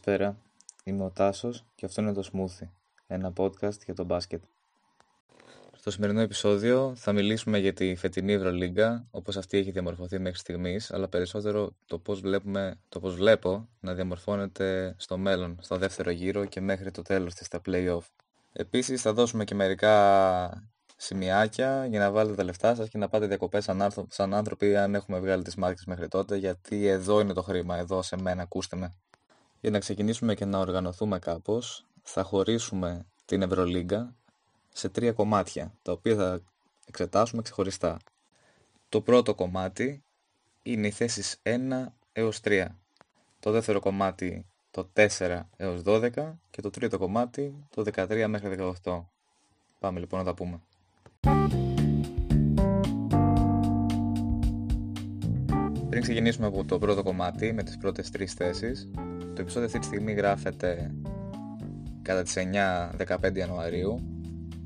Καλησπέρα, 0.00 0.36
είμαι 0.84 1.04
ο 1.04 1.10
Τάσος 1.10 1.64
και 1.74 1.86
αυτό 1.86 2.02
είναι 2.02 2.12
το 2.12 2.28
Smoothie, 2.32 2.68
ένα 3.06 3.32
podcast 3.36 3.84
για 3.84 3.94
το 3.94 4.04
μπάσκετ. 4.04 4.42
Στο 5.72 5.90
σημερινό 5.90 6.20
επεισόδιο 6.20 6.92
θα 6.96 7.12
μιλήσουμε 7.12 7.58
για 7.58 7.72
τη 7.72 7.94
φετινή 7.94 8.32
Ευρωλίγκα, 8.32 9.06
όπως 9.10 9.36
αυτή 9.36 9.58
έχει 9.58 9.70
διαμορφωθεί 9.70 10.18
μέχρι 10.18 10.38
στιγμής, 10.38 10.92
αλλά 10.92 11.08
περισσότερο 11.08 11.72
το 11.86 11.98
πώς, 11.98 12.20
βλέπουμε, 12.20 12.78
το 12.88 13.00
πώς 13.00 13.14
βλέπω 13.14 13.68
να 13.80 13.94
διαμορφώνεται 13.94 14.94
στο 14.98 15.18
μέλλον, 15.18 15.58
στο 15.60 15.76
δεύτερο 15.76 16.10
γύρο 16.10 16.44
και 16.44 16.60
μέχρι 16.60 16.90
το 16.90 17.02
τέλος 17.02 17.34
της 17.34 17.46
στα 17.46 17.60
play-off. 17.66 18.06
Επίσης 18.52 19.02
θα 19.02 19.12
δώσουμε 19.12 19.44
και 19.44 19.54
μερικά 19.54 20.68
σημειάκια 20.96 21.86
για 21.86 21.98
να 21.98 22.10
βάλετε 22.10 22.36
τα 22.36 22.44
λεφτά 22.44 22.74
σας 22.74 22.88
και 22.88 22.98
να 22.98 23.08
πάτε 23.08 23.26
διακοπές 23.26 23.64
σαν, 23.64 24.06
σαν 24.08 24.34
άνθρωποι 24.34 24.76
αν 24.76 24.94
έχουμε 24.94 25.18
βγάλει 25.18 25.42
τις 25.42 25.54
μάρκες 25.54 25.84
μέχρι 25.84 26.08
τότε, 26.08 26.36
γιατί 26.36 26.86
εδώ 26.86 27.20
είναι 27.20 27.32
το 27.32 27.42
χρήμα, 27.42 27.76
εδώ 27.76 28.02
σε 28.02 28.16
μένα, 28.16 28.42
ακούστε 28.42 28.76
με. 28.76 28.94
Για 29.66 29.74
να 29.74 29.80
ξεκινήσουμε 29.80 30.34
και 30.34 30.44
να 30.44 30.58
οργανωθούμε 30.58 31.18
κάπως, 31.18 31.84
θα 32.02 32.22
χωρίσουμε 32.22 33.06
την 33.24 33.42
Ευρωλίγκα 33.42 34.14
σε 34.72 34.88
τρία 34.88 35.12
κομμάτια, 35.12 35.72
τα 35.82 35.92
οποία 35.92 36.14
θα 36.14 36.40
εξετάσουμε 36.86 37.42
ξεχωριστά. 37.42 37.96
Το 38.88 39.00
πρώτο 39.00 39.34
κομμάτι 39.34 40.02
είναι 40.62 40.86
οι 40.86 40.90
θέσεις 40.90 41.40
1 41.42 41.86
έως 42.12 42.40
3. 42.44 42.66
Το 43.40 43.50
δεύτερο 43.50 43.80
κομμάτι 43.80 44.46
το 44.70 44.88
4 44.92 45.40
έως 45.56 45.82
12 45.84 46.10
και 46.50 46.60
το 46.60 46.70
τρίτο 46.70 46.98
κομμάτι 46.98 47.54
το 47.70 47.82
13 47.94 48.26
μέχρι 48.28 48.56
18. 48.82 49.04
Πάμε 49.78 49.98
λοιπόν 49.98 50.18
να 50.18 50.24
τα 50.24 50.34
πούμε. 50.34 50.60
Πριν 55.88 56.02
ξεκινήσουμε 56.02 56.46
από 56.46 56.64
το 56.64 56.78
πρώτο 56.78 57.02
κομμάτι 57.02 57.52
με 57.52 57.62
τις 57.62 57.76
πρώτες 57.76 58.10
τρεις 58.10 58.32
θέσεις, 58.32 58.90
το 59.36 59.42
επεισόδιο 59.42 59.66
αυτή 59.66 59.78
τη 59.78 59.84
στιγμή 59.84 60.12
γράφεται 60.12 60.90
κατά 62.02 62.22
τις 62.22 62.34
9-15 63.06 63.36
Ιανουαρίου, 63.36 64.00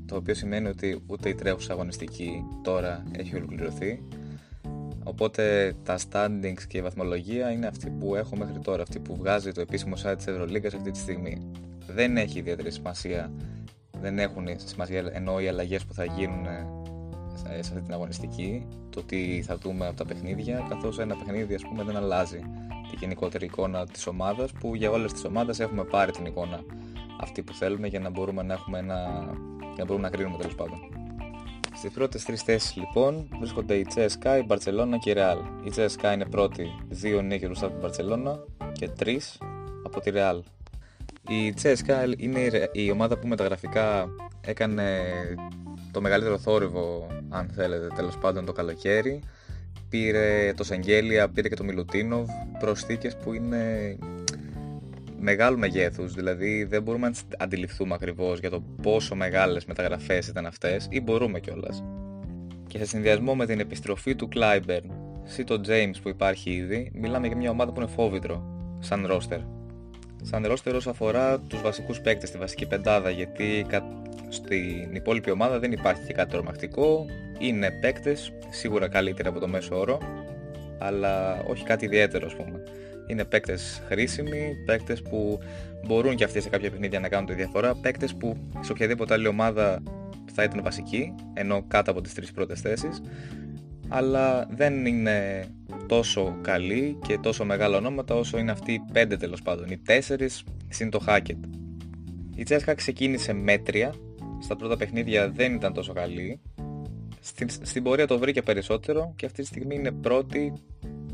το 0.05 0.15
οποίο 0.15 0.33
σημαίνει 0.33 0.67
ότι 0.67 1.03
ούτε 1.07 1.29
η 1.29 1.35
τρέχουσα 1.35 1.73
αγωνιστική 1.73 2.43
τώρα 2.63 3.03
έχει 3.11 3.35
ολοκληρωθεί. 3.35 4.03
Οπότε 5.03 5.73
τα 5.83 5.97
standings 6.09 6.61
και 6.67 6.77
η 6.77 6.81
βαθμολογία 6.81 7.51
είναι 7.51 7.67
αυτή 7.67 7.89
που 7.89 8.15
έχω 8.15 8.35
μέχρι 8.35 8.59
τώρα, 8.59 8.81
αυτή 8.81 8.99
που 8.99 9.15
βγάζει 9.15 9.51
το 9.51 9.61
επίσημο 9.61 9.95
site 10.03 10.13
της 10.17 10.27
Ευρωλίγκας 10.27 10.73
αυτή 10.73 10.91
τη 10.91 10.97
στιγμή. 10.97 11.51
Δεν 11.87 12.17
έχει 12.17 12.39
ιδιαίτερη 12.39 12.71
σημασία, 12.71 13.31
δεν 14.01 14.19
έχουν 14.19 14.47
σημασία 14.55 15.09
ενώ 15.11 15.39
οι 15.39 15.47
αλλαγές 15.47 15.85
που 15.85 15.93
θα 15.93 16.05
γίνουν 16.05 16.45
σε 17.35 17.59
αυτή 17.59 17.81
την 17.81 17.93
αγωνιστική, 17.93 18.65
το 18.89 19.03
τι 19.03 19.41
θα 19.41 19.57
δούμε 19.57 19.87
από 19.87 19.95
τα 19.95 20.05
παιχνίδια, 20.05 20.65
καθώς 20.69 20.99
ένα 20.99 21.15
παιχνίδι 21.15 21.53
ας 21.53 21.61
πούμε 21.61 21.83
δεν 21.83 21.95
αλλάζει 21.95 22.39
τη 22.91 22.97
γενικότερη 22.99 23.45
εικόνα 23.45 23.87
της 23.87 24.07
ομάδας, 24.07 24.51
που 24.51 24.75
για 24.75 24.91
όλες 24.91 25.13
τις 25.13 25.25
ομάδες 25.25 25.59
έχουμε 25.59 25.83
πάρει 25.83 26.11
την 26.11 26.25
εικόνα 26.25 26.59
αυτή 27.21 27.41
που 27.43 27.53
θέλουμε 27.53 27.87
για 27.87 27.99
να 27.99 28.09
μπορούμε 28.09 28.43
να 28.43 28.53
έχουμε 28.53 28.79
ένα... 28.79 29.29
για 29.59 29.77
να 29.77 29.85
μπορούμε 29.85 30.09
να 30.09 30.09
κρίνουμε 30.09 30.37
τέλος 30.37 30.55
πάντων. 30.55 30.79
Στις 31.75 31.91
πρώτες 31.91 32.23
τρεις 32.23 32.41
θέσεις 32.41 32.75
λοιπόν 32.75 33.27
βρίσκονται 33.39 33.75
η 33.75 33.85
CSKA, 33.95 34.41
η 34.43 34.45
Barcelona 34.47 34.97
και 34.99 35.09
η 35.09 35.13
Real. 35.17 35.37
Η 35.63 35.71
CSKA 35.75 36.13
είναι 36.13 36.25
πρώτη, 36.25 36.67
δύο 36.89 37.21
νίκες 37.21 37.47
μπροστά 37.47 37.65
από 37.65 37.89
την 37.89 37.89
Barcelona 37.89 38.39
και 38.71 38.87
τρεις 38.87 39.37
από 39.85 39.99
τη 39.99 40.11
Real. 40.13 40.39
Η 41.27 41.53
CSKA 41.61 42.13
είναι 42.17 42.69
η 42.71 42.91
ομάδα 42.91 43.17
που 43.17 43.27
μεταγραφικά 43.27 44.07
έκανε 44.41 45.01
το 45.91 46.01
μεγαλύτερο 46.01 46.37
θόρυβο, 46.37 47.07
αν 47.29 47.49
θέλετε, 47.49 47.87
τέλος 47.95 48.17
πάντων 48.17 48.45
το 48.45 48.51
καλοκαίρι. 48.51 49.19
Πήρε 49.91 50.53
το 50.53 50.63
Σεγγέλια, 50.63 51.29
πήρε 51.29 51.47
και 51.49 51.55
το 51.55 51.63
Μιλουτίνοβ, 51.63 52.29
προσθήκες 52.59 53.17
που 53.17 53.33
είναι 53.33 53.97
μεγάλου 55.19 55.57
μεγέθους, 55.57 56.13
δηλαδή 56.13 56.63
δεν 56.63 56.83
μπορούμε 56.83 57.09
να 57.09 57.15
αντιληφθούμε 57.37 57.93
ακριβώς 57.93 58.39
για 58.39 58.49
το 58.49 58.63
πόσο 58.81 59.15
μεγάλες 59.15 59.65
μεταγραφές 59.65 60.27
ήταν 60.27 60.45
αυτές, 60.45 60.87
ή 60.89 61.01
μπορούμε 61.01 61.39
κιόλας. 61.39 61.83
Και 62.67 62.77
σε 62.77 62.85
συνδυασμό 62.85 63.35
με 63.35 63.45
την 63.45 63.59
επιστροφή 63.59 64.15
του 64.15 64.27
Κλάιμπερν 64.27 64.91
ή 65.39 65.43
το 65.43 65.61
James 65.67 65.95
που 66.01 66.09
υπάρχει 66.09 66.51
ήδη, 66.51 66.91
μιλάμε 66.93 67.27
για 67.27 67.35
μια 67.35 67.49
ομάδα 67.49 67.71
που 67.71 67.81
είναι 67.81 67.89
φόβητρο, 67.89 68.43
σαν 68.79 69.05
ρόστερ. 69.05 69.39
Σαν 70.21 70.45
ρόστερ 70.45 70.75
όσο 70.75 70.89
αφορά 70.89 71.39
τους 71.39 71.61
βασικούς 71.61 72.01
παίκτες, 72.01 72.31
τη 72.31 72.37
βασική 72.37 72.67
πεντάδα, 72.67 73.09
γιατί 73.09 73.65
στην 74.29 74.95
υπόλοιπη 74.95 75.31
ομάδα 75.31 75.59
δεν 75.59 75.71
υπάρχει 75.71 76.05
και 76.05 76.13
κάτι 76.13 76.31
τρομακτικό. 76.31 77.05
Είναι 77.39 77.71
παίκτες, 77.71 78.33
σίγουρα 78.51 78.87
καλύτερα 78.87 79.29
από 79.29 79.39
το 79.39 79.47
μέσο 79.47 79.79
όρο, 79.79 79.99
αλλά 80.77 81.43
όχι 81.47 81.63
κάτι 81.63 81.85
ιδιαίτερο 81.85 82.25
ας 82.25 82.35
πούμε. 82.35 82.63
Είναι 83.07 83.25
παίκτες 83.25 83.81
χρήσιμοι, 83.87 84.55
παίκτες 84.65 85.01
που 85.01 85.39
μπορούν 85.85 86.15
και 86.15 86.23
αυτοί 86.23 86.41
σε 86.41 86.49
κάποια 86.49 86.69
παιχνίδια 86.71 86.99
να 86.99 87.09
κάνουν 87.09 87.25
τη 87.25 87.33
διαφορά, 87.33 87.75
παίκτες 87.75 88.15
που 88.15 88.37
σε 88.59 88.71
οποιαδήποτε 88.71 89.13
άλλη 89.13 89.27
ομάδα 89.27 89.83
θα 90.33 90.43
ήταν 90.43 90.63
βασικοί, 90.63 91.15
ενώ 91.33 91.63
κάτω 91.67 91.91
από 91.91 92.01
τις 92.01 92.13
τρεις 92.13 92.31
πρώτες 92.31 92.61
θέσεις, 92.61 93.01
αλλά 93.87 94.47
δεν 94.51 94.85
είναι 94.85 95.45
τόσο 95.87 96.37
καλοί 96.41 96.97
και 97.07 97.17
τόσο 97.17 97.45
μεγάλα 97.45 97.77
ονόματα 97.77 98.15
όσο 98.15 98.37
είναι 98.37 98.51
αυτοί 98.51 98.71
οι 98.71 98.81
πέντε 98.93 99.17
τέλος 99.17 99.41
πάντων. 99.41 99.69
Οι 99.69 99.77
τέσσερις 99.77 100.43
συν 100.69 100.89
το 100.89 101.03
Hackett. 101.07 101.39
Η 102.35 102.43
Τσέσκα 102.43 102.73
ξεκίνησε 102.73 103.33
μέτρια 103.33 103.93
στα 104.41 104.55
πρώτα 104.55 104.77
παιχνίδια 104.77 105.29
δεν 105.29 105.53
ήταν 105.53 105.73
τόσο 105.73 105.93
καλή. 105.93 106.39
Στην, 107.23 107.49
στην 107.49 107.83
πορεία 107.83 108.07
το 108.07 108.17
βρήκε 108.17 108.41
περισσότερο 108.41 109.13
και 109.15 109.25
αυτή 109.25 109.41
τη 109.41 109.47
στιγμή 109.47 109.75
είναι 109.75 109.91
πρώτη. 109.91 110.53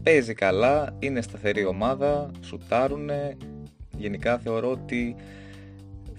Παίζει 0.03 0.33
καλά, 0.33 0.95
είναι 0.99 1.21
σταθερή 1.21 1.65
ομάδα, 1.65 2.31
σουτάρουνε. 2.41 3.37
Γενικά 3.97 4.37
θεωρώ 4.37 4.71
ότι 4.71 5.15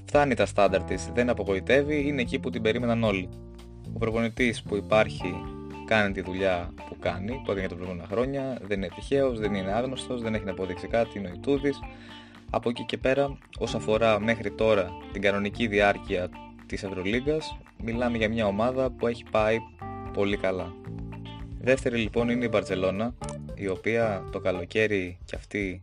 φτάνει 0.05 0.35
τα 0.35 0.47
στάνταρ 0.47 0.83
της, 0.83 1.11
δεν 1.15 1.29
απογοητεύει, 1.29 2.07
είναι 2.07 2.21
εκεί 2.21 2.39
που 2.39 2.51
την 2.51 2.63
περίμεναν 2.63 3.03
όλοι. 3.05 3.29
Ο 3.95 3.99
προπονητής 3.99 4.63
που 4.63 4.77
υπάρχει 4.77 5.35
κάνει 5.87 6.13
τη 6.13 6.21
δουλειά 6.21 6.73
που 6.89 6.97
κάνει, 6.99 7.33
που 7.33 7.41
έκανε 7.41 7.61
για 7.61 7.69
τα 7.69 7.75
προηγούμενα 7.75 8.09
χρόνια, 8.09 8.59
δεν 8.63 8.77
είναι 8.77 8.89
τυχαίος, 8.95 9.39
δεν 9.39 9.55
είναι 9.55 9.73
άγνωστος, 9.73 10.23
δεν 10.23 10.35
έχει 10.35 10.45
να 10.45 10.51
αποδείξει 10.51 10.87
κάτι, 10.87 11.19
είναι 11.19 11.29
ο 11.29 11.33
Ιτούδης. 11.35 11.79
Από 12.51 12.69
εκεί 12.69 12.85
και 12.85 12.99
πέρα, 12.99 13.39
όσον 13.59 13.81
αφορά 13.81 14.21
μέχρι 14.21 14.51
τώρα 14.51 14.89
την 15.13 15.23
κανονική 15.23 15.67
διάρκεια 15.67 16.29
της 16.67 16.83
Ευρωλίγκας 16.83 17.59
μιλάμε 17.85 18.17
για 18.17 18.29
μια 18.29 18.47
ομάδα 18.47 18.91
που 18.91 19.07
έχει 19.07 19.25
πάει 19.31 19.59
πολύ 20.19 20.37
καλά. 20.37 20.75
Δεύτερη 21.61 21.97
λοιπόν 21.97 22.29
είναι 22.29 22.45
η 22.45 22.49
Μπαρτσελώνα 22.51 23.15
η 23.55 23.69
οποία 23.69 24.25
το 24.33 24.41
καλοκαίρι 24.41 25.19
και 25.25 25.37
αυτή 25.37 25.83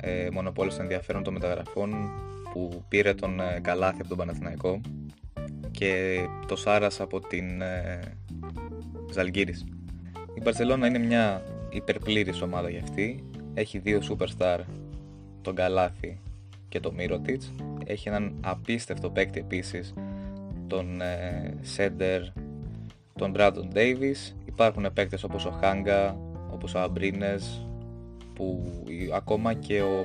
ε, 0.00 0.28
μονοπόλησε 0.32 0.82
ενδιαφέρον 0.82 1.22
των 1.22 1.32
μεταγραφών 1.32 1.94
που 2.52 2.84
πήρε 2.88 3.14
τον 3.14 3.40
ε, 3.40 3.60
Καλάθι 3.62 4.00
από 4.00 4.08
τον 4.08 4.16
Παναθηναϊκό 4.16 4.80
και 5.70 6.18
το 6.46 6.56
Σάρας 6.56 7.00
από 7.00 7.20
την 7.20 7.60
ε, 7.60 8.00
Ζαλγκύρης. 9.12 9.64
Η 10.34 10.40
Μπαρτσελώνα 10.42 10.86
είναι 10.86 10.98
μια 10.98 11.42
υπερπλήρης 11.70 12.40
ομάδα 12.42 12.70
για 12.70 12.80
αυτή. 12.82 13.24
Έχει 13.54 13.78
δύο 13.78 14.00
superstar, 14.10 14.58
τον 15.42 15.54
Καλάθι 15.54 16.20
και 16.68 16.80
τον 16.80 16.94
Μύρωτιτς. 16.94 17.52
Έχει 17.84 18.08
έναν 18.08 18.34
απίστευτο 18.40 19.10
παίκτη 19.10 19.40
επίσης 19.40 19.94
τον 20.66 21.00
Σέντερ, 21.60 22.22
τον 23.18 23.30
Μπράντον 23.30 23.68
Ντέιβις. 23.72 24.36
Υπάρχουν 24.44 24.92
παίκτες 24.92 25.24
όπως 25.24 25.44
ο 25.44 25.50
Χάγκα, 25.50 26.16
όπως 26.52 26.74
ο 26.74 26.78
Αμπρίνες, 26.78 27.66
που 28.34 28.64
ακόμα 29.14 29.54
και 29.54 29.80
ο 29.82 30.04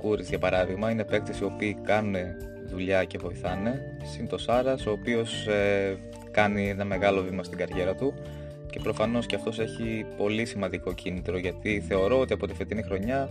Κούρις 0.00 0.28
για 0.28 0.38
παράδειγμα 0.38 0.90
είναι 0.90 1.04
παίκτες 1.04 1.38
οι 1.38 1.44
οποίοι 1.44 1.74
κάνουν 1.82 2.14
δουλειά 2.66 3.04
και 3.04 3.18
βοηθάνε. 3.18 3.98
Συν 4.02 4.28
το 4.28 4.38
Σάρας, 4.38 4.86
ο 4.86 4.90
οποίος 4.90 5.46
ε, 5.46 5.96
κάνει 6.30 6.68
ένα 6.68 6.84
μεγάλο 6.84 7.22
βήμα 7.22 7.42
στην 7.42 7.58
καριέρα 7.58 7.94
του 7.94 8.14
και 8.70 8.80
προφανώς 8.82 9.26
και 9.26 9.34
αυτός 9.34 9.58
έχει 9.58 10.06
πολύ 10.16 10.44
σημαντικό 10.44 10.92
κίνητρο 10.92 11.38
γιατί 11.38 11.80
θεωρώ 11.88 12.18
ότι 12.20 12.32
από 12.32 12.46
τη 12.46 12.54
φετινή 12.54 12.82
χρονιά 12.82 13.30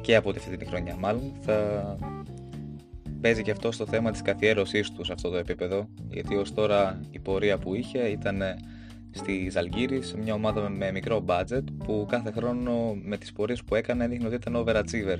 και 0.00 0.16
από 0.16 0.32
τη 0.32 0.38
φετινή 0.38 0.64
χρονιά 0.64 0.96
μάλλον 0.96 1.32
θα 1.40 1.96
παίζει 3.24 3.42
και 3.42 3.50
αυτό 3.50 3.72
στο 3.72 3.86
θέμα 3.86 4.10
της 4.10 4.22
καθιέρωσής 4.22 4.90
του 4.90 5.04
σε 5.04 5.12
αυτό 5.12 5.30
το 5.30 5.36
επίπεδο 5.36 5.88
γιατί 6.08 6.36
ως 6.36 6.54
τώρα 6.54 7.00
η 7.10 7.18
πορεία 7.18 7.58
που 7.58 7.74
είχε 7.74 7.98
ήταν 7.98 8.42
στη 9.10 9.48
Ζαλγκύρη 9.50 10.02
σε 10.02 10.16
μια 10.18 10.34
ομάδα 10.34 10.68
με 10.68 10.92
μικρό 10.92 11.24
budget 11.28 11.62
που 11.84 12.06
κάθε 12.10 12.30
χρόνο 12.30 12.98
με 13.02 13.16
τις 13.16 13.32
πορείες 13.32 13.64
που 13.64 13.74
έκανε 13.74 14.04
έδειχνε 14.04 14.26
ότι 14.26 14.34
ήταν 14.34 14.64
overachiever. 14.66 15.18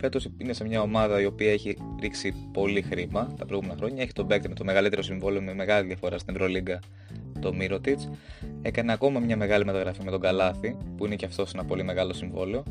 Φέτος 0.00 0.28
είναι 0.38 0.52
σε 0.52 0.64
μια 0.64 0.80
ομάδα 0.80 1.20
η 1.20 1.24
οποία 1.24 1.52
έχει 1.52 1.76
ρίξει 2.00 2.34
πολύ 2.52 2.82
χρήμα 2.82 3.34
τα 3.38 3.46
προηγούμενα 3.46 3.78
χρόνια. 3.78 4.02
Έχει 4.02 4.12
τον 4.12 4.26
παίκτη 4.26 4.48
με 4.48 4.54
το 4.54 4.64
μεγαλύτερο 4.64 5.02
συμβόλαιο 5.02 5.42
με 5.42 5.54
μεγάλη 5.54 5.86
διαφορά 5.86 6.18
στην 6.18 6.34
Ευρωλίγκα, 6.34 6.78
το 7.40 7.52
Mirotic. 7.60 7.98
Έκανε 8.62 8.92
ακόμα 8.92 9.20
μια 9.20 9.36
μεγάλη 9.36 9.64
μεταγραφή 9.64 10.04
με 10.04 10.10
τον 10.10 10.20
Καλάθι, 10.20 10.76
που 10.96 11.06
είναι 11.06 11.16
και 11.16 11.26
αυτός 11.26 11.52
ένα 11.54 11.64
πολύ 11.64 11.82
μεγάλο 11.82 12.12
συμβόλαιο. 12.12 12.62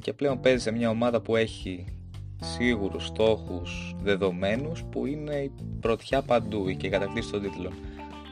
Και 0.00 0.12
πλέον 0.12 0.40
παίζει 0.40 0.62
σε 0.62 0.70
μια 0.70 0.90
ομάδα 0.90 1.20
που 1.20 1.36
έχει 1.36 1.84
σίγουρους 2.40 3.06
στόχους 3.06 3.94
δεδομένους 4.02 4.84
που 4.84 5.06
είναι 5.06 5.34
η 5.34 5.52
πρωτιά 5.80 6.22
παντού 6.22 6.76
και 6.76 6.86
η 6.86 6.90
κατακτήση 6.90 7.30
των 7.30 7.42
τίτλων. 7.42 7.72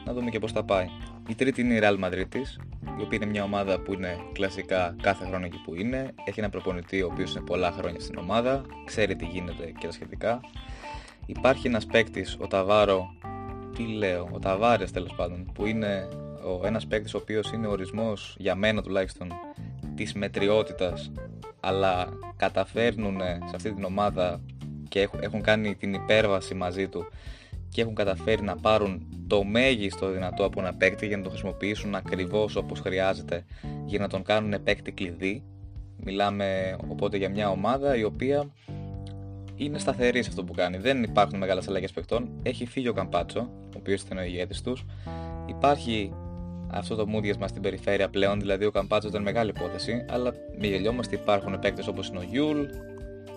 Να 0.05 0.13
δούμε 0.13 0.29
και 0.29 0.39
πώς 0.39 0.51
θα 0.51 0.63
πάει. 0.63 0.87
Η 1.29 1.35
τρίτη 1.35 1.61
είναι 1.61 1.73
η 1.73 1.79
Real 1.81 2.03
Madrid 2.03 2.35
η 2.99 3.01
οποία 3.01 3.17
είναι 3.21 3.25
μια 3.25 3.43
ομάδα 3.43 3.79
που 3.79 3.93
είναι 3.93 4.17
κλασικά 4.33 4.95
κάθε 5.01 5.25
χρόνο 5.25 5.45
εκεί 5.45 5.61
που 5.65 5.75
είναι. 5.75 6.13
Έχει 6.25 6.39
ένα 6.39 6.49
προπονητή 6.49 7.01
ο 7.01 7.09
οποίος 7.11 7.35
είναι 7.35 7.45
πολλά 7.45 7.71
χρόνια 7.71 7.99
στην 7.99 8.17
ομάδα, 8.17 8.61
ξέρει 8.85 9.15
τι 9.15 9.25
γίνεται 9.25 9.73
και 9.79 9.85
τα 9.85 9.91
σχετικά. 9.91 10.39
Υπάρχει 11.25 11.67
ένας 11.67 11.85
παίκτης, 11.85 12.37
ο 12.39 12.47
Ταβάρο, 12.47 13.07
τι 13.75 13.83
λέω, 13.83 14.29
ο 14.31 14.39
Ταβάρες 14.39 14.91
τέλος 14.91 15.13
πάντων, 15.15 15.51
που 15.53 15.65
είναι 15.65 16.07
ο 16.43 16.67
ένας 16.67 16.87
παίκτης 16.87 17.13
ο 17.13 17.17
οποίος 17.17 17.51
είναι 17.51 17.67
ορισμός, 17.67 18.35
για 18.39 18.55
μένα 18.55 18.81
τουλάχιστον, 18.81 19.31
της 19.95 20.13
μετριότητας, 20.13 21.11
αλλά 21.67 22.09
καταφέρνουν 22.37 23.17
σε 23.19 23.55
αυτή 23.55 23.73
την 23.73 23.83
ομάδα 23.83 24.41
και 24.87 25.09
έχουν 25.19 25.41
κάνει 25.41 25.75
την 25.75 25.93
υπέρβαση 25.93 26.53
μαζί 26.53 26.87
του 26.87 27.05
και 27.69 27.81
έχουν 27.81 27.95
καταφέρει 27.95 28.41
να 28.41 28.55
πάρουν 28.55 29.07
το 29.27 29.43
μέγιστο 29.43 30.11
δυνατό 30.11 30.45
από 30.45 30.59
ένα 30.61 30.73
παίκτη 30.73 31.07
για 31.07 31.17
να 31.17 31.23
το 31.23 31.29
χρησιμοποιήσουν 31.29 31.95
ακριβώς 31.95 32.55
όπως 32.55 32.79
χρειάζεται 32.79 33.45
για 33.85 33.99
να 33.99 34.07
τον 34.07 34.23
κάνουν 34.23 34.63
παίκτη 34.63 34.91
κλειδί. 34.91 35.43
Μιλάμε 36.03 36.77
οπότε 36.87 37.17
για 37.17 37.29
μια 37.29 37.49
ομάδα 37.49 37.95
η 37.95 38.03
οποία 38.03 38.49
είναι 39.55 39.77
σταθερή 39.77 40.23
σε 40.23 40.29
αυτό 40.29 40.43
που 40.43 40.53
κάνει. 40.53 40.77
Δεν 40.77 41.03
υπάρχουν 41.03 41.37
μεγάλες 41.37 41.67
αλλαγές 41.67 41.91
παικτών. 41.91 42.29
Έχει 42.43 42.65
φύγει 42.65 42.87
ο 42.87 42.93
Καμπάτσο, 42.93 43.39
ο 43.39 43.77
οποίος 43.77 44.01
ήταν 44.01 44.17
ο 44.17 44.21
ηγέτης 44.21 44.61
τους. 44.61 44.85
Υπάρχει 45.47 46.13
αυτό 46.71 46.95
το 46.95 47.07
μούδιασμα 47.07 47.47
στην 47.47 47.61
περιφέρεια 47.61 48.09
πλέον, 48.09 48.39
δηλαδή 48.39 48.65
ο 48.65 48.71
Καμπάτσος 48.71 49.09
ήταν 49.09 49.21
μεγάλη 49.21 49.49
υπόθεση. 49.49 50.05
Αλλά 50.09 50.33
μη 50.59 50.67
γελιόμαστε, 50.67 51.15
υπάρχουν 51.15 51.59
παίκτες 51.59 51.87
όπως 51.87 52.07
είναι 52.07 52.19
ο 52.19 52.23
Γιούλ, 52.29 52.59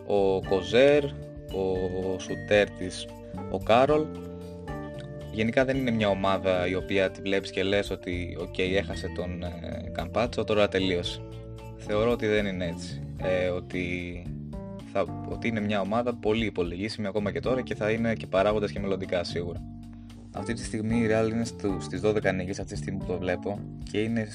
ο 0.07 0.41
Κοζέρ, 0.49 1.05
ο 1.53 2.19
σουτέρ 2.19 2.71
της, 2.71 2.87
ο 3.51 3.59
Κάρολ. 3.59 4.05
Γενικά 5.33 5.65
δεν 5.65 5.77
είναι 5.77 5.91
μια 5.91 6.09
ομάδα 6.09 6.67
η 6.67 6.75
οποία 6.75 7.11
τη 7.11 7.21
βλέπεις 7.21 7.51
και 7.51 7.63
λες 7.63 7.91
ότι 7.91 8.37
οκ, 8.41 8.59
έχασε 8.59 9.13
τον 9.17 9.43
ε, 9.43 9.91
Καμπάτσο, 9.93 10.45
τώρα 10.45 10.69
τελείωσε. 10.69 11.21
Θεωρώ 11.77 12.11
ότι 12.11 12.27
δεν 12.27 12.47
είναι 12.47 12.67
έτσι. 12.67 13.03
Ε, 13.23 13.49
ότι 13.49 14.23
θα, 14.93 15.25
ότι 15.31 15.49
είναι 15.49 15.61
μια 15.61 15.81
ομάδα 15.81 16.15
πολύ 16.15 16.45
υπολογίσιμη 16.45 17.07
ακόμα 17.07 17.33
και 17.33 17.41
τώρα 17.41 17.63
και 17.63 17.75
θα 17.75 17.91
είναι 17.91 18.15
και 18.15 18.27
παράγοντας 18.27 18.71
και 18.73 18.81
μελλοντικά 18.81 19.25
σίγουρα. 19.25 19.63
Αυτή 20.33 20.53
τη 20.53 20.65
στιγμή 20.65 20.97
η 20.97 21.09
Real 21.11 21.31
είναι 21.31 21.45
στις 21.79 22.01
12 22.05 22.35
νίκες 22.35 22.59
αυτή 22.59 22.73
τη 22.73 22.79
στιγμή 22.79 22.99
που 22.99 23.05
το 23.05 23.19
βλέπω 23.19 23.61
και 23.91 23.99
είναι 23.99 24.29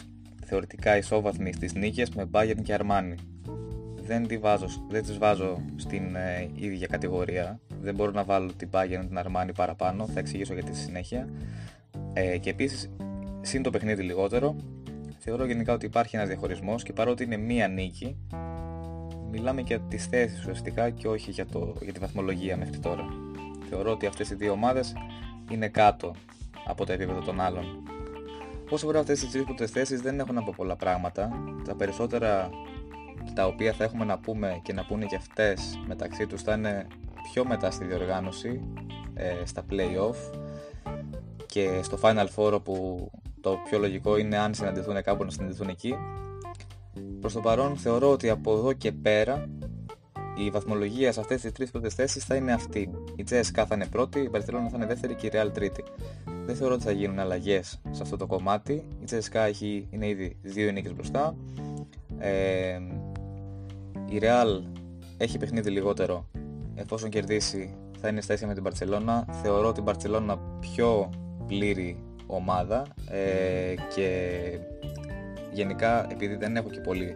θεωρητικά 0.46 0.98
ισόβαθμη 0.98 1.54
στις 1.54 1.74
νίκες 1.74 2.10
με 2.10 2.30
Bayern 2.32 2.62
και 2.64 2.78
Armani. 2.80 3.16
Δεν, 4.02 4.28
τη 4.28 4.38
βάζω, 4.38 4.68
δεν 4.90 5.04
τις 5.04 5.18
βάζω 5.18 5.62
στην 5.76 6.16
ε, 6.16 6.50
ίδια 6.56 6.88
κατηγορία. 6.88 7.60
Δεν 7.82 7.96
μπορώ 7.96 8.12
να 8.12 8.24
βάλω 8.24 8.52
την 8.58 8.70
Bayern 8.72 9.06
την 9.08 9.20
Armani 9.26 9.50
παραπάνω. 9.56 10.08
Θα 10.08 10.20
εξηγήσω 10.20 10.54
γιατί 10.54 10.76
στη 10.76 10.84
συνέχεια. 10.84 11.30
Ε, 12.14 12.38
και 12.38 12.50
επίσης, 12.50 12.90
σύν 13.42 13.64
το 13.64 13.70
παιχνίδι 13.70 14.04
λιγότερο, 14.04 14.56
θεωρώ 15.20 15.46
γενικά 15.46 15.74
ότι 15.74 15.86
υπάρχει 15.86 16.16
ένας 16.16 16.28
διαχωρισμός 16.28 16.84
και 16.84 16.94
παρότι 16.94 17.24
είναι 17.24 17.38
μία 17.38 17.68
νίκη, 17.68 18.18
μιλάμε 19.32 19.62
για 19.62 19.80
τις 19.80 20.06
θέσεις 20.06 20.40
ουσιαστικά 20.40 20.90
και 20.90 21.08
όχι 21.08 21.32
για, 21.32 21.46
το, 21.46 21.76
για 21.82 21.94
τη 21.94 22.00
βαθμολογία 22.00 22.58
μέχρι 22.58 22.78
τώρα. 22.78 23.06
Θεωρώ 23.70 23.92
ότι 23.92 24.06
αυτές 24.06 24.30
οι 24.30 24.36
δύο 24.36 24.52
ομάδες 24.52 24.94
είναι 25.50 25.68
κάτω 25.68 26.16
από 26.66 26.86
το 26.86 26.92
επίπεδο 26.92 27.20
των 27.20 27.42
άλλων. 27.42 27.66
Όσο 28.70 28.88
βρω 28.88 29.00
αυτές 29.00 29.20
τις 29.20 29.32
τρεις 29.32 29.44
πρώτες 29.44 29.72
θέσεις 29.72 30.02
δεν 30.02 30.20
έχω 30.20 30.34
να 30.34 30.44
πω 30.44 30.54
πολλά 30.56 30.76
πράγματα. 30.76 31.30
Τα 31.66 31.76
περισσότερα 31.76 32.50
τα 33.34 33.46
οποία 33.46 33.74
θα 33.74 33.84
έχουμε 33.84 34.06
να 34.06 34.18
πούμε 34.20 34.60
και 34.64 34.74
να 34.74 34.86
πούνε 34.86 35.06
και 35.06 35.16
αυτές 35.16 35.80
μεταξύ 35.88 36.28
τους 36.28 36.42
θα 36.42 36.54
είναι 36.54 36.88
πιο 37.32 37.46
μετά 37.46 37.72
στη 37.72 37.86
διοργάνωση, 37.86 38.62
ε, 39.14 39.46
στα 39.46 39.66
play-off 39.70 40.38
και 41.46 41.80
στο 41.82 41.98
Final 42.02 42.28
Four 42.36 42.64
που 42.64 43.10
το 43.42 43.60
πιο 43.70 43.80
λογικό 43.80 44.18
είναι 44.18 44.38
αν 44.38 44.54
συναντηθούν 44.54 45.02
κάπου 45.02 45.24
να 45.24 45.32
συναντηθούν 45.32 45.68
εκεί 45.68 45.96
Προς 47.20 47.34
το 47.34 47.40
παρόν 47.40 47.78
θεωρώ 47.78 48.12
ότι 48.12 48.30
από 48.30 48.54
εδώ 48.54 48.74
και 48.74 48.92
πέρα 48.92 49.50
η 50.38 50.50
βαθμολογία 50.50 51.12
σε 51.12 51.20
αυτές 51.20 51.42
τις 51.42 51.52
τρεις 51.52 51.72
πρώτες 51.72 51.94
θέσεις 51.94 52.24
θα 52.24 52.36
είναι 52.36 52.54
αυτή. 52.54 52.90
Η 53.16 53.24
Τζέσκα 53.24 53.66
θα 53.66 53.76
είναι 53.76 53.88
πρώτη, 53.88 54.20
η 54.20 54.28
Μπαρσελόνα 54.32 54.70
θα 54.70 54.78
είναι 54.78 54.86
δεύτερη 54.86 55.14
και 55.14 55.28
η 55.28 55.30
Real 55.34 55.50
τρίτη. 55.54 55.84
Δεν 56.46 56.56
θεωρώ 56.56 56.74
ότι 56.74 56.84
θα 56.84 56.92
γίνουν 56.92 57.20
αλλαγές 57.20 57.82
σε 57.92 58.02
αυτό 58.02 58.18
το 58.18 58.26
κομμάτι. 58.26 58.74
Η 59.02 59.06
Τζέσκα 59.06 59.48
είναι 59.90 60.08
ήδη 60.08 60.38
δύο 60.42 60.72
νίκες 60.72 60.94
μπροστά. 60.94 61.36
Ε, 62.18 62.80
η 64.10 64.20
Real 64.22 64.62
έχει 65.18 65.38
παιχνίδι 65.38 65.70
λιγότερο. 65.70 66.30
Εφόσον 66.76 67.10
κερδίσει 67.10 67.76
θα 68.02 68.08
είναι 68.08 68.22
στα 68.22 68.48
με 68.48 68.54
την 68.54 68.62
Μπαρσελόνα. 68.62 69.28
Θεωρώ 69.42 69.72
την 69.72 69.84
Μπαρσελόνα 69.84 70.38
πιο 70.60 71.10
πλήρη 71.48 72.04
ομάδα 72.28 72.86
ε, 73.10 73.74
και 73.96 74.40
γενικά 75.54 76.12
επειδή 76.12 76.36
δεν 76.36 76.56
έχω 76.56 76.70
και 76.70 76.80
πολύ 76.80 77.16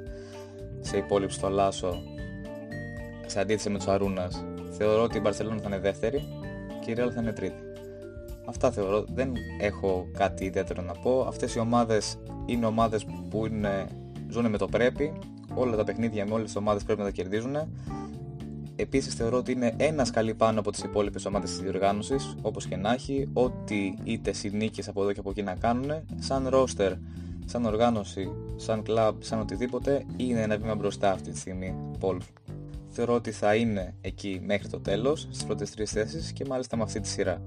σε 0.81 0.97
υπόλοιψη 0.97 1.37
στο 1.37 1.49
Λάσο 1.49 2.01
σε 3.29 3.39
αντίθεση 3.39 3.69
με 3.69 3.77
τους 3.77 3.87
Αρούνας, 3.87 4.45
θεωρώ 4.77 5.03
ότι 5.03 5.17
η 5.17 5.19
Μπαρσελόνα 5.23 5.61
θα 5.61 5.67
είναι 5.67 5.79
δεύτερη 5.79 6.27
και 6.85 6.91
η 6.91 6.95
Real 6.97 7.11
θα 7.13 7.21
είναι 7.21 7.31
τρίτη. 7.31 7.61
Αυτά 8.45 8.71
θεωρώ. 8.71 9.05
Δεν 9.13 9.33
έχω 9.59 10.07
κάτι 10.17 10.45
ιδιαίτερο 10.45 10.81
να 10.81 10.93
πω. 10.93 11.25
Αυτές 11.27 11.55
οι 11.55 11.59
ομάδες 11.59 12.17
είναι 12.45 12.65
ομάδες 12.65 13.05
που 13.29 13.45
είναι, 13.45 13.87
ζουν 14.29 14.49
με 14.49 14.57
το 14.57 14.67
πρέπει. 14.67 15.13
Όλα 15.53 15.75
τα 15.75 15.83
παιχνίδια 15.83 16.25
με 16.25 16.33
όλες 16.33 16.45
τις 16.45 16.55
ομάδες 16.55 16.83
πρέπει 16.83 16.99
να 16.99 17.05
τα 17.05 17.11
κερδίζουν. 17.11 17.55
Επίσης 18.75 19.13
θεωρώ 19.13 19.37
ότι 19.37 19.51
είναι 19.51 19.73
ένας 19.77 20.07
σκαλί 20.07 20.33
πάνω 20.33 20.59
από 20.59 20.71
τις 20.71 20.83
υπόλοιπες 20.83 21.25
ομάδες 21.25 21.49
της 21.49 21.59
διοργάνωσης, 21.59 22.35
όπως 22.41 22.65
και 22.65 22.75
να 22.75 22.93
έχει, 22.93 23.29
ό,τι 23.33 23.93
είτε 24.03 24.31
συνήκε 24.31 24.81
από 24.87 25.01
εδώ 25.01 25.11
και 25.11 25.19
από 25.19 25.29
εκεί 25.29 25.41
να 25.41 25.55
κάνουν. 25.55 25.91
Σαν 26.19 26.47
ρόστερ 26.47 26.93
σαν 27.49 27.65
οργάνωση, 27.65 28.31
σαν 28.55 28.83
κλαμπ, 28.83 29.15
σαν 29.21 29.39
οτιδήποτε, 29.39 30.05
είναι 30.17 30.41
ένα 30.41 30.57
βήμα 30.57 30.75
μπροστά 30.75 31.11
αυτή 31.11 31.31
τη 31.31 31.37
στιγμή. 31.37 31.75
Πολ. 31.99 32.17
Θεωρώ 33.01 33.15
ότι 33.15 33.31
θα 33.31 33.55
είναι 33.55 33.95
εκεί 34.01 34.41
μέχρι 34.45 34.67
το 34.67 34.79
τέλος, 34.79 35.21
στις 35.21 35.45
πρώτες 35.45 35.71
τρεις 35.71 35.91
θέσεις 35.91 36.31
και 36.31 36.45
μάλιστα 36.45 36.77
με 36.77 36.83
αυτή 36.83 36.99
τη 36.99 37.07
σειρά. 37.07 37.41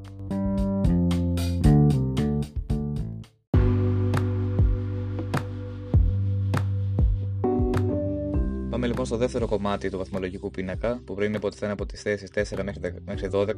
Πάμε 8.71 8.87
λοιπόν 8.87 9.07
στο 9.07 9.17
δεύτερο 9.17 9.47
κομμάτι 9.47 9.91
του 9.91 9.99
βαθμολογικού 9.99 10.51
πίνακα 10.51 11.01
που 11.05 11.15
πριν 11.15 11.35
είπε 11.35 11.47
ότι 11.47 11.57
θα 11.57 11.65
είναι 11.65 11.73
από 11.73 11.87
τις 11.87 12.03
θέσεις 12.03 12.31
4 12.35 12.65
μέχρι 13.05 13.29
12 13.33 13.55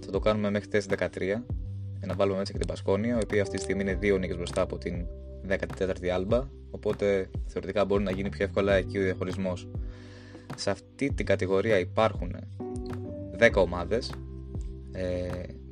θα 0.00 0.10
το 0.10 0.18
κάνουμε 0.18 0.50
μέχρι 0.50 0.68
θέση 0.70 0.88
13 0.98 1.08
για 1.20 2.06
να 2.06 2.14
βάλουμε 2.14 2.40
έτσι 2.40 2.52
και 2.52 2.58
την 2.58 2.66
Πασκόνια 2.66 3.14
η 3.14 3.20
οποία 3.22 3.42
αυτή 3.42 3.56
τη 3.56 3.62
στιγμή 3.62 3.82
είναι 3.82 3.94
δύο 3.94 4.18
νίκες 4.18 4.36
μπροστά 4.36 4.60
από 4.62 4.78
την 4.78 5.06
14η 5.48 6.06
άλμπα, 6.08 6.48
οπότε 6.70 7.30
θεωρητικά 7.46 7.84
μπορεί 7.84 8.02
να 8.02 8.10
γίνει 8.10 8.28
πιο 8.28 8.44
εύκολα 8.44 8.74
εκεί 8.74 8.98
ο 8.98 9.02
διαχωρισμός. 9.02 9.68
Σε 10.56 10.70
αυτή 10.70 11.12
την 11.12 11.26
κατηγορία 11.26 11.78
υπάρχουν 11.78 12.36
10 13.38 13.50
ομάδες. 13.54 14.12
Ε, 14.92 15.28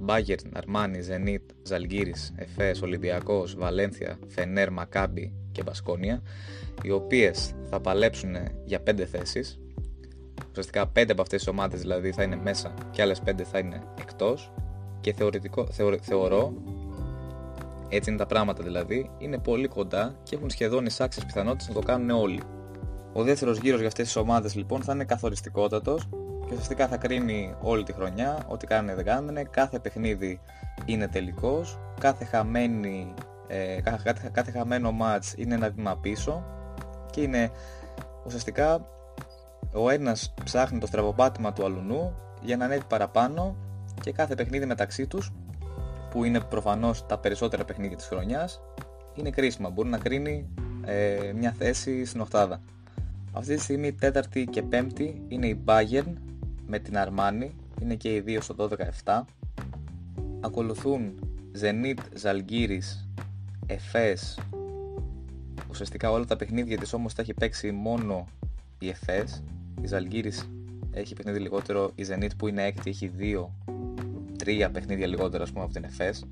Bayern, 0.07 0.61
Armani, 0.61 0.97
Zenit, 1.09 1.71
Zalgiris, 1.71 2.33
Εφές, 2.37 2.83
Ολυμπιακός, 2.83 3.55
Βαλένθια, 3.55 4.19
Φενέρ, 4.27 4.71
Μακάμπι 4.71 5.33
και 5.53 5.63
Μπασκόνια 5.63 6.23
οι 6.83 6.91
οποίες 6.91 7.53
θα 7.71 7.81
παλέψουν 7.81 8.37
για 8.65 8.83
5 8.83 9.05
θέσεις 9.05 9.61
ουσιαστικά 10.51 10.93
5 10.97 11.11
από 11.11 11.23
αυτές 11.23 11.39
τις 11.39 11.49
ομάδες 11.49 11.81
δηλαδή 11.81 12.13
θα 12.13 12.23
είναι 12.23 12.37
μέσα 12.37 12.75
και 12.91 13.03
άλλες 13.03 13.23
5 13.27 13.43
θα 13.43 13.59
είναι 13.59 13.83
εκτός 14.01 14.53
και 15.01 15.13
θεωρητικό, 15.13 15.67
θεωρώ 16.01 16.53
έτσι 17.89 18.11
είναι 18.11 18.19
τα 18.19 18.27
πράγματα 18.27 18.63
δηλαδή, 18.63 19.11
είναι 19.19 19.39
πολύ 19.39 19.69
κοντά 19.69 20.15
και 20.23 20.37
έχουν 20.37 20.51
σχεδόν 20.51 20.87
εισάξιες 20.87 21.25
πιθανότητες 21.25 21.69
να 21.69 21.75
το 21.75 21.81
κάνουν 21.81 22.11
όλοι. 22.11 22.41
Ο 23.17 23.23
δεύτερος 23.23 23.59
γύρος 23.59 23.79
για 23.79 23.89
αυτές 23.89 24.07
τις 24.07 24.17
ομάδες 24.17 24.55
λοιπόν 24.55 24.83
θα 24.83 24.93
είναι 24.93 25.05
καθοριστικότατος 25.05 26.09
και 26.47 26.53
ουσιαστικά 26.53 26.89
θα 26.89 26.97
κρίνει 26.97 27.55
όλη 27.61 27.83
τη 27.83 27.93
χρονιά, 27.93 28.45
ό,τι 28.49 28.67
κάνουν 28.67 28.95
δεν 28.95 29.05
κάνουν, 29.05 29.51
κάθε 29.51 29.79
παιχνίδι 29.79 30.41
είναι 30.85 31.09
τελικός, 31.09 31.79
κάθε, 32.01 32.25
χαμένη, 32.25 33.15
ε, 33.47 33.81
κάθε, 33.81 34.01
κάθε, 34.05 34.31
κάθε 34.33 34.51
χαμένο 34.51 34.97
match 35.01 35.39
είναι 35.39 35.55
ένα 35.55 35.71
βήμα 35.71 35.97
πίσω 35.97 36.45
και 37.11 37.21
είναι 37.21 37.51
ουσιαστικά 38.27 38.87
ο 39.75 39.91
ένας 39.91 40.35
ψάχνει 40.45 40.79
το 40.79 40.87
στραβοπάτημα 40.87 41.53
του 41.53 41.65
αλουνού 41.65 42.17
για 42.43 42.57
να 42.57 42.65
ανέβει 42.65 42.85
παραπάνω 42.89 43.57
και 44.01 44.13
κάθε 44.13 44.35
παιχνίδι 44.35 44.67
μεταξύ 44.67 45.07
τους 45.07 45.33
που 46.11 46.25
είναι 46.25 46.41
προφανώς 46.41 47.07
τα 47.07 47.19
περισσότερα 47.19 47.65
παιχνίδια 47.65 47.97
της 47.97 48.07
χρονιάς 48.07 48.61
είναι 49.15 49.31
κρίσιμα, 49.31 49.71
μπορεί 49.71 49.89
να 49.89 49.99
κρίνει 49.99 50.49
ε, 50.85 51.33
μια 51.35 51.55
θέση 51.59 52.05
στην 52.05 52.21
οχτάδα. 52.21 52.61
Αυτή 53.37 53.55
τη 53.55 53.61
στιγμή 53.61 53.93
τέταρτη 53.93 54.45
και 54.45 54.63
πέμπτη 54.63 55.23
είναι 55.29 55.47
η 55.47 55.63
Bayern 55.65 56.13
με 56.67 56.79
την 56.79 56.95
Armani, 56.97 57.51
είναι 57.83 57.95
και 57.95 58.15
οι 58.15 58.21
δύο 58.21 58.41
στο 58.41 58.69
12-17. 59.05 59.21
Ακολουθούν 60.41 61.15
Zenit, 61.61 61.99
Zalgiris, 62.23 63.07
Efes, 63.67 64.43
ουσιαστικά 65.71 66.11
όλα 66.11 66.25
τα 66.25 66.37
παιχνίδια 66.37 66.79
της 66.79 66.93
όμως 66.93 67.15
τα 67.15 67.23
έχει 67.23 67.35
παίξει 67.35 67.71
μόνο 67.71 68.27
η 68.79 68.95
Efes, 68.95 69.43
η 69.81 69.89
Zalgiris 69.91 70.47
έχει 70.91 71.15
παιχνίδι 71.15 71.39
λιγότερο, 71.39 71.91
η 71.95 72.07
Zenit 72.09 72.31
που 72.37 72.49
είναι 72.49 72.63
έκτη 72.63 72.91
έχει 72.91 73.09
δύο 73.09 73.55
τρία 74.37 74.71
παιχνίδια 74.71 75.07
λιγότερα 75.07 75.43
ας 75.43 75.53
πούμε 75.53 75.65
από 75.65 75.73
την 75.73 75.85
ΕΦΕΣ 75.85 76.25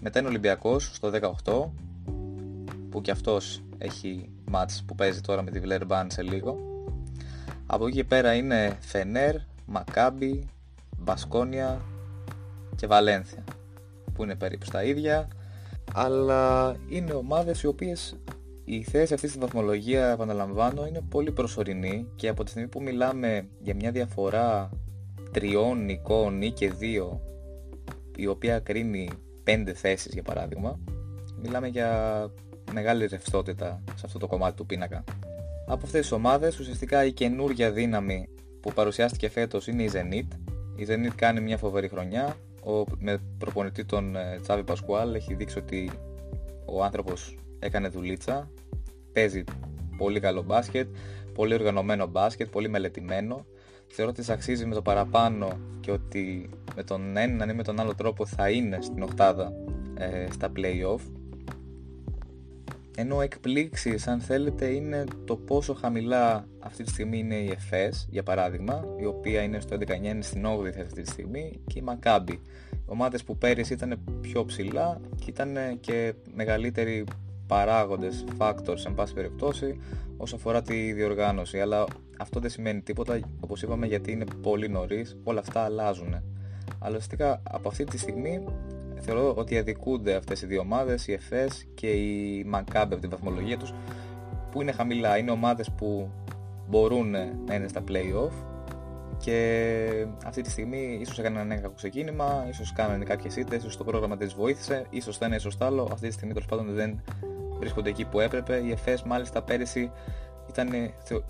Μετά 0.00 0.18
είναι 0.18 0.28
Ολυμπιακός 0.28 0.90
στο 0.94 1.10
18 1.44 1.68
που 2.90 3.00
και 3.00 3.10
αυτός 3.10 3.62
έχει 3.78 4.30
μάτς 4.50 4.84
που 4.86 4.94
παίζει 4.94 5.20
τώρα 5.20 5.42
με 5.42 5.50
τη 5.50 5.60
Βλερμπάν 5.60 6.10
σε 6.10 6.22
λίγο. 6.22 6.58
Από 7.66 7.86
εκεί 7.86 7.96
και 7.96 8.04
πέρα 8.04 8.34
είναι 8.34 8.76
Φενέρ, 8.80 9.34
Μακάμπι, 9.66 10.48
Μπασκόνια 10.98 11.80
και 12.76 12.86
Βαλένθια 12.86 13.44
που 14.14 14.22
είναι 14.22 14.34
περίπου 14.34 14.64
στα 14.64 14.84
ίδια 14.84 15.28
αλλά 15.94 16.76
είναι 16.88 17.12
ομάδες 17.12 17.62
οι 17.62 17.66
οποίες 17.66 18.16
η 18.64 18.82
θέση 18.82 19.14
αυτής 19.14 19.30
στη 19.30 19.38
βαθμολογίας, 19.38 20.12
επαναλαμβάνω, 20.12 20.86
είναι 20.86 21.00
πολύ 21.08 21.32
προσωρινή 21.32 22.08
και 22.16 22.28
από 22.28 22.44
τη 22.44 22.50
στιγμή 22.50 22.68
που 22.68 22.82
μιλάμε 22.82 23.48
για 23.60 23.74
μια 23.74 23.90
διαφορά 23.90 24.70
τριών 25.32 25.84
νικών 25.84 26.42
ή 26.42 26.50
και 26.50 26.70
δύο 26.70 27.20
η 28.16 28.26
οποία 28.26 28.58
κρίνει 28.58 29.10
πέντε 29.42 29.74
θέσεις 29.74 30.12
για 30.12 30.22
παράδειγμα 30.22 30.78
μιλάμε 31.42 31.68
για 31.68 32.30
μεγάλη 32.72 33.06
ρευστότητα 33.06 33.82
σε 33.86 34.02
αυτό 34.04 34.18
το 34.18 34.26
κομμάτι 34.26 34.56
του 34.56 34.66
πίνακα. 34.66 35.04
Από 35.66 35.84
αυτές 35.84 36.00
τις 36.00 36.12
ομάδες 36.12 36.58
ουσιαστικά 36.58 37.04
η 37.04 37.12
καινούργια 37.12 37.70
δύναμη 37.70 38.28
που 38.60 38.72
παρουσιάστηκε 38.72 39.28
φέτος 39.28 39.66
είναι 39.66 39.82
η 39.82 39.90
Zenit. 39.92 40.36
Η 40.76 40.86
Zenit 40.88 41.12
κάνει 41.14 41.40
μια 41.40 41.56
φοβερή 41.56 41.88
χρονιά. 41.88 42.36
Ο, 42.64 42.84
με 42.98 43.18
προπονητή 43.38 43.84
τον 43.84 44.16
ε, 44.16 44.38
Τσάβη 44.42 44.64
Πασκουάλ 44.64 45.14
έχει 45.14 45.34
δείξει 45.34 45.58
ότι 45.58 45.90
ο 46.64 46.84
άνθρωπος 46.84 47.38
έκανε 47.58 47.88
δουλίτσα. 47.88 48.50
Παίζει 49.12 49.44
πολύ 49.96 50.20
καλό 50.20 50.42
μπάσκετ, 50.42 50.88
πολύ 51.34 51.54
οργανωμένο 51.54 52.06
μπάσκετ, 52.06 52.48
πολύ 52.48 52.68
μελετημένο. 52.68 53.46
Θεωρώ 53.88 54.12
ότι 54.18 54.32
αξίζει 54.32 54.66
με 54.66 54.74
το 54.74 54.82
παραπάνω 54.82 55.48
και 55.80 55.90
ότι 55.90 56.50
με 56.76 56.82
τον 56.82 57.16
έναν 57.16 57.48
ή 57.48 57.54
με 57.54 57.62
τον 57.62 57.80
άλλο 57.80 57.94
τρόπο 57.94 58.26
θα 58.26 58.50
είναι 58.50 58.78
στην 58.80 59.02
οκτάδα 59.02 59.52
ε, 59.94 60.26
στα 60.32 60.52
play-off 60.56 61.00
ενώ 62.98 63.20
εκπλήξεις 63.20 64.06
αν 64.06 64.20
θέλετε 64.20 64.66
είναι 64.66 65.04
το 65.24 65.36
πόσο 65.36 65.74
χαμηλά 65.74 66.48
αυτή 66.58 66.82
τη 66.82 66.90
στιγμή 66.90 67.18
είναι 67.18 67.34
η 67.34 67.50
ΕΦΕΣ 67.50 68.06
για 68.10 68.22
παράδειγμα 68.22 68.84
η 69.00 69.04
οποία 69.04 69.42
είναι 69.42 69.60
στο 69.60 69.76
11 69.76 69.88
είναι 70.02 70.22
στην 70.22 70.46
8η 70.46 70.64
θέση 70.64 70.80
αυτή 70.80 71.02
τη 71.02 71.10
στιγμή 71.10 71.60
και 71.66 71.78
η 71.78 71.82
Μακάμπη. 71.82 72.40
Ομάδες 72.86 73.24
που 73.24 73.38
πέρυσι 73.38 73.72
ήταν 73.72 73.98
πιο 74.20 74.44
ψηλά 74.44 75.00
και 75.16 75.30
ήταν 75.30 75.56
και 75.80 76.14
μεγαλύτεροι 76.34 77.04
παράγοντες, 77.46 78.24
factors 78.38 78.86
εν 78.86 78.94
πάση 78.94 79.14
περιπτώσει 79.14 79.80
όσο 80.16 80.36
αφορά 80.36 80.62
τη 80.62 80.92
διοργάνωση. 80.92 81.60
Αλλά 81.60 81.84
αυτό 82.18 82.40
δεν 82.40 82.50
σημαίνει 82.50 82.80
τίποτα 82.80 83.20
όπως 83.40 83.62
είπαμε 83.62 83.86
γιατί 83.86 84.12
είναι 84.12 84.24
πολύ 84.42 84.68
νωρίς 84.68 85.16
όλα 85.24 85.40
αυτά 85.40 85.60
αλλάζουν 85.60 86.22
αλλά 86.78 86.96
ουσιαστικά 86.96 87.42
από 87.50 87.68
αυτή 87.68 87.84
τη 87.84 87.98
στιγμή 87.98 88.44
θεωρώ 89.00 89.34
ότι 89.36 89.58
αδικούνται 89.58 90.14
αυτές 90.14 90.42
οι 90.42 90.46
δύο 90.46 90.60
ομάδες, 90.60 91.06
η 91.06 91.12
ΕΦΕΣ 91.12 91.66
και 91.74 91.86
η 91.86 92.44
Μακάμπε 92.44 92.92
από 92.92 93.00
την 93.00 93.10
βαθμολογία 93.10 93.56
τους 93.56 93.72
που 94.50 94.62
είναι 94.62 94.72
χαμηλά, 94.72 95.18
είναι 95.18 95.30
ομάδες 95.30 95.70
που 95.70 96.10
μπορούν 96.68 97.10
να 97.46 97.54
είναι 97.54 97.68
στα 97.68 97.82
play-off 97.88 98.32
και 99.18 100.06
αυτή 100.26 100.42
τη 100.42 100.50
στιγμή 100.50 100.98
ίσως 101.00 101.18
έκαναν 101.18 101.50
ένα 101.50 101.60
κακό 101.60 101.74
ξεκίνημα, 101.74 102.46
ίσως 102.48 102.72
κάνανε 102.72 103.04
κάποιες 103.04 103.36
ήττες, 103.36 103.58
ίσως 103.58 103.76
το 103.76 103.84
πρόγραμμα 103.84 104.16
δεν 104.16 104.26
τις 104.26 104.36
βοήθησε, 104.36 104.86
ίσως 104.90 105.18
το 105.18 105.24
ένα 105.24 105.34
ίσως 105.34 105.56
το 105.56 105.64
άλλο, 105.64 105.88
αυτή 105.92 106.06
τη 106.06 106.12
στιγμή 106.12 106.32
τέλος 106.32 106.48
πάντων 106.48 106.74
δεν 106.74 107.02
βρίσκονται 107.58 107.88
εκεί 107.88 108.04
που 108.04 108.20
έπρεπε. 108.20 108.62
Η 108.64 108.70
ΕΦΕΣ 108.70 109.02
μάλιστα 109.02 109.42
πέρυσι 109.42 109.90
ήταν 110.48 110.68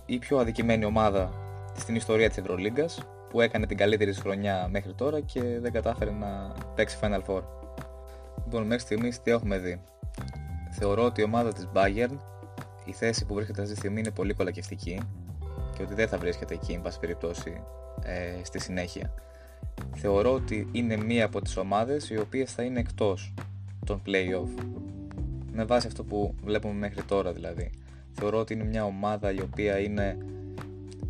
η 0.07 0.19
πιο 0.19 0.39
αδικημένη 0.39 0.85
ομάδα 0.85 1.31
στην 1.77 1.95
ιστορία 1.95 2.29
της 2.29 2.39
Ευρωλίγκας 2.39 3.07
που 3.28 3.40
έκανε 3.40 3.66
την 3.66 3.76
καλύτερη 3.76 4.14
χρονιά 4.14 4.68
μέχρι 4.71 4.95
τώρα 4.95 5.21
και 5.21 5.40
δεν 5.61 5.73
κατάφερε 5.73 6.11
να 6.11 6.54
παίξει 6.75 6.99
Final 7.00 7.21
Four. 7.26 7.42
Λοιπόν, 8.45 8.62
μέχρι 8.62 8.83
στιγμής 8.83 9.23
τι 9.23 9.30
έχουμε 9.30 9.59
δει. 9.59 9.80
Θεωρώ 10.71 11.04
ότι 11.04 11.21
η 11.21 11.25
ομάδα 11.25 11.52
της 11.52 11.68
Bayern, 11.75 12.16
η 12.85 12.92
θέση 12.92 13.26
που 13.26 13.35
βρίσκεται 13.35 13.61
αυτή 13.61 13.73
τη 13.73 13.78
στιγμή 13.78 13.99
είναι 13.99 14.11
πολύ 14.11 14.35
κολακευτική 14.35 15.00
και 15.76 15.83
ότι 15.83 15.95
δεν 15.95 16.09
θα 16.09 16.18
βρίσκεται 16.18 16.54
εκεί, 16.54 16.73
εν 16.73 16.80
πάση 16.83 17.00
περιπτώσει, 17.00 17.62
ε, 18.04 18.45
στη 18.45 18.61
συνέχεια. 18.61 19.14
Θεωρώ 19.95 20.33
ότι 20.33 20.68
είναι 20.73 20.97
μία 20.97 21.25
από 21.25 21.40
τις 21.40 21.56
ομάδες 21.56 22.11
οι 22.11 22.18
οποίες 22.18 22.52
θα 22.52 22.62
είναι 22.62 22.80
εκτός 22.80 23.35
των 23.87 24.02
play-off. 24.06 24.64
Με 25.52 25.64
βάση 25.64 25.87
αυτό 25.87 26.04
που 26.04 26.35
βλέπουμε 26.45 26.75
μέχρι 26.75 27.02
τώρα 27.02 27.33
δηλαδή. 27.33 27.71
Θεωρώ 28.12 28.38
ότι 28.38 28.52
είναι 28.52 28.64
μια 28.64 28.85
ομάδα 28.85 29.33
η 29.33 29.40
οποία 29.40 29.78
είναι 29.78 30.18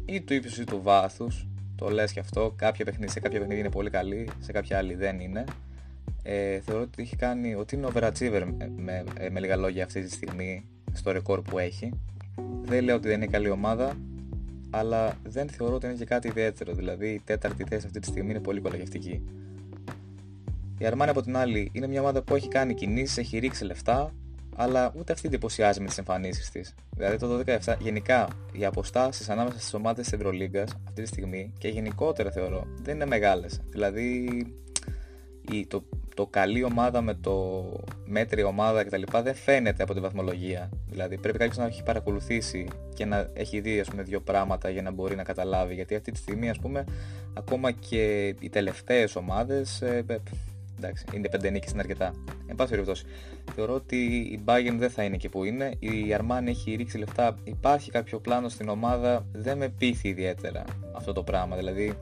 ή 0.05 0.21
του 0.21 0.35
ύψους 0.35 0.59
ή 0.59 0.65
του 0.65 0.83
βάθους, 0.83 1.47
το 1.77 1.89
λες 1.91 2.13
και 2.13 2.21
αυτό, 2.21 2.53
κάποια 2.57 2.85
παιχνίδι, 2.85 3.11
σε 3.11 3.21
κάποια 3.21 3.39
παιχνίδι 3.39 3.61
είναι 3.61 3.71
πολύ 3.71 3.91
καλή, 3.91 4.29
σε 4.41 4.53
κάποια 4.53 4.79
άλλη 4.79 4.95
δεν 4.95 5.21
είναι 5.21 5.45
ε, 6.29 6.61
θεωρώ 6.61 6.83
ότι 6.83 7.03
έχει 7.03 7.17
κάνει 7.17 7.55
ότι 7.55 7.77
είναι 7.77 7.89
overachiever 7.95 8.45
με, 8.57 8.73
με, 8.77 9.05
ε, 9.19 9.31
με 9.31 9.41
λίγα 9.41 9.57
λόγια 9.57 9.85
αυτή 9.85 10.03
τη 10.03 10.11
στιγμή 10.11 10.65
στο 10.93 11.11
ρεκόρ 11.11 11.43
που 11.43 11.59
έχει. 11.59 11.91
Δεν 12.63 12.85
λέω 12.85 12.97
ότι 12.97 13.09
δεν 13.09 13.17
είναι 13.17 13.31
καλή 13.31 13.51
ομάδα, 13.51 13.97
αλλά 14.71 15.17
δεν 15.23 15.49
θεωρώ 15.49 15.75
ότι 15.75 15.87
είναι 15.87 15.95
και 15.95 16.05
κάτι 16.05 16.29
ιδιαίτερο. 16.29 16.73
Δηλαδή 16.73 17.09
η 17.09 17.21
τέταρτη 17.25 17.65
θέση 17.69 17.87
αυτή 17.87 18.01
τη 18.01 18.07
στιγμή 18.07 18.31
είναι 18.31 18.41
πολύ 18.41 18.61
κολαγευτική. 18.61 19.23
Η 20.79 20.87
Αρμάνη 20.87 21.11
από 21.11 21.23
την 21.23 21.37
άλλη 21.37 21.71
είναι 21.73 21.87
μια 21.87 22.01
ομάδα 22.01 22.23
που 22.23 22.35
έχει 22.35 22.49
κάνει 22.49 22.75
κινήσεις, 22.75 23.19
έχει 23.19 23.39
ρίξει 23.39 23.65
λεφτά, 23.65 24.13
αλλά 24.57 24.93
ούτε 24.97 25.13
αυτή 25.13 25.27
εντυπωσιάζει 25.27 25.81
με 25.81 25.87
τις 25.87 25.99
εμφανίσεις 25.99 26.51
της. 26.51 26.75
Δηλαδή 26.97 27.17
το 27.17 27.43
2017, 27.65 27.77
γενικά 27.79 28.29
οι 28.53 28.65
αποστάσεις 28.65 29.29
ανάμεσα 29.29 29.59
στις 29.59 29.75
ομάδες 29.75 30.09
τη 30.09 30.17
Ευρωλίγκας 30.17 30.77
αυτή 30.89 31.03
τη 31.03 31.09
στιγμή 31.09 31.53
και 31.59 31.69
γενικότερα 31.69 32.31
θεωρώ 32.31 32.67
δεν 32.83 32.95
είναι 32.95 33.07
μεγάλες. 33.07 33.61
Δηλαδή 33.71 34.29
το 35.69 35.85
το 36.17 36.27
καλή 36.27 36.65
ομάδα 36.65 37.01
με 37.01 37.15
το 37.15 37.65
μέτρη 38.05 38.43
ομάδα 38.43 38.85
κτλ. 38.85 39.03
δεν 39.23 39.35
φαίνεται 39.35 39.83
από 39.83 39.95
τη 39.95 40.01
βαθμολογία. 40.01 40.71
Δηλαδή 40.89 41.19
πρέπει 41.19 41.39
κάποιος 41.39 41.57
να 41.57 41.65
έχει 41.65 41.83
παρακολουθήσει 41.83 42.69
και 42.95 43.05
να 43.05 43.31
έχει 43.33 43.61
δει 43.61 43.81
ας 43.81 43.89
πούμε, 43.89 44.03
δύο 44.03 44.21
πράγματα 44.21 44.71
για 44.71 44.83
να 44.83 44.91
μπορεί 44.91 45.17
να 45.17 45.23
καταλάβει. 45.23 45.75
Γιατί 45.75 45.95
αυτή 45.95 46.13
τη 46.13 46.19
στιγμή, 46.19 46.51
ας 46.51 46.59
πούμε, 46.59 46.85
ακόμα 47.35 47.71
και 47.71 48.27
οι 48.41 48.49
τελευταίες 48.49 49.17
ομάδες. 49.17 49.83
Ε, 49.83 50.05
ε, 50.07 50.17
εντάξει, 50.77 51.05
είναι 51.15 51.29
πέντε 51.29 51.51
νίκες 51.51 51.71
είναι 51.71 51.81
αρκετά. 51.81 52.13
Εν 52.47 52.57
πάση 52.57 52.71
περιπτώσει, 52.71 53.05
θεωρώ 53.55 53.75
ότι 53.75 53.97
η 54.07 54.41
Bayern 54.45 54.75
δεν 54.77 54.91
θα 54.91 55.03
είναι 55.03 55.15
εκεί 55.15 55.29
που 55.29 55.45
είναι. 55.45 55.73
Η 55.79 56.17
Armani 56.19 56.47
έχει 56.47 56.75
ρίξει 56.75 56.99
λεφτά. 56.99 57.39
Υπάρχει 57.45 57.91
κάποιο 57.91 58.21
πλάνο 58.21 58.49
στην 58.49 58.69
ομάδα. 58.69 59.27
Δεν 59.33 59.57
με 59.57 59.69
πείθει 59.69 60.09
ιδιαίτερα 60.09 60.65
αυτό 60.93 61.13
το 61.13 61.23
πράγμα. 61.23 61.57
Δηλαδή, 61.57 61.93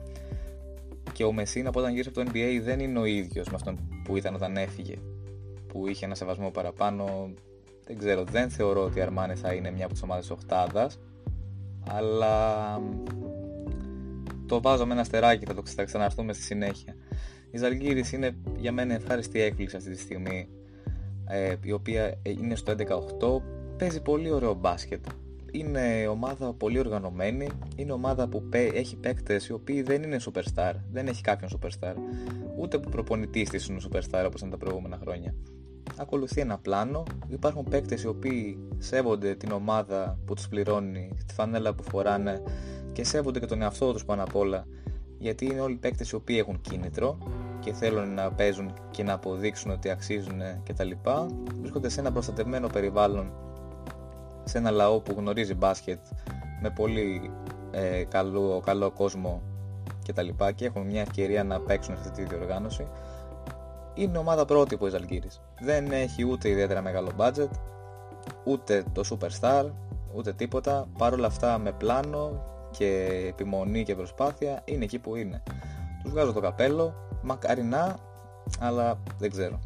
και 1.11 1.23
ο 1.23 1.31
Μεσίνα 1.31 1.69
από 1.69 1.79
όταν 1.79 1.91
γύρισε 1.91 2.09
από 2.09 2.23
το 2.23 2.31
NBA 2.31 2.59
δεν 2.63 2.79
είναι 2.79 2.99
ο 2.99 3.05
ίδιος 3.05 3.47
με 3.47 3.55
αυτόν 3.55 3.79
που 4.03 4.17
ήταν 4.17 4.35
όταν 4.35 4.57
έφυγε. 4.57 4.95
Που 5.67 5.87
είχε 5.87 6.05
ένα 6.05 6.15
σεβασμό 6.15 6.49
παραπάνω. 6.49 7.33
Δεν 7.85 7.97
ξέρω, 7.97 8.23
δεν 8.23 8.49
θεωρώ 8.49 8.83
ότι 8.83 8.99
η 8.99 9.01
Αρμάνη 9.01 9.35
θα 9.35 9.53
είναι 9.53 9.71
μια 9.71 9.83
από 9.85 9.93
τις 9.93 10.03
ομάδες 10.03 10.29
οχτάδα. 10.29 10.89
Αλλά 11.89 12.81
το 14.45 14.61
βάζω 14.61 14.85
με 14.85 14.93
ένα 14.93 15.03
στεράκι, 15.03 15.45
θα 15.45 15.53
το 15.53 15.61
θα 15.65 15.83
ξαναρθούμε 15.83 16.33
στη 16.33 16.43
συνέχεια. 16.43 16.95
Η 17.55 17.57
Ζαλγκύρης 17.57 18.11
είναι 18.11 18.35
για 18.57 18.71
μένα 18.71 18.93
ευχάριστη 18.93 19.41
έκπληξη 19.41 19.75
αυτή 19.75 19.89
τη 19.89 19.99
στιγμή, 19.99 20.47
ε, 21.27 21.55
η 21.61 21.71
οποία 21.71 22.19
είναι 22.23 22.55
στο 22.55 22.71
11-8, 22.71 23.41
παίζει 23.77 24.01
πολύ 24.01 24.31
ωραίο 24.31 24.53
μπάσκετ. 24.53 25.05
Είναι 25.51 26.07
ομάδα 26.07 26.53
πολύ 26.53 26.79
οργανωμένη, 26.79 27.49
είναι 27.75 27.91
ομάδα 27.91 28.27
που 28.27 28.43
έχει 28.51 28.95
παίκτες 28.95 29.47
οι 29.47 29.53
οποίοι 29.53 29.81
δεν 29.81 30.03
είναι 30.03 30.17
superstar, 30.25 30.73
δεν 30.91 31.07
έχει 31.07 31.21
κάποιον 31.21 31.49
superstar, 31.59 31.93
ούτε 32.57 32.79
που 32.79 32.89
προπονητής 32.89 33.49
της 33.49 33.67
είναι 33.67 33.79
superstar 33.91 34.23
όπως 34.25 34.39
ήταν 34.39 34.49
τα 34.49 34.57
προηγούμενα 34.57 34.97
χρόνια. 35.01 35.35
Ακολουθεί 35.97 36.41
ένα 36.41 36.57
πλάνο, 36.57 37.03
υπάρχουν 37.27 37.63
παίκτες 37.63 38.03
οι 38.03 38.07
οποίοι 38.07 38.59
σέβονται 38.77 39.35
την 39.35 39.51
ομάδα 39.51 40.19
που 40.25 40.33
τους 40.33 40.47
πληρώνει, 40.47 41.11
τη 41.27 41.33
φανέλα 41.33 41.73
που 41.73 41.83
φοράνε 41.83 42.41
και 42.91 43.03
σέβονται 43.03 43.39
και 43.39 43.45
τον 43.45 43.61
εαυτό 43.61 43.93
τους 43.93 44.05
πάνω 44.05 44.23
απ' 44.23 44.35
όλα, 44.35 44.67
γιατί 45.19 45.45
είναι 45.45 45.59
όλοι 45.59 45.75
παίκτες 45.75 46.09
οι 46.09 46.15
οποίοι 46.15 46.37
έχουν 46.39 46.61
κίνητρο 46.61 47.17
και 47.59 47.73
θέλουν 47.73 48.13
να 48.13 48.31
παίζουν 48.31 48.73
και 48.91 49.03
να 49.03 49.13
αποδείξουν 49.13 49.71
ότι 49.71 49.89
αξίζουν 49.89 50.41
κτλ. 50.63 50.91
Βρίσκονται 51.59 51.89
σε 51.89 51.99
ένα 51.99 52.11
προστατευμένο 52.11 52.67
περιβάλλον 52.67 53.31
σε 54.43 54.57
ένα 54.57 54.71
λαό 54.71 54.99
που 54.99 55.15
γνωρίζει 55.17 55.53
μπάσκετ 55.53 55.99
με 56.61 56.69
πολύ 56.69 57.31
ε, 57.71 58.03
καλό, 58.03 58.61
καλό 58.65 58.91
κόσμο 58.91 59.41
και 60.03 60.13
τα 60.13 60.21
λοιπά 60.21 60.51
και 60.51 60.65
έχουν 60.65 60.85
μια 60.85 61.01
ευκαιρία 61.01 61.43
να 61.43 61.59
παίξουν 61.59 61.93
αυτή 61.93 62.09
τη 62.09 62.23
διοργάνωση 62.23 62.87
είναι 63.93 64.17
ομάδα 64.17 64.45
πρότυπος 64.45 64.87
η 64.87 64.91
Ζαλγκύρης 64.91 65.41
δεν 65.59 65.91
έχει 65.91 66.23
ούτε 66.23 66.49
ιδιαίτερα 66.49 66.81
μεγάλο 66.81 67.09
budget 67.17 67.49
ούτε 68.43 68.83
το 68.91 69.01
superstar 69.09 69.71
ούτε 70.15 70.33
τίποτα 70.33 70.87
παρόλα 70.97 71.27
αυτά 71.27 71.57
με 71.57 71.71
πλάνο 71.71 72.43
και 72.77 73.07
επιμονή 73.27 73.83
και 73.83 73.95
προσπάθεια 73.95 74.61
είναι 74.65 74.83
εκεί 74.83 74.99
που 74.99 75.15
είναι. 75.15 75.43
Τους 76.03 76.11
βγάζω 76.11 76.33
το 76.33 76.39
καπέλο 76.39 76.93
μακαρινά 77.23 77.99
αλλά 78.59 78.99
δεν 79.17 79.29
ξέρω. 79.29 79.59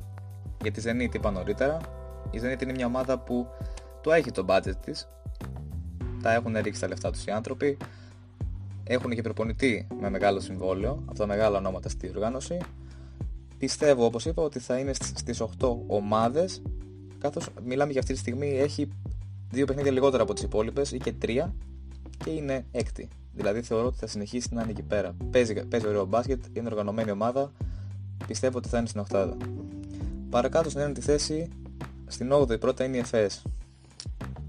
Για 0.62 0.72
τη 0.72 0.82
Zenit 0.86 1.16
είπα 1.16 1.32
νωρίτερα. 1.32 1.78
Η 2.32 2.40
Zenit 2.44 2.62
είναι 2.62 2.74
μια 2.74 2.86
ομάδα 2.86 3.20
που 3.20 3.48
το 4.02 4.12
έχει 4.12 4.32
το 4.32 4.46
budget 4.48 4.76
της. 4.86 5.10
Τα 6.22 6.34
έχουν 6.34 6.58
ρίξει 6.58 6.82
τα 6.82 6.88
λεφτά 6.88 7.12
τους 7.12 7.26
οι 7.26 7.32
άνθρωποι. 7.32 7.78
Έχουν 8.84 9.12
και 9.12 9.22
προπονητή 9.22 9.88
με 10.00 10.10
μεγάλο 10.10 10.40
συμβόλαιο 10.40 11.04
από 11.06 11.18
τα 11.18 11.28
μεγάλα 11.28 11.58
ονόματα 11.58 11.90
στη 11.90 12.08
διοργάνωση 12.08 12.58
πιστεύω, 13.60 14.06
όπως 14.06 14.26
είπα, 14.26 14.44
ότι 14.44 14.60
θα 14.60 14.78
είναι 14.78 14.94
στις 14.94 15.42
8 15.42 15.78
ομάδες, 15.88 16.62
καθώς 17.18 17.50
μιλάμε 17.64 17.92
για 17.92 18.00
αυτή 18.00 18.14
τη 18.14 18.20
στιγμή, 18.20 18.60
έχει 18.60 18.90
δύο 19.50 19.66
παιχνίδια 19.66 19.92
λιγότερα 19.92 20.24
από 20.24 20.34
τις 20.34 20.44
υπόλοιπες 20.44 20.92
ή 20.92 20.98
και 20.98 21.14
τρία 21.14 21.54
και 22.24 22.30
είναι 22.30 22.66
έκτη. 22.72 23.08
Δηλαδή 23.34 23.62
θεωρώ 23.62 23.86
ότι 23.86 23.98
θα 23.98 24.08
συνεχίσει 24.08 24.48
να 24.52 24.62
είναι 24.62 24.72
εκεί 24.72 24.82
πέρα. 24.82 25.16
Παίζει, 25.32 25.66
παίζει 25.66 25.88
ωραίο 25.88 26.06
μπάσκετ, 26.06 26.44
είναι 26.54 26.68
οργανωμένη 26.68 27.12
ομάδα, 27.12 27.52
πιστεύω 28.28 28.58
ότι 28.58 28.68
θα 28.68 28.78
είναι 28.78 28.88
στην 28.88 29.00
οκτάδα. 29.00 29.38
Παρακάτω 30.30 30.70
στην 30.70 30.82
ένατη 30.82 31.02
θέση, 31.02 31.50
στην 32.08 32.34
8η 32.34 32.60
πρώτα 32.60 32.84
είναι 32.84 32.96
η 32.96 33.00
ΕΦΕΣ. 33.00 33.44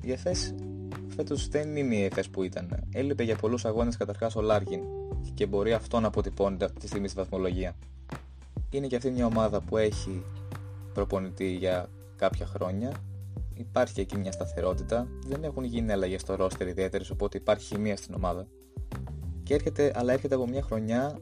Η 0.01 0.13
ΕΦΕΣ 0.13 0.55
φέτος 1.17 1.49
δεν 1.49 1.77
είναι 1.77 1.95
η 1.95 2.05
ΕΦΕΣ 2.05 2.29
που 2.29 2.43
ήταν. 2.43 2.89
Έλειπε 2.93 3.23
για 3.23 3.37
πολλούς 3.37 3.65
αγώνες 3.65 3.97
καταρχάς 3.97 4.37
ο 4.37 4.41
Λάρκιν 4.41 4.81
και 5.35 5.47
μπορεί 5.47 5.73
αυτό 5.73 6.01
να 6.01 6.07
αποτυπώνεται 6.07 6.65
αυτή 6.65 6.81
τη 6.81 6.87
στιγμή 6.87 7.09
στη 7.09 7.19
βαθμολογία. 7.19 7.77
Είναι 8.71 8.87
και 8.87 8.97
αυτή 8.97 9.11
μια 9.11 9.27
ομάδα 9.27 9.61
που 9.61 9.77
έχει 9.77 10.23
προπονητή 10.95 11.47
για 11.47 11.89
κάποια 12.17 12.47
χρόνια. 12.47 12.93
Υπάρχει 13.61 14.01
εκεί 14.01 14.19
μια 14.19 14.33
σταθερότητα. 14.33 15.09
Δεν 15.27 15.45
έχουν 15.45 15.65
γίνει 15.65 15.93
αλλαγές 15.93 16.21
στο 16.21 16.35
ρόστερ 16.35 16.69
ιδιαίτερες, 16.69 17.11
οπότε 17.11 17.39
υπάρχει 17.39 17.67
χημεία 17.67 17.97
στην 17.97 18.15
ομάδα. 18.15 18.47
Και 19.43 19.55
έρχεται, 19.55 19.93
αλλά 19.95 20.13
έρχεται 20.13 20.35
από 20.35 20.47
μια 20.47 20.63
χρονιά 20.63 21.19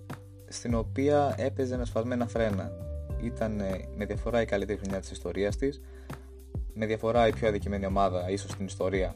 στην 0.49 0.75
οποία 0.75 1.35
έπαιζε 1.39 1.77
με 1.77 1.85
σφασμένα 1.85 2.27
φρένα. 2.27 2.73
Ήταν 3.23 3.61
με 3.97 4.05
διαφορά 4.05 4.41
η 4.41 4.45
καλύτερη 4.45 4.79
χρονιά 4.79 5.01
της 5.01 5.11
ιστορίας 5.11 5.57
της, 5.57 5.81
με 6.75 6.87
διαφορά 6.87 7.27
η 7.27 7.33
πιο 7.33 7.49
αδικημένη 7.49 7.87
ομάδα 7.87 8.31
ίσως 8.31 8.51
στην 8.51 8.67
ιστορία 8.67 9.15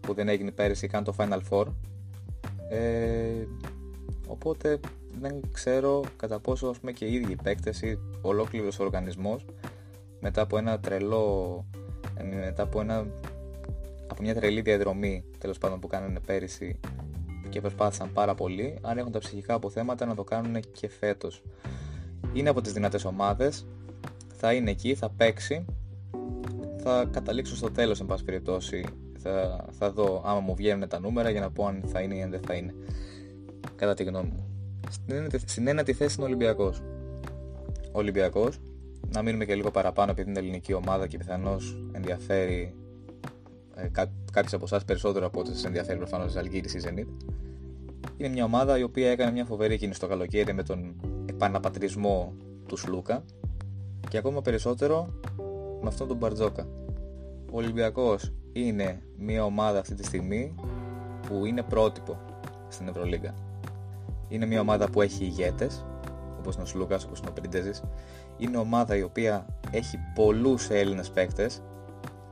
που 0.00 0.14
δεν 0.14 0.28
έγινε 0.28 0.50
πέρυσι 0.50 0.86
καν 0.86 1.04
το 1.04 1.14
Final 1.18 1.40
Four. 1.50 1.66
Ε, 2.68 3.46
οπότε 4.26 4.80
δεν 5.20 5.40
ξέρω 5.52 6.04
κατά 6.16 6.40
πόσο 6.40 6.66
ας 6.66 6.78
πούμε, 6.78 6.92
και 6.92 7.04
οι 7.04 7.14
ίδιοι 7.14 7.36
παίκτες 7.42 7.82
ή 7.82 7.98
ολόκληρος 8.20 8.78
ο 8.78 8.84
οργανισμός 8.84 9.46
μετά 10.20 10.42
από 10.42 10.58
ένα 10.58 10.80
τρελό 10.80 11.66
ε, 11.71 11.71
μετά 12.46 12.62
από, 12.62 12.80
ένα, 12.80 13.06
από 14.06 14.22
μια 14.22 14.34
τρελή 14.34 14.60
διαδρομή 14.60 15.24
τέλος 15.38 15.58
πάντων 15.58 15.80
που 15.80 15.86
κάνανε 15.86 16.20
πέρυσι 16.26 16.80
και 17.48 17.60
προσπάθησαν 17.60 18.12
πάρα 18.12 18.34
πολύ 18.34 18.78
αν 18.82 18.98
έχουν 18.98 19.12
τα 19.12 19.18
ψυχικά 19.18 19.54
αποθέματα 19.54 20.06
να 20.06 20.14
το 20.14 20.24
κάνουν 20.24 20.60
και 20.72 20.88
φέτος. 20.88 21.42
Είναι 22.32 22.48
από 22.48 22.60
τις 22.60 22.72
δυνατές 22.72 23.04
ομάδες. 23.04 23.66
Θα 24.36 24.52
είναι 24.52 24.70
εκεί, 24.70 24.94
θα 24.94 25.10
παίξει. 25.10 25.64
Θα 26.76 27.08
καταλήξω 27.10 27.56
στο 27.56 27.70
τέλος 27.70 28.00
εν 28.00 28.06
πάση 28.06 28.24
περιπτώσει. 28.24 28.84
Θα, 29.18 29.64
θα 29.70 29.90
δω 29.92 30.22
άμα 30.24 30.40
μου 30.40 30.54
βγαίνουν 30.54 30.88
τα 30.88 31.00
νούμερα 31.00 31.30
για 31.30 31.40
να 31.40 31.50
πω 31.50 31.66
αν 31.66 31.82
θα 31.86 32.00
είναι 32.00 32.16
ή 32.16 32.22
αν 32.22 32.30
δεν 32.30 32.40
θα 32.46 32.54
είναι. 32.54 32.74
Κατά 33.76 33.94
τη 33.94 34.04
γνώμη 34.04 34.28
μου. 34.28 34.46
Στην 35.46 35.66
ένατη 35.66 35.92
θέση 35.92 36.14
είναι 36.14 36.24
ο 36.24 36.26
Ολυμπιακός. 36.26 36.82
Ο 37.92 37.98
Ολυμπιακός 37.98 38.58
να 39.12 39.22
μείνουμε 39.22 39.44
και 39.44 39.54
λίγο 39.54 39.70
παραπάνω 39.70 40.10
επειδή 40.10 40.30
είναι 40.30 40.38
ελληνική 40.38 40.72
ομάδα 40.72 41.06
και 41.06 41.18
πιθανώς 41.18 41.84
ενδιαφέρει 41.92 42.74
ε, 43.74 43.88
κά, 43.88 44.12
κάποιοι 44.32 44.54
από 44.54 44.64
εσάς 44.64 44.84
περισσότερο 44.84 45.26
από 45.26 45.40
ό,τι 45.40 45.48
σας 45.48 45.64
ενδιαφέρει 45.64 45.98
προφανώς 45.98 46.34
η 46.34 46.38
Αλγύρη 46.38 46.68
ή 46.68 46.82
Zenit. 46.84 47.06
Είναι 48.16 48.28
μια 48.28 48.44
ομάδα 48.44 48.78
η 48.78 48.82
οποία 48.82 49.10
έκανε 49.10 49.30
μια 49.30 49.44
φοβερή 49.44 49.76
κίνηση 49.78 50.00
το 50.00 50.06
καλοκαίρι 50.06 50.52
με 50.52 50.62
τον 50.62 50.94
επαναπατρισμό 51.26 52.34
του 52.66 52.76
Σλούκα 52.76 53.24
και 54.08 54.18
ακόμα 54.18 54.42
περισσότερο 54.42 55.08
με 55.82 55.88
αυτόν 55.88 56.08
τον 56.08 56.16
Μπαρτζόκα. 56.16 56.66
Ο 57.52 57.56
Ολυμπιακός 57.56 58.32
είναι 58.52 59.02
μια 59.18 59.44
ομάδα 59.44 59.78
αυτή 59.78 59.94
τη 59.94 60.04
στιγμή 60.04 60.54
που 61.26 61.44
είναι 61.44 61.62
πρότυπο 61.62 62.20
στην 62.68 62.88
Ευρωλίγκα. 62.88 63.34
Είναι 64.28 64.46
μια 64.46 64.60
ομάδα 64.60 64.90
που 64.90 65.02
έχει 65.02 65.24
ηγέτες, 65.24 65.84
όπως 66.38 66.54
είναι 66.54 66.62
ο 66.62 66.66
Σλούκας, 66.66 67.04
όπως 67.04 67.18
είναι 67.18 67.28
ο 67.28 67.32
Πριντέζης. 67.32 67.82
Είναι 68.42 68.56
ομάδα 68.56 68.96
η 68.96 69.02
οποία 69.02 69.46
έχει 69.70 69.98
πολλούς 70.14 70.70
Έλληνες 70.70 71.10
παίκτες 71.10 71.62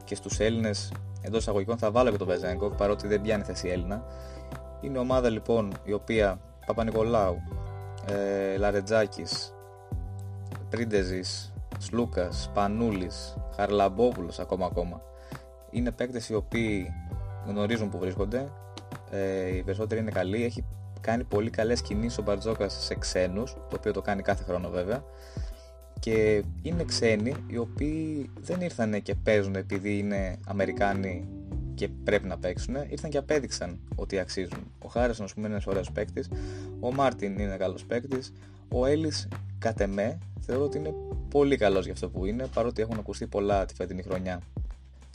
και 0.04 0.14
στους 0.14 0.38
Έλληνες 0.38 0.92
εντός 1.22 1.40
εισαγωγικών 1.40 1.78
θα 1.78 1.90
βάλω 1.90 2.10
και 2.10 2.16
τον 2.16 2.26
Βεζέγκο 2.26 2.70
παρότι 2.70 3.06
δεν 3.06 3.20
πιάνει 3.20 3.42
θέση 3.42 3.68
Έλληνα. 3.68 4.04
Είναι 4.80 4.98
ομάδα 4.98 5.28
λοιπόν 5.28 5.72
η 5.84 5.92
οποία 5.92 6.40
Παπα-Νικολάου, 6.66 7.42
ε, 8.06 8.56
Λαρετζάκης, 8.56 9.54
Πρίντεζη, 10.70 11.20
Σλούκας, 11.78 12.50
Πανούλης, 12.54 13.36
Χαρλαμπόπουλος 13.56 14.38
ακόμα 14.38 14.66
ακόμα 14.66 15.02
είναι 15.70 15.90
παίκτες 15.90 16.28
οι 16.28 16.34
οποίοι 16.34 16.94
γνωρίζουν 17.46 17.88
που 17.88 17.98
βρίσκονται. 17.98 18.48
Ε, 19.10 19.56
οι 19.56 19.62
περισσότεροι 19.62 20.00
είναι 20.00 20.10
καλοί. 20.10 20.44
Έχει 20.44 20.64
κάνει 21.00 21.24
πολύ 21.24 21.50
καλές 21.50 21.82
κινήσεις 21.82 22.18
ο 22.18 22.22
Μπαρτζόκας 22.22 22.84
σε 22.84 22.94
ξένους, 22.94 23.52
το 23.52 23.76
οποίο 23.76 23.92
το 23.92 24.02
κάνει 24.02 24.22
κάθε 24.22 24.44
χρόνο 24.44 24.68
βέβαια. 24.68 25.04
Και 26.00 26.42
είναι 26.62 26.84
ξένοι 26.84 27.34
οι 27.46 27.56
οποίοι 27.56 28.30
δεν 28.40 28.60
ήρθαν 28.60 29.02
και 29.02 29.14
παίζουν 29.14 29.54
επειδή 29.54 29.98
είναι 29.98 30.36
Αμερικάνοι 30.46 31.28
και 31.74 31.88
πρέπει 31.88 32.26
να 32.26 32.38
παίξουν, 32.38 32.74
ήρθαν 32.88 33.10
και 33.10 33.18
απέδειξαν 33.18 33.78
ότι 33.94 34.18
αξίζουν. 34.18 34.58
Ο 34.78 34.88
Χάρισον, 34.88 35.24
ας 35.24 35.34
πούμε, 35.34 35.46
είναι 35.46 35.54
ένας 35.54 35.66
ωραίος 35.66 35.92
παίκτης. 35.92 36.30
Ο 36.80 36.92
Μάρτιν 36.92 37.38
είναι 37.38 37.56
καλός 37.56 37.84
παίκτης. 37.84 38.32
Ο 38.68 38.86
Έλλης, 38.86 39.28
κατ' 39.58 39.80
εμέ, 39.80 40.18
θεωρώ 40.40 40.64
ότι 40.64 40.78
είναι 40.78 40.94
πολύ 41.28 41.56
καλός 41.56 41.84
για 41.84 41.92
αυτό 41.92 42.08
που 42.08 42.26
είναι, 42.26 42.46
παρότι 42.54 42.82
έχουν 42.82 42.98
ακουστεί 42.98 43.26
πολλά 43.26 43.64
τη 43.64 43.74
φετινή 43.74 44.02
χρονιά. 44.02 44.40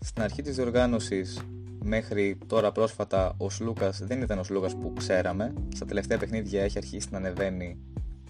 Στην 0.02 0.22
αρχή 0.22 0.42
της 0.42 0.56
διοργάνωσης 0.56 1.42
μέχρι 1.84 2.38
τώρα 2.48 2.72
πρόσφατα 2.72 3.34
ο 3.38 3.50
Σλούκας 3.50 4.02
δεν 4.04 4.22
ήταν 4.22 4.40
ο 4.40 4.44
Σλούκας 4.44 4.76
που 4.76 4.94
ξέραμε. 4.98 5.54
Στα 5.76 5.86
τελευταία 5.86 6.18
παιχνίδια 6.18 6.64
έχει 6.64 6.78
αρχίσει 6.78 7.08
να 7.12 7.18
ανεβαίνει 7.18 7.78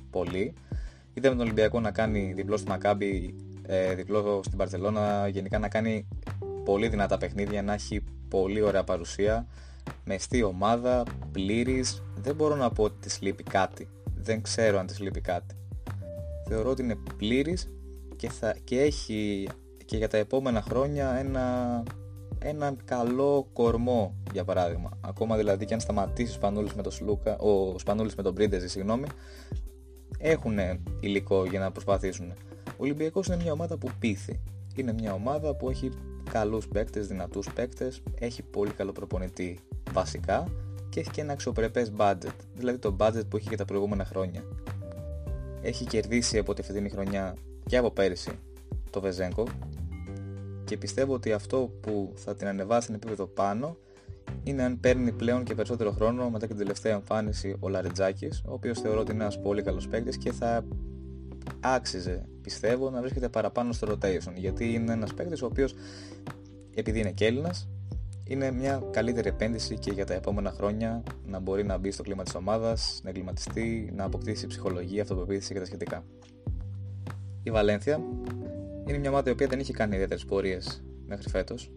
πολύ. 0.09 0.53
Είδαμε 1.17 1.35
τον 1.35 1.45
Ολυμπιακό 1.45 1.79
να 1.79 1.91
κάνει 1.91 2.33
διπλό 2.35 2.57
στη 2.57 2.69
Μακάμπη, 2.69 3.35
ε, 3.65 3.93
διπλό 3.93 4.41
στην 4.45 4.57
Παρσελώνα, 4.57 5.27
γενικά 5.27 5.59
να 5.59 5.67
κάνει 5.67 6.07
πολύ 6.65 6.87
δυνατά 6.87 7.17
παιχνίδια, 7.17 7.61
να 7.61 7.73
έχει 7.73 8.03
πολύ 8.29 8.61
ωραία 8.61 8.83
παρουσία, 8.83 9.47
μεστή 10.05 10.43
ομάδα, 10.43 11.03
πλήρης. 11.31 12.03
Δεν 12.15 12.35
μπορώ 12.35 12.55
να 12.55 12.69
πω 12.69 12.83
ότι 12.83 12.95
της 12.99 13.21
λείπει 13.21 13.43
κάτι. 13.43 13.87
Δεν 14.15 14.41
ξέρω 14.41 14.79
αν 14.79 14.85
της 14.85 14.99
λείπει 14.99 15.21
κάτι. 15.21 15.55
Θεωρώ 16.47 16.69
ότι 16.69 16.81
είναι 16.81 16.97
πλήρης 17.17 17.69
και, 18.15 18.29
θα, 18.29 18.55
και 18.63 18.81
έχει 18.81 19.49
και 19.85 19.97
για 19.97 20.07
τα 20.07 20.17
επόμενα 20.17 20.61
χρόνια 20.61 21.09
ένα, 21.09 21.83
έναν 22.39 22.77
καλό 22.85 23.47
κορμό 23.53 24.15
για 24.33 24.43
παράδειγμα. 24.43 24.89
Ακόμα 25.01 25.37
δηλαδή 25.37 25.65
και 25.65 25.73
αν 25.73 25.79
σταματήσεις 25.79 26.33
ο 26.33 26.37
Σπανούλης 26.37 26.73
με 26.73 26.81
τον 26.81 26.91
Σλούκα, 26.91 27.37
ο 27.37 27.79
Σπανούλης 27.79 28.15
με 28.15 28.23
τον 28.23 28.33
Πρίντεζη, 28.33 28.67
συγγνώμη, 28.67 29.07
έχουν 30.29 30.57
υλικό 30.99 31.45
για 31.45 31.59
να 31.59 31.71
προσπαθήσουν. 31.71 32.31
Ο 32.67 32.77
Ολυμπιακός 32.77 33.27
είναι 33.27 33.35
μια 33.35 33.51
ομάδα 33.51 33.77
που 33.77 33.89
πείθει. 33.99 34.39
Είναι 34.75 34.93
μια 34.93 35.13
ομάδα 35.13 35.55
που 35.55 35.69
έχει 35.69 35.91
καλούς 36.29 36.67
παίκτες, 36.67 37.07
δυνατούς 37.07 37.53
παίκτες, 37.53 38.01
έχει 38.19 38.43
πολύ 38.43 38.71
καλό 38.71 38.91
προπονητή 38.91 39.59
βασικά 39.91 40.47
και 40.89 40.99
έχει 40.99 41.09
και 41.09 41.21
ένα 41.21 41.33
αξιοπρεπές 41.33 41.91
budget, 41.97 42.35
δηλαδή 42.55 42.77
το 42.77 42.95
budget 42.99 43.23
που 43.29 43.37
έχει 43.37 43.49
και 43.49 43.55
τα 43.55 43.65
προηγούμενα 43.65 44.05
χρόνια. 44.05 44.43
Έχει 45.61 45.85
κερδίσει 45.85 46.37
από 46.37 46.53
τη 46.53 46.61
φετινή 46.61 46.89
χρονιά 46.89 47.35
και 47.65 47.77
από 47.77 47.91
πέρυσι 47.91 48.31
το 48.89 49.01
Βεζέγκο 49.01 49.47
και 50.63 50.77
πιστεύω 50.77 51.13
ότι 51.13 51.31
αυτό 51.31 51.71
που 51.81 52.13
θα 52.15 52.35
την 52.35 52.47
ανεβάσει 52.47 52.81
στην 52.81 52.95
επίπεδο 52.95 53.25
πάνω 53.25 53.77
είναι 54.43 54.63
αν 54.63 54.79
παίρνει 54.79 55.11
πλέον 55.11 55.43
και 55.43 55.55
περισσότερο 55.55 55.91
χρόνο 55.91 56.29
μετά 56.29 56.45
και 56.45 56.53
την 56.53 56.61
τελευταία 56.61 56.93
εμφάνιση 56.93 57.55
ο 57.59 57.69
Λαρετζάκη, 57.69 58.29
ο 58.45 58.53
οποίος 58.53 58.79
θεωρώ 58.79 58.99
ότι 58.99 59.11
είναι 59.11 59.23
ένας 59.23 59.41
πολύ 59.41 59.61
καλός 59.61 59.87
παίκτης 59.87 60.17
και 60.17 60.31
θα 60.31 60.65
άξιζε, 61.59 62.25
πιστεύω, 62.41 62.89
να 62.89 62.99
βρίσκεται 63.01 63.29
παραπάνω 63.29 63.71
στο 63.71 63.87
rotation. 63.91 64.33
Γιατί 64.35 64.73
είναι 64.73 64.93
ένας 64.93 65.13
παίκτης 65.13 65.41
ο 65.41 65.45
οποίος, 65.45 65.75
επειδή 66.75 66.99
είναι 66.99 67.11
και 67.11 67.25
Έλληνας, 67.25 67.67
είναι 68.27 68.51
μια 68.51 68.83
καλύτερη 68.91 69.29
επένδυση 69.29 69.77
και 69.77 69.91
για 69.91 70.05
τα 70.05 70.13
επόμενα 70.13 70.51
χρόνια 70.51 71.03
να 71.25 71.39
μπορεί 71.39 71.63
να 71.63 71.77
μπει 71.77 71.91
στο 71.91 72.03
κλίμα 72.03 72.23
της 72.23 72.35
ομάδας, 72.35 72.99
να 73.03 73.09
εγκληματιστεί, 73.09 73.91
να 73.95 74.03
αποκτήσει 74.03 74.47
ψυχολογία, 74.47 75.01
αυτοπεποίθηση 75.01 75.53
και 75.53 75.59
τα 75.59 75.65
σχετικά. 75.65 76.03
Η 77.43 77.51
Βαλένθια 77.51 77.99
είναι 78.87 78.97
μια 78.97 79.09
ομάδα 79.09 79.29
η 79.29 79.33
οποία 79.33 79.47
δεν 79.47 79.59
είχε 79.59 79.73
κάνει 79.73 79.95
ιδιαίτερες 79.95 80.25
πορείες 80.25 80.83
μέχρι 81.07 81.29
φέτος. 81.29 81.71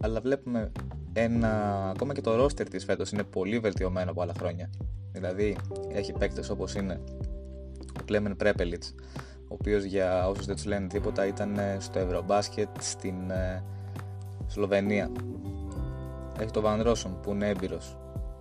Αλλά 0.00 0.20
βλέπουμε 0.20 0.72
ένα. 1.12 1.50
Ακόμα 1.90 2.14
και 2.14 2.20
το 2.20 2.34
ρόστερ 2.34 2.68
της 2.68 2.84
φέτος 2.84 3.10
είναι 3.10 3.22
πολύ 3.22 3.58
βελτιωμένο 3.58 4.10
από 4.10 4.22
άλλα 4.22 4.32
χρόνια. 4.38 4.70
Δηλαδή 5.12 5.56
έχει 5.92 6.12
παίκτες 6.12 6.50
όπως 6.50 6.74
είναι 6.74 7.00
ο 8.00 8.02
Κλέμεν 8.04 8.36
Πρέπελιτ, 8.36 8.84
ο 9.40 9.54
οποίος 9.54 9.84
για 9.84 10.28
όσους 10.28 10.46
δεν 10.46 10.54
τους 10.54 10.64
λένε 10.64 10.86
τίποτα 10.86 11.26
ήταν 11.26 11.58
στο 11.78 11.98
Ευρωμπάσκετ 11.98 12.68
στην 12.80 13.30
ε, 13.30 13.64
Σλοβενία. 14.46 15.10
Έχει 16.40 16.50
τον 16.50 16.62
Βαν 16.62 16.82
Ρόσον 16.82 17.20
που 17.20 17.30
είναι 17.30 17.48
έμπειρος. 17.48 17.98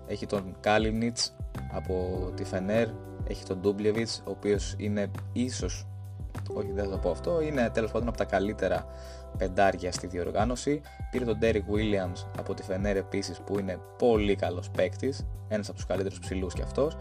Έχει 0.07 0.25
τον 0.25 0.55
Κάλινιτ 0.59 1.17
από 1.73 2.19
τη 2.35 2.43
Φενέρ. 2.43 2.87
Έχει 3.27 3.43
τον 3.43 3.59
Ντούμπλεβιτ, 3.59 4.09
ο 4.23 4.29
οποίος 4.31 4.75
είναι 4.77 5.11
ίσως 5.33 5.87
όχι 6.53 6.71
δεν 6.71 6.83
θα 6.83 6.89
το 6.89 6.97
πω 6.97 7.09
αυτό, 7.09 7.41
είναι 7.41 7.69
τέλος 7.73 7.91
πάντων 7.91 8.07
από 8.07 8.17
τα 8.17 8.25
καλύτερα 8.25 8.85
πεντάρια 9.37 9.91
στη 9.91 10.07
διοργάνωση. 10.07 10.81
Πήρε 11.11 11.25
τον 11.25 11.37
Derek 11.41 11.63
Williams 11.73 12.25
από 12.37 12.53
τη 12.53 12.63
Φενέρ 12.63 12.97
επίσης 12.97 13.39
που 13.39 13.59
είναι 13.59 13.79
πολύ 13.97 14.35
καλός 14.35 14.69
παίκτης, 14.69 15.25
ένας 15.47 15.67
από 15.67 15.77
τους 15.77 15.85
καλύτερους 15.85 16.19
ψηλούς 16.19 16.53
κι 16.53 16.61
αυτός. 16.61 16.97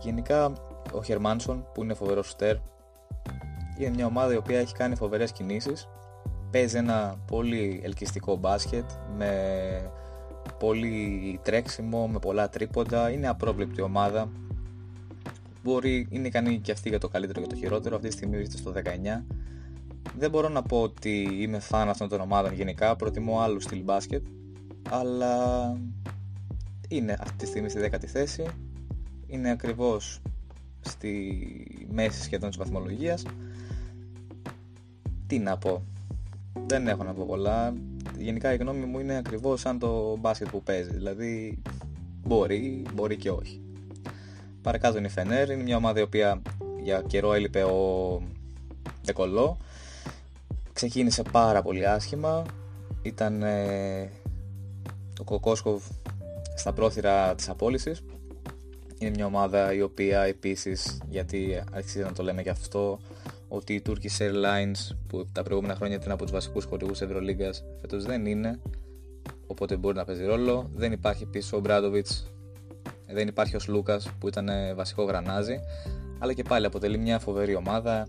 Γενικά 0.00 0.52
ο 0.92 1.02
Χερμάνσον 1.02 1.66
που 1.74 1.82
είναι 1.82 1.94
φοβερός 1.94 2.30
στέρ 2.30 2.56
είναι 3.78 3.90
μια 3.94 4.06
ομάδα 4.06 4.32
η 4.32 4.36
οποία 4.36 4.58
έχει 4.58 4.74
κάνει 4.74 4.96
φοβερές 4.96 5.32
κινήσεις. 5.32 5.88
Παίζει 6.50 6.76
ένα 6.76 7.16
πολύ 7.26 7.80
ελκυστικό 7.84 8.36
μπάσκετ 8.36 8.90
με 9.16 9.30
πολύ 10.58 11.40
τρέξιμο, 11.42 12.08
με 12.08 12.18
πολλά 12.18 12.48
τρίποντα. 12.48 13.10
Είναι 13.10 13.28
απρόβλεπτη 13.28 13.80
ομάδα. 13.80 14.30
Μπορεί, 15.62 16.06
είναι 16.10 16.26
ικανή 16.26 16.58
και 16.58 16.72
αυτή 16.72 16.88
για 16.88 16.98
το 16.98 17.08
καλύτερο 17.08 17.40
και 17.40 17.46
το 17.46 17.54
χειρότερο. 17.54 17.96
Αυτή 17.96 18.08
τη 18.08 18.14
στιγμή 18.14 18.36
βρίσκεται 18.36 18.62
στο 18.62 18.72
19 18.72 19.24
δεν 20.18 20.30
μπορώ 20.30 20.48
να 20.48 20.62
πω 20.62 20.82
ότι 20.82 21.28
είμαι 21.40 21.58
φαν 21.58 21.88
αυτών 21.88 22.08
των 22.08 22.20
ομάδων 22.20 22.52
γενικά 22.52 22.96
προτιμώ 22.96 23.40
άλλους 23.40 23.62
στυλ 23.62 23.82
μπάσκετ 23.82 24.26
αλλά 24.90 25.76
είναι 26.88 27.16
αυτή 27.20 27.36
τη 27.36 27.46
στιγμή 27.46 27.68
στη 27.68 27.80
10η 27.82 28.06
θέση 28.06 28.46
είναι 29.26 29.50
ακριβώς 29.50 30.20
στη 30.80 31.36
μέση 31.90 32.22
σχεδόν 32.22 32.48
της 32.48 32.58
βαθμολογίας. 32.58 33.22
Τι 35.26 35.38
να 35.38 35.58
πω 35.58 35.82
δεν 36.66 36.88
έχω 36.88 37.04
να 37.04 37.14
πω 37.14 37.24
πολλά. 37.28 37.74
Γενικά 38.18 38.52
η 38.52 38.56
γνώμη 38.56 38.84
μου 38.84 38.98
είναι 38.98 39.16
ακριβώς 39.16 39.60
σαν 39.60 39.78
το 39.78 40.16
μπάσκετ 40.16 40.48
που 40.48 40.62
παίζει 40.62 40.90
δηλαδή 40.90 41.62
μπορεί, 42.24 42.82
μπορεί 42.94 43.16
και 43.16 43.30
όχι. 43.30 43.60
Παρακάτω 44.62 44.98
είναι 44.98 45.06
η 45.06 45.10
Φενέρ 45.10 45.50
είναι 45.50 45.62
μια 45.62 45.76
ομάδα 45.76 45.98
η 45.98 46.02
οποία 46.02 46.42
για 46.82 47.02
καιρό 47.06 47.32
έλειπε 47.32 47.62
ο 47.62 48.20
Δεκολό 49.02 49.56
ξεκίνησε 50.74 51.22
πάρα 51.32 51.62
πολύ 51.62 51.86
άσχημα 51.86 52.42
ήταν 53.02 53.42
ε, 53.42 54.10
το 55.14 55.24
Κοκόσκοβ 55.24 55.82
στα 56.56 56.72
πρόθυρα 56.72 57.34
της 57.34 57.48
απόλυσης 57.48 58.02
είναι 58.98 59.10
μια 59.14 59.26
ομάδα 59.26 59.72
η 59.72 59.82
οποία 59.82 60.22
επίσης, 60.22 60.98
γιατί 61.08 61.62
αρχίζει 61.72 62.04
να 62.04 62.12
το 62.12 62.22
λέμε 62.22 62.42
και 62.42 62.50
αυτό, 62.50 63.00
ότι 63.48 63.74
η 63.74 63.82
Turkish 63.86 64.18
Airlines 64.18 64.96
που 65.06 65.26
τα 65.32 65.42
προηγούμενα 65.42 65.74
χρόνια 65.74 65.96
ήταν 65.96 66.10
από 66.12 66.22
τους 66.22 66.32
βασικούς 66.32 66.64
χορηγούς 66.64 67.00
Ευρωλίγκας 67.00 67.64
φέτος 67.80 68.04
δεν 68.04 68.26
είναι, 68.26 68.60
οπότε 69.46 69.76
μπορεί 69.76 69.96
να 69.96 70.04
παίζει 70.04 70.24
ρόλο. 70.24 70.70
Δεν 70.74 70.92
υπάρχει 70.92 71.26
πίσω 71.26 71.56
ο 71.56 71.60
Μπράντοβιτς, 71.60 72.32
δεν 73.06 73.28
υπάρχει 73.28 73.56
ο 73.56 73.58
Σλούκας 73.58 74.10
που 74.18 74.28
ήταν 74.28 74.48
βασικό 74.74 75.04
γρανάζι, 75.04 75.60
αλλά 76.18 76.32
και 76.32 76.42
πάλι 76.42 76.66
αποτελεί 76.66 76.98
μια 76.98 77.18
φοβερή 77.18 77.54
ομάδα. 77.54 78.08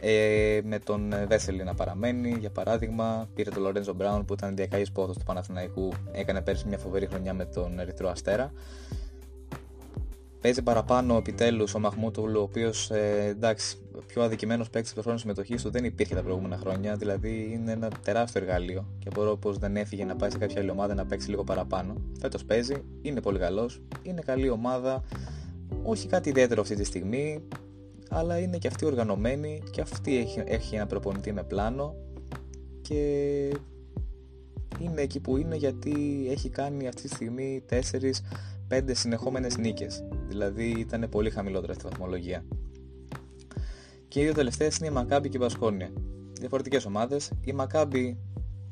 Ε, 0.00 0.60
με 0.64 0.78
τον 0.78 1.14
Βέσελη 1.28 1.64
να 1.64 1.74
παραμένει, 1.74 2.36
για 2.38 2.50
παράδειγμα, 2.50 3.28
πήρε 3.34 3.50
τον 3.50 3.62
Λορέντζο 3.62 3.92
Μπράουν 3.92 4.24
που 4.24 4.32
ήταν 4.32 4.56
διακαής 4.56 4.92
πόθος 4.92 5.18
του 5.18 5.24
Παναθηναϊκού, 5.24 5.92
έκανε 6.12 6.40
πέρσι 6.40 6.68
μια 6.68 6.78
φοβερή 6.78 7.06
χρονιά 7.06 7.34
με 7.34 7.44
τον 7.44 7.78
Ερυθρό 7.78 8.08
Αστέρα 8.08 8.52
Παίζει 10.40 10.62
παραπάνω 10.62 11.16
επιτέλους 11.16 11.74
ο 11.74 11.78
Μαχμούτουλ, 11.78 12.36
ο 12.36 12.40
οποίος 12.40 12.90
ε, 12.90 13.26
εντάξει, 13.28 13.76
πιο 14.06 14.22
αδικημένος 14.22 14.70
παίκτης 14.70 14.92
του 14.92 15.02
χρόνου 15.02 15.18
συμμετοχής 15.18 15.62
του 15.62 15.70
δεν 15.70 15.84
υπήρχε 15.84 16.14
τα 16.14 16.22
προηγούμενα 16.22 16.56
χρόνια. 16.56 16.96
Δηλαδή 16.96 17.50
είναι 17.52 17.72
ένα 17.72 17.88
τεράστιο 18.02 18.40
εργαλείο 18.40 18.86
και 18.98 19.08
απορώ 19.08 19.36
πως 19.36 19.58
δεν 19.58 19.76
έφυγε 19.76 20.04
να 20.04 20.16
πάει 20.16 20.30
σε 20.30 20.38
κάποια 20.38 20.60
άλλη 20.60 20.70
ομάδα 20.70 20.94
να 20.94 21.06
παίξει 21.06 21.28
λίγο 21.28 21.44
παραπάνω. 21.44 21.94
Φέτος 22.20 22.44
παίζει, 22.44 22.74
είναι 23.02 23.20
πολύ 23.20 23.38
καλός, 23.38 23.82
είναι 24.02 24.20
καλή 24.20 24.48
ομάδα. 24.48 25.04
Όχι 25.82 26.08
κάτι 26.08 26.28
ιδιαίτερο 26.28 26.60
αυτή 26.60 26.74
τη 26.74 26.84
στιγμή, 26.84 27.42
αλλά 28.10 28.38
είναι 28.38 28.58
και 28.58 28.68
αυτή 28.68 28.84
οργανωμένη 28.84 29.62
και 29.70 29.80
αυτή 29.80 30.16
έχει, 30.16 30.42
έχει 30.46 30.74
ένα 30.74 30.86
προπονητή 30.86 31.32
με 31.32 31.42
πλάνο 31.42 31.94
και 32.82 32.96
είναι 34.80 35.00
εκεί 35.00 35.20
που 35.20 35.36
είναι 35.36 35.56
γιατί 35.56 36.26
έχει 36.30 36.48
κάνει 36.48 36.88
αυτή 36.88 37.02
τη 37.02 37.08
στιγμή 37.08 37.62
4-5 38.68 38.82
συνεχόμενες 38.92 39.56
νίκες 39.56 40.04
δηλαδή 40.30 40.70
ήταν 40.78 41.06
πολύ 41.10 41.30
χαμηλότερα 41.30 41.72
στη 41.72 41.84
βαθμολογία. 41.88 42.44
Και 44.08 44.20
οι 44.20 44.24
δύο 44.24 44.32
τελευταίες 44.32 44.76
είναι 44.76 44.88
η 44.88 44.90
Μακάμπι 44.90 45.28
και 45.28 45.36
η 45.36 45.40
Βασκόνια. 45.40 45.92
Διαφορετικές 46.32 46.84
ομάδες. 46.84 47.30
Η 47.44 47.52
Μακάμπι 47.52 48.18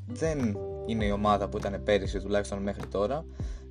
δεν 0.06 0.56
είναι 0.86 1.04
η 1.04 1.10
ομάδα 1.10 1.48
που 1.48 1.58
ήταν 1.58 1.82
πέρυσι 1.82 2.20
τουλάχιστον 2.20 2.62
μέχρι 2.62 2.86
τώρα. 2.86 3.24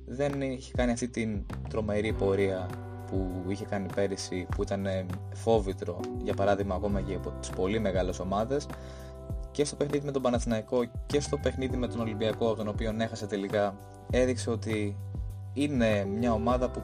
Δεν 0.06 0.42
έχει 0.42 0.72
κάνει 0.72 0.92
αυτή 0.92 1.08
την 1.08 1.44
τρομερή 1.68 2.12
πορεία 2.12 2.68
που 3.10 3.44
είχε 3.48 3.64
κάνει 3.64 3.86
πέρυσι 3.94 4.46
που 4.56 4.62
ήταν 4.62 4.86
φόβητρο 5.32 6.00
για 6.22 6.34
παράδειγμα 6.34 6.74
ακόμα 6.74 7.00
και 7.00 7.14
από 7.14 7.30
τις 7.40 7.50
πολύ 7.50 7.78
μεγάλες 7.78 8.18
ομάδες 8.18 8.66
και 9.50 9.64
στο 9.64 9.76
παιχνίδι 9.76 10.06
με 10.06 10.12
τον 10.12 10.22
Παναθηναϊκό 10.22 10.84
και 11.06 11.20
στο 11.20 11.36
παιχνίδι 11.36 11.76
με 11.76 11.86
τον 11.88 12.00
Ολυμπιακό 12.00 12.54
τον 12.54 12.68
οποίο 12.68 12.94
έχασε 12.98 13.26
τελικά 13.26 13.74
έδειξε 14.10 14.50
ότι 14.50 14.96
είναι 15.52 16.04
μια 16.04 16.32
ομάδα 16.32 16.70
που 16.70 16.82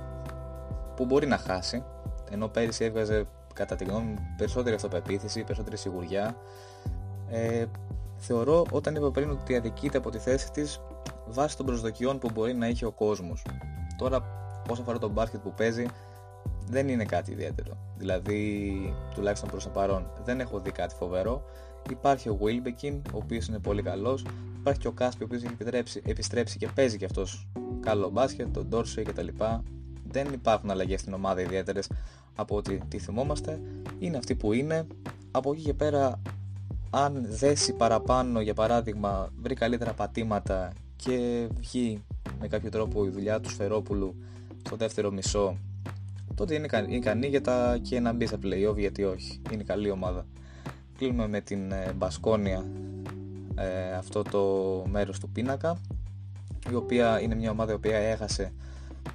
που 0.96 1.04
μπορεί 1.04 1.26
να 1.26 1.38
χάσει, 1.38 1.84
ενώ 2.30 2.48
πέρυσι 2.48 2.84
έβγαζε 2.84 3.26
κατά 3.54 3.76
τη 3.76 3.84
γνώμη 3.84 4.04
μου 4.04 4.34
περισσότερη 4.36 4.74
αυτοπεποίθηση, 4.74 5.44
περισσότερη 5.44 5.76
σιγουριά. 5.76 6.36
Ε, 7.28 7.64
θεωρώ 8.16 8.66
όταν 8.70 8.94
είπα 8.94 9.10
πριν 9.10 9.30
ότι 9.30 9.56
αδικείται 9.56 9.98
από 9.98 10.10
τη 10.10 10.18
θέση 10.18 10.50
της 10.50 10.80
βάσει 11.26 11.56
των 11.56 11.66
προσδοκιών 11.66 12.18
που 12.18 12.28
μπορεί 12.34 12.54
να 12.54 12.68
είχε 12.68 12.86
ο 12.86 12.92
κόσμος. 12.92 13.44
Τώρα 13.96 14.24
όσο 14.70 14.82
αφορά 14.82 14.98
τον 14.98 15.10
μπάσκετ 15.10 15.40
που 15.40 15.54
παίζει 15.54 15.86
δεν 16.66 16.88
είναι 16.88 17.04
κάτι 17.04 17.32
ιδιαίτερο. 17.32 17.94
Δηλαδή 17.96 18.72
τουλάχιστον 19.14 19.50
προς 19.50 19.64
το 19.64 19.70
παρόν 19.70 20.10
δεν 20.24 20.40
έχω 20.40 20.60
δει 20.60 20.70
κάτι 20.70 20.94
φοβερό. 20.94 21.42
Υπάρχει 21.90 22.28
ο 22.28 22.38
Wilbekin, 22.40 23.00
ο 23.12 23.16
οποίος 23.16 23.46
είναι 23.46 23.58
πολύ 23.58 23.82
καλός. 23.82 24.26
Υπάρχει 24.58 24.80
και 24.80 24.88
ο 24.88 24.92
Κάσπι, 24.92 25.22
ο 25.22 25.26
οποίος 25.26 25.42
έχει 25.42 26.00
επιστρέψει 26.04 26.58
και 26.58 26.68
παίζει 26.74 26.96
και 26.96 27.04
αυτός 27.04 27.48
καλό 27.80 28.10
μπάσκετ, 28.10 28.52
τον 28.52 28.68
Dorsey 28.72 29.02
κτλ 29.04 29.28
δεν 30.14 30.32
υπάρχουν 30.32 30.70
αλλαγές 30.70 31.00
στην 31.00 31.12
ομάδα 31.12 31.40
ιδιαίτερες 31.40 31.90
από 32.34 32.56
ότι 32.56 32.80
τι 32.88 32.98
θυμόμαστε. 32.98 33.60
Είναι 33.98 34.16
αυτή 34.16 34.34
που 34.34 34.52
είναι. 34.52 34.86
Από 35.30 35.52
εκεί 35.52 35.62
και 35.62 35.74
πέρα, 35.74 36.22
αν 36.90 37.26
δέσει 37.28 37.72
παραπάνω, 37.72 38.40
για 38.40 38.54
παράδειγμα, 38.54 39.28
βρει 39.40 39.54
καλύτερα 39.54 39.92
πατήματα 39.92 40.72
και 40.96 41.48
βγει 41.54 42.04
με 42.40 42.48
κάποιο 42.48 42.70
τρόπο 42.70 43.06
η 43.06 43.08
δουλειά 43.08 43.40
του 43.40 43.50
Σφερόπουλου 43.50 44.14
στο 44.64 44.76
δεύτερο 44.76 45.10
μισό, 45.10 45.58
τότε 46.34 46.54
είναι 46.54 46.68
ικανή 46.88 47.26
για 47.26 47.40
τα 47.40 47.78
και 47.82 48.00
να 48.00 48.12
μπει 48.12 48.26
στα 48.26 48.38
playoff, 48.42 48.76
γιατί 48.76 49.04
όχι. 49.04 49.40
Είναι 49.52 49.62
καλή 49.62 49.90
ομάδα. 49.90 50.26
Κλείνουμε 50.98 51.28
με 51.28 51.40
την 51.40 51.72
ε, 51.72 51.92
Μπασκόνια 51.96 52.64
ε, 53.54 53.92
αυτό 53.92 54.22
το 54.22 54.42
μέρος 54.90 55.18
του 55.18 55.28
πίνακα 55.28 55.80
η 56.70 56.74
οποία 56.74 57.20
είναι 57.20 57.34
μια 57.34 57.50
ομάδα 57.50 57.72
η 57.72 57.74
οποία 57.74 57.96
έχασε 57.96 58.52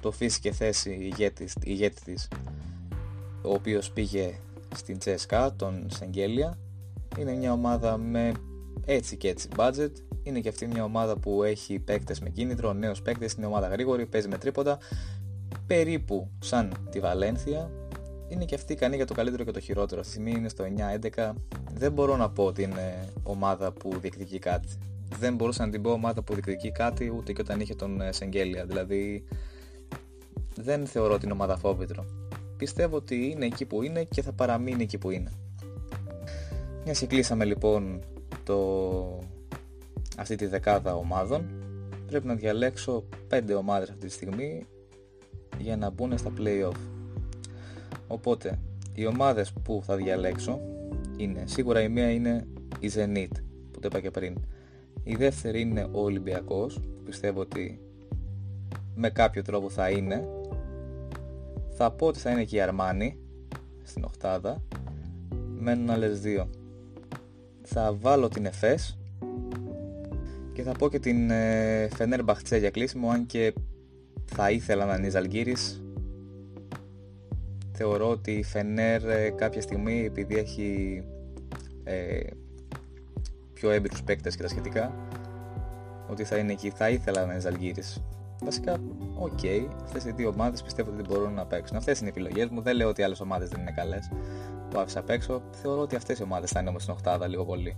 το 0.00 0.10
φύση 0.10 0.52
θέση 0.52 0.90
ηγέτης, 0.90 1.54
ηγέτη 1.62 2.02
της 2.04 2.28
ο 3.42 3.52
οποίος 3.52 3.90
πήγε 3.90 4.34
στην 4.74 4.98
Τσέσκα, 4.98 5.54
τον 5.56 5.86
Σεγγέλια 5.90 6.58
είναι 7.18 7.32
μια 7.32 7.52
ομάδα 7.52 7.96
με 7.96 8.32
έτσι 8.84 9.16
και 9.16 9.28
έτσι 9.28 9.48
budget 9.56 9.92
είναι 10.22 10.40
και 10.40 10.48
αυτή 10.48 10.66
μια 10.66 10.84
ομάδα 10.84 11.16
που 11.16 11.42
έχει 11.42 11.78
παίκτες 11.78 12.20
με 12.20 12.28
κίνητρο, 12.28 12.72
νέος 12.72 13.02
παίκτες, 13.02 13.32
είναι 13.32 13.46
ομάδα 13.46 13.68
γρήγορη, 13.68 14.06
παίζει 14.06 14.28
με 14.28 14.38
τρίποτα 14.38 14.78
περίπου 15.66 16.30
σαν 16.38 16.72
τη 16.90 17.00
Βαλένθια 17.00 17.70
είναι 18.28 18.44
και 18.44 18.54
αυτή 18.54 18.72
ικανή 18.72 18.96
για 18.96 19.06
το 19.06 19.14
καλύτερο 19.14 19.44
και 19.44 19.50
το 19.50 19.60
χειρότερο. 19.60 20.00
Αυτή 20.00 20.12
τη 20.12 20.20
στιγμή 20.20 20.38
είναι 20.38 20.48
στο 20.48 20.64
9-11. 21.16 21.32
Δεν 21.74 21.92
μπορώ 21.92 22.16
να 22.16 22.30
πω 22.30 22.44
ότι 22.44 22.62
είναι 22.62 23.08
ομάδα 23.22 23.72
που 23.72 23.98
διεκδικεί 24.00 24.38
κάτι. 24.38 24.68
Δεν 25.18 25.34
μπορούσα 25.34 25.64
να 25.64 25.70
την 25.70 25.82
πω 25.82 25.90
ομάδα 25.90 26.22
που 26.22 26.32
διεκδικεί 26.32 26.72
κάτι 26.72 27.12
ούτε 27.16 27.32
και 27.32 27.40
όταν 27.40 27.60
είχε 27.60 27.74
τον 27.74 28.00
ε, 28.00 28.12
Σεγγέλια. 28.12 28.64
Δηλαδή 28.64 29.24
δεν 30.56 30.86
θεωρώ 30.86 31.18
την 31.18 31.30
ομάδα 31.30 31.56
φόβητρο. 31.56 32.04
Πιστεύω 32.56 32.96
ότι 32.96 33.30
είναι 33.30 33.46
εκεί 33.46 33.64
που 33.64 33.82
είναι 33.82 34.04
και 34.04 34.22
θα 34.22 34.32
παραμείνει 34.32 34.82
εκεί 34.82 34.98
που 34.98 35.10
είναι. 35.10 35.32
Μιας 36.84 36.98
και 36.98 37.06
κλείσαμε 37.06 37.44
λοιπόν 37.44 38.00
το... 38.44 39.18
αυτή 40.16 40.36
τη 40.36 40.46
δεκάδα 40.46 40.94
ομάδων, 40.94 41.50
πρέπει 42.06 42.26
να 42.26 42.34
διαλέξω 42.34 43.04
5 43.30 43.40
ομάδες 43.58 43.90
αυτή 43.90 44.06
τη 44.06 44.12
στιγμή 44.12 44.66
για 45.58 45.76
να 45.76 45.90
μπουν 45.90 46.18
στα 46.18 46.32
play-off. 46.38 46.76
Οπότε, 48.06 48.58
οι 48.94 49.06
ομάδες 49.06 49.52
που 49.62 49.82
θα 49.84 49.96
διαλέξω 49.96 50.60
είναι, 51.16 51.42
σίγουρα 51.46 51.82
η 51.82 51.88
μία 51.88 52.10
είναι 52.10 52.46
η 52.80 52.90
Zenit, 52.94 53.32
που 53.70 53.80
το 53.80 53.88
είπα 53.90 54.00
και 54.00 54.10
πριν. 54.10 54.36
Η 55.02 55.14
δεύτερη 55.14 55.60
είναι 55.60 55.88
ο 55.92 56.00
Ολυμπιακός, 56.00 56.74
που 56.74 57.02
πιστεύω 57.04 57.40
ότι 57.40 57.80
με 58.94 59.10
κάποιο 59.10 59.42
τρόπο 59.42 59.68
θα 59.68 59.90
είναι 59.90 60.28
θα 61.82 61.90
πω 61.90 62.06
ότι 62.06 62.18
θα 62.18 62.30
είναι 62.30 62.44
και 62.44 62.56
η 62.56 62.60
Αρμάνι 62.60 63.18
στην 63.82 64.04
οχτάδα. 64.04 64.62
Μένουν 65.58 65.90
άλλες 65.90 66.20
δύο. 66.20 66.50
Θα 67.62 67.94
βάλω 68.00 68.28
την 68.28 68.46
Εφές 68.46 68.98
και 70.52 70.62
θα 70.62 70.72
πω 70.72 70.88
και 70.88 70.98
την 70.98 71.30
ε, 71.30 71.88
Φενέρ 71.94 72.22
Μπαχτσέ 72.22 72.56
για 72.56 72.70
κλείσιμο 72.70 73.10
αν 73.10 73.26
και 73.26 73.52
θα 74.34 74.50
ήθελα 74.50 74.84
να 74.84 74.94
είναι 74.94 75.06
η 75.06 75.10
Ζαλγκύρης. 75.10 75.82
Θεωρώ 77.72 78.10
ότι 78.10 78.30
η 78.30 78.42
Φενέρ 78.42 79.08
ε, 79.08 79.30
κάποια 79.30 79.60
στιγμή 79.60 80.04
επειδή 80.04 80.36
έχει 80.36 81.02
ε, 81.84 82.20
πιο 83.52 83.70
έμπειρους 83.70 84.02
παίκτες 84.02 84.36
και 84.36 84.42
τα 84.42 84.48
σχετικά 84.48 84.94
ότι 86.10 86.24
θα 86.24 86.36
είναι 86.36 86.52
εκεί. 86.52 86.70
Θα 86.70 86.88
ήθελα 86.88 87.26
να 87.26 87.32
είναι 87.32 87.40
Ζαλγκύρης. 87.40 88.02
Βασικά, 88.42 88.76
ok, 89.18 89.38
okay, 89.42 89.66
αυτές 89.84 90.04
οι 90.04 90.12
δύο 90.12 90.28
ομάδες 90.28 90.62
πιστεύω 90.62 90.90
ότι 90.90 91.02
δεν 91.02 91.12
μπορούν 91.12 91.34
να 91.34 91.46
παίξουν. 91.46 91.76
Αυτές 91.76 91.98
είναι 92.00 92.08
οι 92.08 92.12
επιλογές 92.16 92.48
μου. 92.48 92.60
Δεν 92.62 92.76
λέω 92.76 92.88
ότι 92.88 93.02
άλλες 93.02 93.20
ομάδες 93.20 93.48
δεν 93.48 93.60
είναι 93.60 93.72
καλές. 93.76 94.10
που 94.70 94.78
άφησα 94.78 94.98
απ' 94.98 95.10
έξω, 95.10 95.42
θεωρώ 95.50 95.80
ότι 95.80 95.96
αυτές 95.96 96.18
οι 96.18 96.22
ομάδες 96.22 96.50
θα 96.50 96.60
είναι 96.60 96.68
όμως 96.68 96.82
στην 96.82 96.94
Οχτάδα 96.94 97.28
λίγο 97.28 97.44
πολύ. 97.44 97.76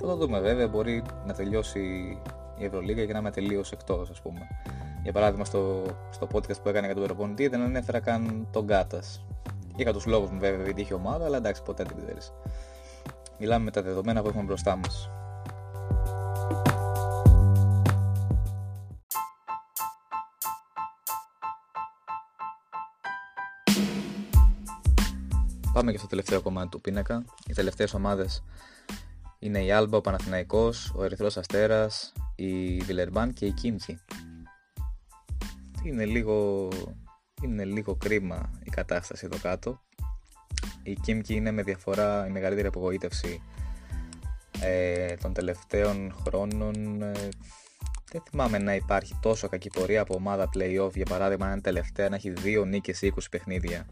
Θα 0.00 0.06
το 0.06 0.16
δούμε 0.16 0.40
βέβαια, 0.40 0.68
μπορεί 0.68 1.02
να 1.26 1.32
τελειώσει 1.34 1.80
η 2.58 2.64
Ευρωλίγα 2.64 3.04
και 3.04 3.12
να 3.12 3.18
είμαι 3.18 3.30
τελείως 3.30 3.72
εκτός, 3.72 4.10
ας 4.10 4.20
πούμε. 4.22 4.40
Για 5.04 5.12
παράδειγμα, 5.12 5.44
στο, 5.44 5.84
στο 6.10 6.28
podcast 6.32 6.62
που 6.62 6.68
έκανε 6.68 6.86
για 6.86 6.94
τον 6.94 7.04
προπονητή 7.04 7.48
δεν 7.48 7.60
ανέφερα 7.60 8.00
καν 8.00 8.48
τον 8.50 8.66
Κάτα. 8.66 9.02
Είχα 9.76 9.92
τους 9.92 10.06
λόγους 10.06 10.30
μου 10.30 10.38
βέβαια 10.38 10.64
γιατί 10.64 10.80
είχε 10.80 10.94
ομάδα, 10.94 11.24
αλλά 11.24 11.36
εντάξει, 11.36 11.62
ποτέ 11.62 11.84
δεν 11.84 11.96
ξέρεις. 11.96 12.32
Μιλάμε 13.38 13.64
με 13.64 13.70
τα 13.70 13.82
δεδομένα 13.82 14.22
που 14.22 14.28
έχουμε 14.28 14.42
μπροστά 14.42 14.76
μας. 14.76 15.10
Πάμε 25.72 25.92
και 25.92 25.98
στο 25.98 26.06
τελευταίο 26.06 26.42
κομμάτι 26.42 26.68
του 26.68 26.80
πίνακα. 26.80 27.24
Οι 27.46 27.52
τελευταίες 27.52 27.94
ομάδες 27.94 28.42
είναι 29.38 29.64
η 29.64 29.72
Άλμπα, 29.72 29.96
ο 29.96 30.00
Παναθηναϊκός, 30.00 30.92
ο 30.96 31.04
Ερυθρός 31.04 31.36
Αστέρας, 31.36 32.12
η 32.36 32.76
Βιλερμπάν 32.76 33.32
και 33.32 33.46
η 33.46 33.52
Κίμκι. 33.52 33.98
Είναι 35.84 36.04
λίγο, 36.04 36.68
είναι 37.42 37.64
λίγο 37.64 37.96
κρίμα 37.96 38.50
η 38.62 38.70
κατάσταση 38.70 39.26
εδώ 39.26 39.38
κάτω. 39.42 39.80
Η 40.82 40.94
Κίμκι 40.94 41.34
είναι 41.34 41.50
με 41.50 41.62
διαφορά 41.62 42.26
η 42.26 42.30
μεγαλύτερη 42.30 42.66
απογοήτευση 42.66 43.42
ε, 44.60 45.14
των 45.14 45.32
τελευταίων 45.32 46.14
χρόνων. 46.26 47.02
Ε, 47.02 47.12
δεν 48.12 48.22
θυμάμαι 48.30 48.58
να 48.58 48.74
υπάρχει 48.74 49.18
τόσο 49.22 49.48
κακή 49.48 49.70
πορεία 49.70 50.00
από 50.00 50.14
ομάδα 50.14 50.48
playoff. 50.56 50.94
Για 50.94 51.06
παράδειγμα, 51.08 51.46
αν 51.46 51.60
τελευταία 51.60 52.08
να 52.08 52.16
έχει 52.16 52.30
δύο 52.30 52.64
νίκες 52.64 53.02
ή 53.02 53.12
20 53.16 53.18
παιχνίδια. 53.30 53.86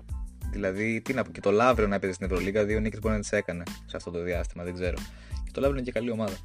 Δηλαδή, 0.50 1.00
τι 1.00 1.12
να 1.12 1.22
πω, 1.22 1.30
και 1.30 1.40
το 1.40 1.50
Λαύριο 1.50 1.88
να 1.88 1.94
έπαιζε 1.94 2.12
στην 2.12 2.26
Ευρωλίγα, 2.26 2.64
δύο 2.64 2.80
νίκες 2.80 3.00
μπορεί 3.00 3.14
να 3.14 3.20
τις 3.20 3.32
έκανε 3.32 3.62
σε 3.86 3.96
αυτό 3.96 4.10
το 4.10 4.22
διάστημα, 4.22 4.64
δεν 4.64 4.74
ξέρω. 4.74 4.96
Και 5.44 5.50
το 5.52 5.60
Λαύριο 5.60 5.80
είναι 5.80 5.90
και 5.90 5.98
καλή 5.98 6.10
ομάδα. 6.10 6.36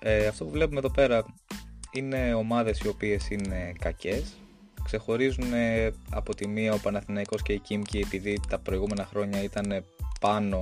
Ε, 0.00 0.26
αυτό 0.26 0.44
που 0.44 0.50
βλέπουμε 0.50 0.78
εδώ 0.78 0.90
πέρα 0.90 1.24
είναι 1.90 2.34
ομάδες 2.34 2.80
οι 2.80 2.88
οποίες 2.88 3.30
είναι 3.30 3.72
κακές. 3.78 4.36
Ξεχωρίζουν 4.84 5.52
ε, 5.52 5.90
από 6.10 6.34
τη 6.34 6.48
μία 6.48 6.72
ο 6.72 6.78
Παναθηναϊκός 6.78 7.42
και 7.42 7.52
η 7.52 7.58
Κίμκι 7.58 7.98
επειδή 7.98 8.40
τα 8.48 8.58
προηγούμενα 8.58 9.04
χρόνια 9.04 9.42
ήταν 9.42 9.84
πάνω 10.20 10.60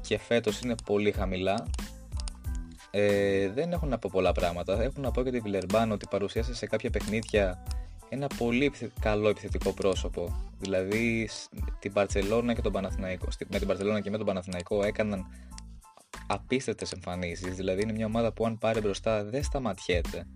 και 0.00 0.18
φέτος 0.18 0.60
είναι 0.60 0.74
πολύ 0.84 1.12
χαμηλά. 1.12 1.66
Ε, 2.90 3.48
δεν 3.48 3.72
έχουν 3.72 3.88
να 3.88 3.98
πω 3.98 4.08
πολλά 4.12 4.32
πράγματα. 4.32 4.82
Έχουν 4.82 5.02
να 5.02 5.10
πω 5.10 5.22
και 5.22 5.30
τη 5.30 5.38
Βιλερμπάν 5.40 5.92
ότι 5.92 6.06
παρουσίασε 6.10 6.54
σε 6.54 6.66
κάποια 6.66 6.90
παιχνίδια 6.90 7.62
ένα 8.08 8.26
πολύ 8.38 8.72
καλό 9.00 9.28
επιθετικό 9.28 9.72
πρόσωπο. 9.72 10.50
Δηλαδή 10.58 11.28
την 11.78 11.92
Παρσελόνα 11.92 12.54
και 12.54 12.60
τον 12.60 12.72
Παναθηναϊκό. 12.72 13.28
Με 13.48 13.58
την 13.58 13.66
Παρσελόνα 13.66 14.00
και 14.00 14.10
με 14.10 14.16
τον 14.16 14.26
Παναθηναϊκό 14.26 14.84
έκαναν 14.84 15.26
απίστευτες 16.26 16.92
εμφανίσεις. 16.92 17.56
Δηλαδή 17.56 17.82
είναι 17.82 17.92
μια 17.92 18.06
ομάδα 18.06 18.32
που 18.32 18.46
αν 18.46 18.58
πάρει 18.58 18.80
μπροστά 18.80 19.24
δεν 19.24 19.42
σταματιέται. 19.42 20.26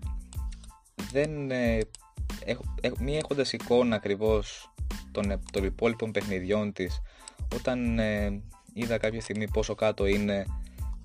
Δεν, 1.12 1.50
ε, 1.50 1.78
μη 2.98 3.16
έχοντας 3.16 3.52
εικόνα 3.52 3.96
ακριβώς 3.96 4.72
των, 5.12 5.40
των 5.52 5.64
υπόλοιπων 5.64 6.10
παιχνιδιών 6.10 6.72
της, 6.72 7.02
όταν 7.54 7.98
ε, 7.98 8.42
είδα 8.72 8.98
κάποια 8.98 9.20
στιγμή 9.20 9.48
πόσο 9.48 9.74
κάτω 9.74 10.06
είναι, 10.06 10.46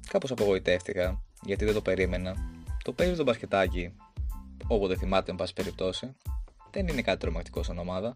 κάπως 0.10 0.32
απογοητεύτηκα 0.32 1.22
γιατί 1.42 1.66
δεν 1.66 1.74
το 1.74 1.82
περίμενα. 1.82 2.36
Το 2.84 2.94
παίζει 2.94 3.16
το 3.16 3.24
μπασκετάκι, 3.24 3.94
όποτε 4.68 4.96
θυμάται, 4.96 5.32
εν 5.32 5.38
πάση 5.38 5.54
περιπτώσει. 5.54 6.16
Δεν 6.72 6.88
είναι 6.88 7.02
κάτι 7.02 7.20
τρομακτικό 7.20 7.64
σαν 7.64 7.78
ομάδα. 7.78 8.14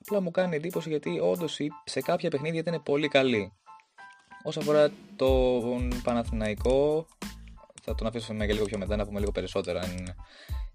Απλά 0.00 0.20
μου 0.20 0.30
κάνει 0.30 0.56
εντύπωση 0.56 0.88
γιατί 0.88 1.20
όντως 1.20 1.58
σε 1.84 2.00
κάποια 2.00 2.30
παιχνίδια 2.30 2.60
ήταν 2.60 2.82
πολύ 2.82 3.08
καλή. 3.08 3.52
Όσο 4.42 4.60
αφορά 4.60 4.90
τον 5.16 6.00
Παναθηναϊκό, 6.02 7.06
θα 7.82 7.94
τον 7.94 8.06
αφήσω 8.06 8.34
για 8.34 8.46
λίγο 8.46 8.64
πιο 8.64 8.78
μετά 8.78 8.96
να 8.96 9.06
πούμε 9.06 9.18
λίγο 9.18 9.32
περισσότερα. 9.32 9.80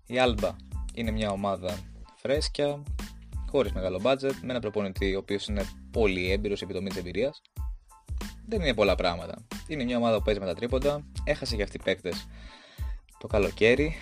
Η 0.05 0.19
Άλμπα 0.19 0.55
είναι 1.01 1.11
μια 1.11 1.31
ομάδα 1.31 1.77
φρέσκια, 2.15 2.83
χωρίς 3.47 3.71
μεγάλο 3.71 3.99
budget, 4.03 4.33
με 4.41 4.49
ένα 4.49 4.59
προπονητή 4.59 5.15
ο 5.15 5.17
οποίος 5.17 5.47
είναι 5.47 5.63
πολύ 5.91 6.31
έμπειρος 6.31 6.61
επί 6.61 6.83
της 6.83 6.97
εμπειρίας. 6.97 7.41
Δεν 8.47 8.61
είναι 8.61 8.73
πολλά 8.73 8.95
πράγματα. 8.95 9.45
Είναι 9.67 9.83
μια 9.83 9.97
ομάδα 9.97 10.17
που 10.17 10.23
παίζει 10.23 10.39
με 10.39 10.45
τα 10.45 10.53
τρίποντα. 10.53 11.03
Έχασε 11.23 11.55
και 11.55 11.63
αυτοί 11.63 11.77
οι 11.77 11.83
παίκτες 11.83 12.27
το 13.17 13.27
καλοκαίρι, 13.27 13.95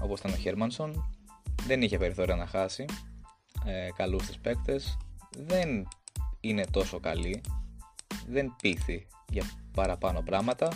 όπως 0.00 0.18
ήταν 0.18 0.32
ο 0.32 0.36
Χέρμανσον. 0.36 1.16
Δεν 1.66 1.82
είχε 1.82 1.98
περιθώρια 1.98 2.36
να 2.36 2.46
χάσει 2.46 2.84
ε, 3.66 3.88
καλούς 3.96 4.26
τις 4.26 4.38
παίκτες. 4.38 4.96
Δεν 5.38 5.88
είναι 6.40 6.64
τόσο 6.70 7.00
καλή. 7.00 7.40
Δεν 8.26 8.54
πείθει 8.62 9.06
για 9.28 9.44
παραπάνω 9.74 10.22
πράγματα. 10.22 10.68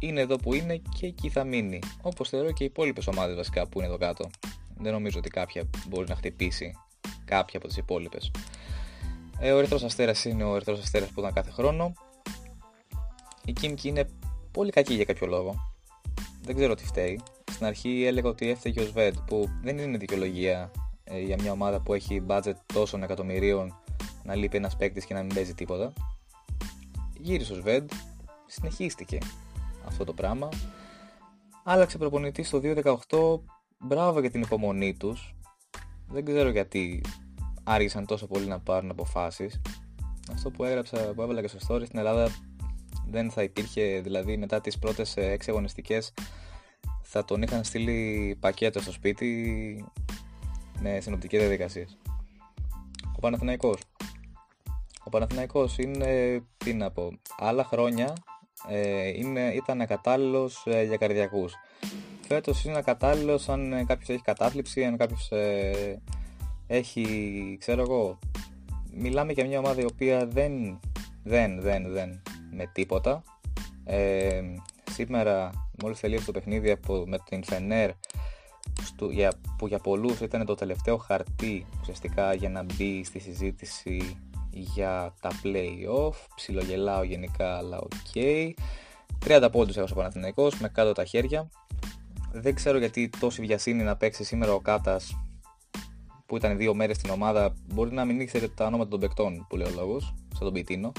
Είναι 0.00 0.20
εδώ 0.20 0.36
που 0.36 0.54
είναι 0.54 0.76
και 0.98 1.06
εκεί 1.06 1.28
θα 1.28 1.44
μείνει. 1.44 1.78
Όπως 2.02 2.28
θεωρώ 2.28 2.52
και 2.52 2.62
οι 2.62 2.66
υπόλοιπες 2.66 3.06
ομάδες 3.06 3.36
βασικά 3.36 3.68
που 3.68 3.78
είναι 3.78 3.88
εδώ 3.88 3.98
κάτω. 3.98 4.30
Δεν 4.78 4.92
νομίζω 4.92 5.18
ότι 5.18 5.28
κάποια 5.28 5.70
μπορεί 5.88 6.08
να 6.08 6.16
χτυπήσει 6.16 6.78
κάποια 7.24 7.58
από 7.58 7.68
τις 7.68 7.76
υπόλοιπες. 7.76 8.30
Ε, 9.38 9.52
ο 9.52 9.58
Ερυθρός 9.58 9.82
Αστέρας 9.82 10.24
είναι 10.24 10.44
ο 10.44 10.54
Ερυθρός 10.54 10.80
Αστέρας 10.80 11.08
που 11.08 11.20
ήταν 11.20 11.32
κάθε 11.32 11.50
χρόνο. 11.50 11.92
Η 13.44 13.52
Κίμκι 13.52 13.88
είναι 13.88 14.08
πολύ 14.50 14.70
κακή 14.70 14.94
για 14.94 15.04
κάποιο 15.04 15.26
λόγο. 15.26 15.74
Δεν 16.42 16.54
ξέρω 16.56 16.74
τι 16.74 16.84
φταίει. 16.84 17.20
Στην 17.50 17.66
αρχή 17.66 18.04
έλεγα 18.04 18.28
ότι 18.28 18.50
έφταιγε 18.50 18.80
ο 18.80 18.84
Σβέντ, 18.84 19.16
που 19.26 19.48
δεν 19.62 19.78
είναι 19.78 19.98
δικαιολογία 19.98 20.70
ε, 21.04 21.20
για 21.20 21.36
μια 21.40 21.52
ομάδα 21.52 21.80
που 21.80 21.94
έχει 21.94 22.22
budget 22.26 22.54
τόσων 22.72 23.02
εκατομμυρίων 23.02 23.74
να 24.22 24.34
λείπει 24.34 24.56
ένας 24.56 24.76
παίκτης 24.76 25.04
και 25.04 25.14
να 25.14 25.22
μην 25.22 25.34
παίζει 25.34 25.54
τίποτα. 25.54 25.92
Γύρισε 27.18 27.52
ο 27.52 27.56
Σβέντ, 27.56 27.90
συνεχίστηκε 28.46 29.18
αυτό 29.86 30.04
το 30.04 30.12
πράγμα. 30.12 30.48
Άλλαξε 31.64 31.98
προπονητής 31.98 32.46
στο 32.46 32.60
2018. 32.62 33.40
Μπράβο 33.78 34.20
για 34.20 34.30
την 34.30 34.42
υπομονή 34.42 34.94
τους. 34.94 35.34
Δεν 36.08 36.24
ξέρω 36.24 36.48
γιατί 36.48 37.00
άργησαν 37.64 38.06
τόσο 38.06 38.26
πολύ 38.26 38.46
να 38.46 38.60
πάρουν 38.60 38.90
αποφάσεις. 38.90 39.60
Αυτό 40.32 40.50
που 40.50 40.64
έγραψα, 40.64 41.12
που 41.14 41.22
έβαλα 41.22 41.40
και 41.40 41.48
στο 41.48 41.58
story 41.68 41.82
στην 41.86 41.98
Ελλάδα 41.98 42.30
δεν 43.10 43.30
θα 43.30 43.42
υπήρχε, 43.42 44.00
δηλαδή 44.00 44.36
μετά 44.36 44.60
τις 44.60 44.78
πρώτες 44.78 45.14
6 45.16 45.36
αγωνιστικές 45.48 46.12
θα 47.02 47.24
τον 47.24 47.42
είχαν 47.42 47.64
στείλει 47.64 48.36
πακέτο 48.40 48.80
στο 48.80 48.92
σπίτι 48.92 49.84
με 50.80 51.00
συνοπτικές 51.00 51.40
διαδικασίες. 51.40 51.98
Ο 53.16 53.20
Παναθηναϊκός. 53.20 53.80
Ο 55.04 55.10
Παναθηναϊκός 55.10 55.78
είναι, 55.78 56.42
τι 56.56 56.74
να 56.74 56.90
πω, 56.90 57.12
άλλα 57.38 57.64
χρόνια 57.64 58.12
ε, 58.68 59.08
είναι, 59.08 59.52
ήταν 59.54 59.80
ακατάλληλος 59.80 60.62
ε, 60.66 60.82
για 60.82 60.96
καρδιακούς. 60.96 61.54
Φέτος 62.28 62.64
είναι 62.64 62.78
ακατάλληλος 62.78 63.48
αν 63.48 63.86
κάποιος 63.86 64.08
έχει 64.08 64.22
κατάθλιψη, 64.22 64.84
αν 64.84 64.96
κάποιος 64.96 65.30
ε, 65.30 66.00
έχει, 66.66 67.56
ξέρω 67.60 67.82
εγώ, 67.82 68.18
μιλάμε 68.92 69.32
για 69.32 69.46
μια 69.46 69.58
ομάδα 69.58 69.80
η 69.80 69.84
οποία 69.84 70.26
δεν, 70.26 70.80
δεν, 71.22 71.60
δεν, 71.60 71.92
δεν 71.92 72.22
με 72.50 72.70
τίποτα. 72.72 73.22
Ε, 73.84 74.42
σήμερα 74.90 75.50
μόλις 75.82 76.00
τελείωσε 76.00 76.24
το 76.24 76.32
παιχνίδι 76.32 76.70
από, 76.70 77.04
με 77.06 77.18
την 77.24 77.44
Φενέρ 77.44 77.90
στο, 78.82 79.10
για, 79.10 79.32
που 79.58 79.66
για 79.66 79.78
πολλούς 79.78 80.20
ήταν 80.20 80.44
το 80.44 80.54
τελευταίο 80.54 80.96
χαρτί 80.96 81.66
ουσιαστικά 81.80 82.34
για 82.34 82.48
να 82.48 82.62
μπει 82.62 83.04
στη 83.04 83.18
συζήτηση 83.18 84.18
για 84.50 85.14
τα 85.20 85.30
play-off 85.42 86.14
ψιλογελάω 86.34 87.02
γενικά 87.02 87.56
αλλά 87.56 87.78
ok 87.78 87.90
okay. 88.14 88.50
30 89.26 89.48
πόντους 89.52 89.76
έχω 89.76 89.86
στο 89.86 89.96
Παναθηναϊκός 89.96 90.58
με 90.58 90.68
κάτω 90.68 90.92
τα 90.92 91.04
χέρια 91.04 91.48
δεν 92.40 92.54
ξέρω 92.54 92.78
γιατί 92.78 93.10
τόση 93.20 93.40
βιασύνη 93.40 93.82
να 93.82 93.96
παίξει 93.96 94.24
σήμερα 94.24 94.52
ο 94.52 94.60
Κάτας 94.60 95.16
που 96.26 96.36
ήταν 96.36 96.56
δύο 96.56 96.74
μέρες 96.74 96.96
στην 96.96 97.10
ομάδα 97.10 97.54
μπορεί 97.74 97.92
να 97.92 98.04
μην 98.04 98.20
ήξερε 98.20 98.48
τα 98.48 98.66
ονόματα 98.66 98.90
των 98.90 99.00
παικτών 99.00 99.46
που 99.48 99.56
λέει 99.56 99.66
ο 99.66 99.74
λόγος 99.74 100.14
σαν 100.32 100.44
τον 100.44 100.52
Πιτίνο 100.52 100.92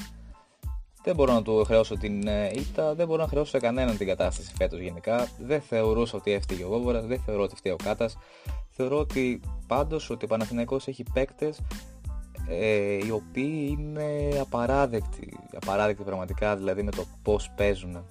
δεν 1.08 1.16
μπορώ 1.16 1.34
να 1.34 1.42
του 1.42 1.64
χρεώσω 1.64 1.98
την 1.98 2.28
ε, 2.28 2.52
ήττα, 2.54 2.96
δεν 2.96 3.08
μπορώ 3.08 3.22
να 3.22 3.28
χρεώσω 3.28 3.50
σε 3.50 3.60
κανέναν 3.60 3.98
την 3.98 4.08
κατάσταση 4.08 4.54
φέτος 4.58 4.80
γενικά. 4.80 5.28
Δεν 5.40 5.62
θεωρούσα 5.62 6.18
ότι 6.18 6.32
έφταιγε 6.32 6.64
ο 6.64 6.68
Γόβορας, 6.68 7.06
δεν 7.06 7.20
θεωρώ 7.20 7.44
ότι 7.44 7.56
φταίει 7.56 7.72
ο 7.72 7.76
Κάτας. 7.84 8.18
Θεωρώ 8.70 9.00
ότι 9.00 9.42
πάντως 9.68 10.10
ότι 10.10 10.26
ο 10.26 10.28
Παναθηναϊκός 10.28 10.88
έχει 10.88 11.04
παίκτες 11.14 11.62
ε, 12.48 13.06
οι 13.06 13.12
οποίοι 13.12 13.78
είναι 13.78 14.40
απαράδεκτοι. 14.40 15.38
Απαράδεκτοι 15.62 16.04
πραγματικά 16.04 16.56
δηλαδή 16.56 16.84
με 16.84 16.92
το 16.92 17.06
πώς 17.22 17.52
παίζουν. 17.56 18.04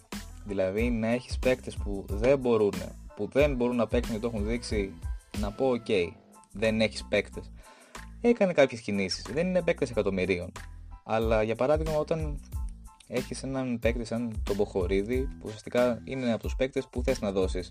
Δηλαδή 0.44 0.90
να 0.90 1.08
έχεις 1.08 1.38
παίκτες 1.38 1.76
που 1.76 2.04
δεν 2.08 2.38
μπορούν, 2.38 2.74
που 3.16 3.28
δεν 3.32 3.54
μπορούν 3.54 3.76
να 3.76 3.86
παίξουν 3.86 4.14
και 4.14 4.20
το 4.20 4.30
έχουν 4.34 4.46
δείξει, 4.46 4.92
να 5.38 5.50
πω: 5.50 5.70
OK, 5.70 6.12
δεν 6.52 6.80
έχεις 6.80 7.04
παίκτες. 7.04 7.50
Έκανε 8.20 8.52
κάποιες 8.52 8.80
κινήσεις. 8.80 9.22
Δεν 9.32 9.46
είναι 9.46 9.62
παίκτες 9.62 9.90
εκατομμυρίων. 9.90 10.52
Αλλά 11.04 11.42
για 11.42 11.54
παράδειγμα, 11.54 11.98
όταν 11.98 12.40
έχεις 13.06 13.42
έναν 13.42 13.78
παίκτη 13.78 14.04
σαν 14.04 14.42
τον 14.42 14.56
Μποχορίδη, 14.56 15.20
που 15.20 15.42
ουσιαστικά 15.44 16.00
είναι 16.04 16.32
από 16.32 16.42
τους 16.42 16.56
παίκτες 16.56 16.88
που 16.90 17.02
θες 17.02 17.20
να 17.20 17.32
δώσεις 17.32 17.70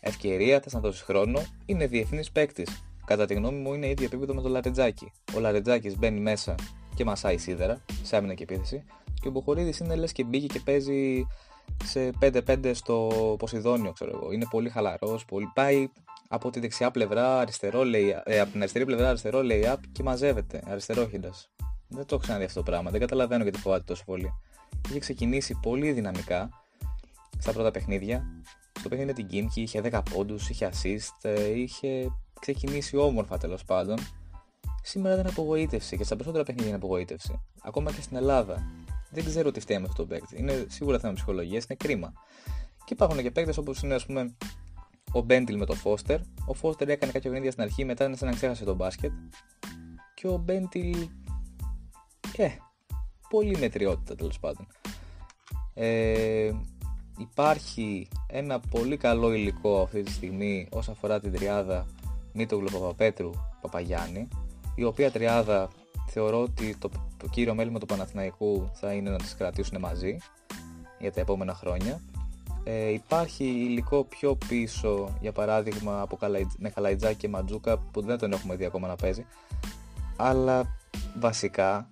ευκαιρία, 0.00 0.60
θες 0.60 0.72
να 0.72 0.80
δώσεις 0.80 1.02
χρόνο. 1.02 1.42
Είναι 1.66 1.86
διεθνής 1.86 2.30
παίκτης. 2.30 2.84
Κατά 3.04 3.26
τη 3.26 3.34
γνώμη 3.34 3.58
μου, 3.58 3.74
είναι 3.74 3.88
ίδιο 3.88 4.04
επίπεδο 4.04 4.34
με 4.34 4.42
τον 4.42 4.50
Λαρετζάκη. 4.50 5.12
Ο 5.36 5.40
Λαρετζάκης 5.40 5.98
μπαίνει 5.98 6.20
μέσα 6.20 6.54
και 6.94 7.04
μασάει 7.04 7.38
σίδερα, 7.38 7.84
σε 8.02 8.16
άμυνα 8.16 8.34
και 8.34 8.42
επίθεση. 8.42 8.84
και 9.20 9.28
ο 9.28 9.30
Μποχορίδης 9.30 9.78
είναι 9.78 9.94
λες 9.94 10.12
και 10.12 10.24
μπήκε 10.24 10.46
και 10.46 10.60
παίζει 10.64 11.26
σε 11.84 12.10
5-5 12.20 12.70
στο 12.74 13.08
Ποσειδόνιο, 13.38 13.92
ξέρω 13.92 14.10
εγώ. 14.14 14.32
Είναι 14.32 14.46
πολύ 14.50 14.68
χαλαρός, 14.68 15.24
πολύ 15.24 15.50
πάει 15.54 15.88
από 16.28 16.50
τη 16.50 16.60
δεξιά 16.60 16.90
πλευρά, 16.90 17.40
αριστερό 17.40 17.84
λέει, 17.84 18.16
ε, 18.24 18.40
από 18.40 18.50
την 18.50 18.60
αριστερή 18.60 18.84
πλευρά 18.84 19.08
αριστερό 19.08 19.42
λέει 19.42 19.64
up 19.66 19.78
και 19.92 20.02
μαζεύεται, 20.02 20.62
αριστερόχυντας. 20.66 21.50
Δεν 21.88 22.06
το 22.06 22.14
έχω 22.14 22.22
ξαναδεί 22.22 22.44
αυτό 22.44 22.62
το 22.62 22.70
πράγμα, 22.70 22.90
δεν 22.90 23.00
καταλαβαίνω 23.00 23.42
γιατί 23.42 23.58
φοβάται 23.58 23.84
τόσο 23.86 24.04
πολύ. 24.04 24.32
Είχε 24.88 24.98
ξεκινήσει 24.98 25.58
πολύ 25.62 25.92
δυναμικά 25.92 26.48
στα 27.38 27.52
πρώτα 27.52 27.70
παιχνίδια. 27.70 28.24
Στο 28.78 28.88
παιχνίδι 28.88 29.10
με 29.10 29.16
την 29.16 29.26
Κίμκι 29.26 29.62
είχε 29.62 29.80
10 29.80 30.00
πόντους, 30.10 30.48
είχε 30.48 30.70
assist, 30.72 31.28
ε, 31.28 31.50
είχε 31.50 32.10
ξεκινήσει 32.40 32.96
όμορφα 32.96 33.38
τέλος 33.38 33.64
πάντων. 33.64 33.98
Σήμερα 34.82 35.16
δεν 35.16 35.26
απογοήτευση 35.26 35.96
και 35.96 36.04
στα 36.04 36.14
περισσότερα 36.14 36.44
παιχνίδια 36.44 36.68
είναι 36.68 36.76
απογοήτευση. 36.76 37.40
Ακόμα 37.62 37.92
και 37.92 38.00
στην 38.00 38.16
Ελλάδα. 38.16 38.66
Δεν 39.14 39.24
ξέρω 39.24 39.50
τι 39.50 39.60
φταίει 39.60 39.78
με 39.78 39.86
αυτό 39.88 40.02
το 40.02 40.08
παίκτη. 40.08 40.38
Είναι 40.38 40.66
σίγουρα 40.68 40.98
θέμα 40.98 41.12
ψυχολογίας, 41.12 41.64
είναι 41.64 41.76
κρίμα. 41.78 42.12
Και 42.84 42.92
υπάρχουν 42.92 43.22
και 43.22 43.30
παίκτες 43.30 43.56
όπως 43.56 43.82
είναι, 43.82 43.94
ας 43.94 44.06
πούμε, 44.06 44.34
ο 45.12 45.20
Μπέντιλ 45.20 45.56
με 45.56 45.66
το 45.66 45.74
Φώστερ. 45.74 46.20
Ο 46.46 46.54
Φώστερ 46.54 46.88
έκανε 46.88 47.12
κάποια 47.12 47.30
παιχνίδια 47.30 47.50
στην 47.52 47.62
αρχή, 47.62 47.84
μετά 47.84 48.04
είναι 48.04 48.16
σαν 48.16 48.28
να 48.28 48.34
ξέχασε 48.34 48.64
τον 48.64 48.76
μπάσκετ. 48.76 49.12
Και 50.14 50.28
ο 50.28 50.36
Μπέντιλ. 50.36 51.08
Ε, 52.36 52.48
πολύ 53.28 53.58
μετριότητα 53.58 54.14
τέλος 54.14 54.38
πάντων. 54.40 54.66
Ε, 55.74 56.52
υπάρχει 57.18 58.08
ένα 58.26 58.60
πολύ 58.60 58.96
καλό 58.96 59.32
υλικό 59.32 59.82
αυτή 59.82 60.02
τη 60.02 60.10
στιγμή 60.10 60.68
όσον 60.70 60.94
αφορά 60.94 61.20
την 61.20 61.32
τριάδα 61.32 61.86
Μήτογλου 62.32 62.68
Παπαπέτρου 62.72 63.30
Παπαγιάννη 63.60 64.28
η 64.74 64.84
οποία 64.84 65.10
τριάδα 65.10 65.70
θεωρώ 66.06 66.42
ότι 66.42 66.76
το, 66.78 66.90
το 67.16 67.28
κύριο 67.28 67.54
μέλημα 67.54 67.78
του 67.78 67.86
Παναθηναϊκού 67.86 68.70
θα 68.72 68.92
είναι 68.92 69.10
να 69.10 69.16
τις 69.16 69.34
κρατήσουν 69.34 69.80
μαζί 69.80 70.16
για 70.98 71.12
τα 71.12 71.20
επόμενα 71.20 71.54
χρόνια. 71.54 72.00
Ε, 72.64 72.88
υπάρχει 72.88 73.44
υλικό 73.44 74.04
πιο 74.04 74.36
πίσω 74.48 75.16
για 75.20 75.32
παράδειγμα 75.32 76.00
από 76.00 76.18
με 76.58 76.70
Καλαϊτζάκη 76.70 77.16
και 77.16 77.28
Ματζούκα 77.28 77.78
που 77.78 78.00
δεν 78.00 78.18
τον 78.18 78.32
έχουμε 78.32 78.56
δει 78.56 78.64
ακόμα 78.64 78.88
να 78.88 78.96
παίζει. 78.96 79.26
Αλλά 80.16 80.76
βασικά 81.18 81.88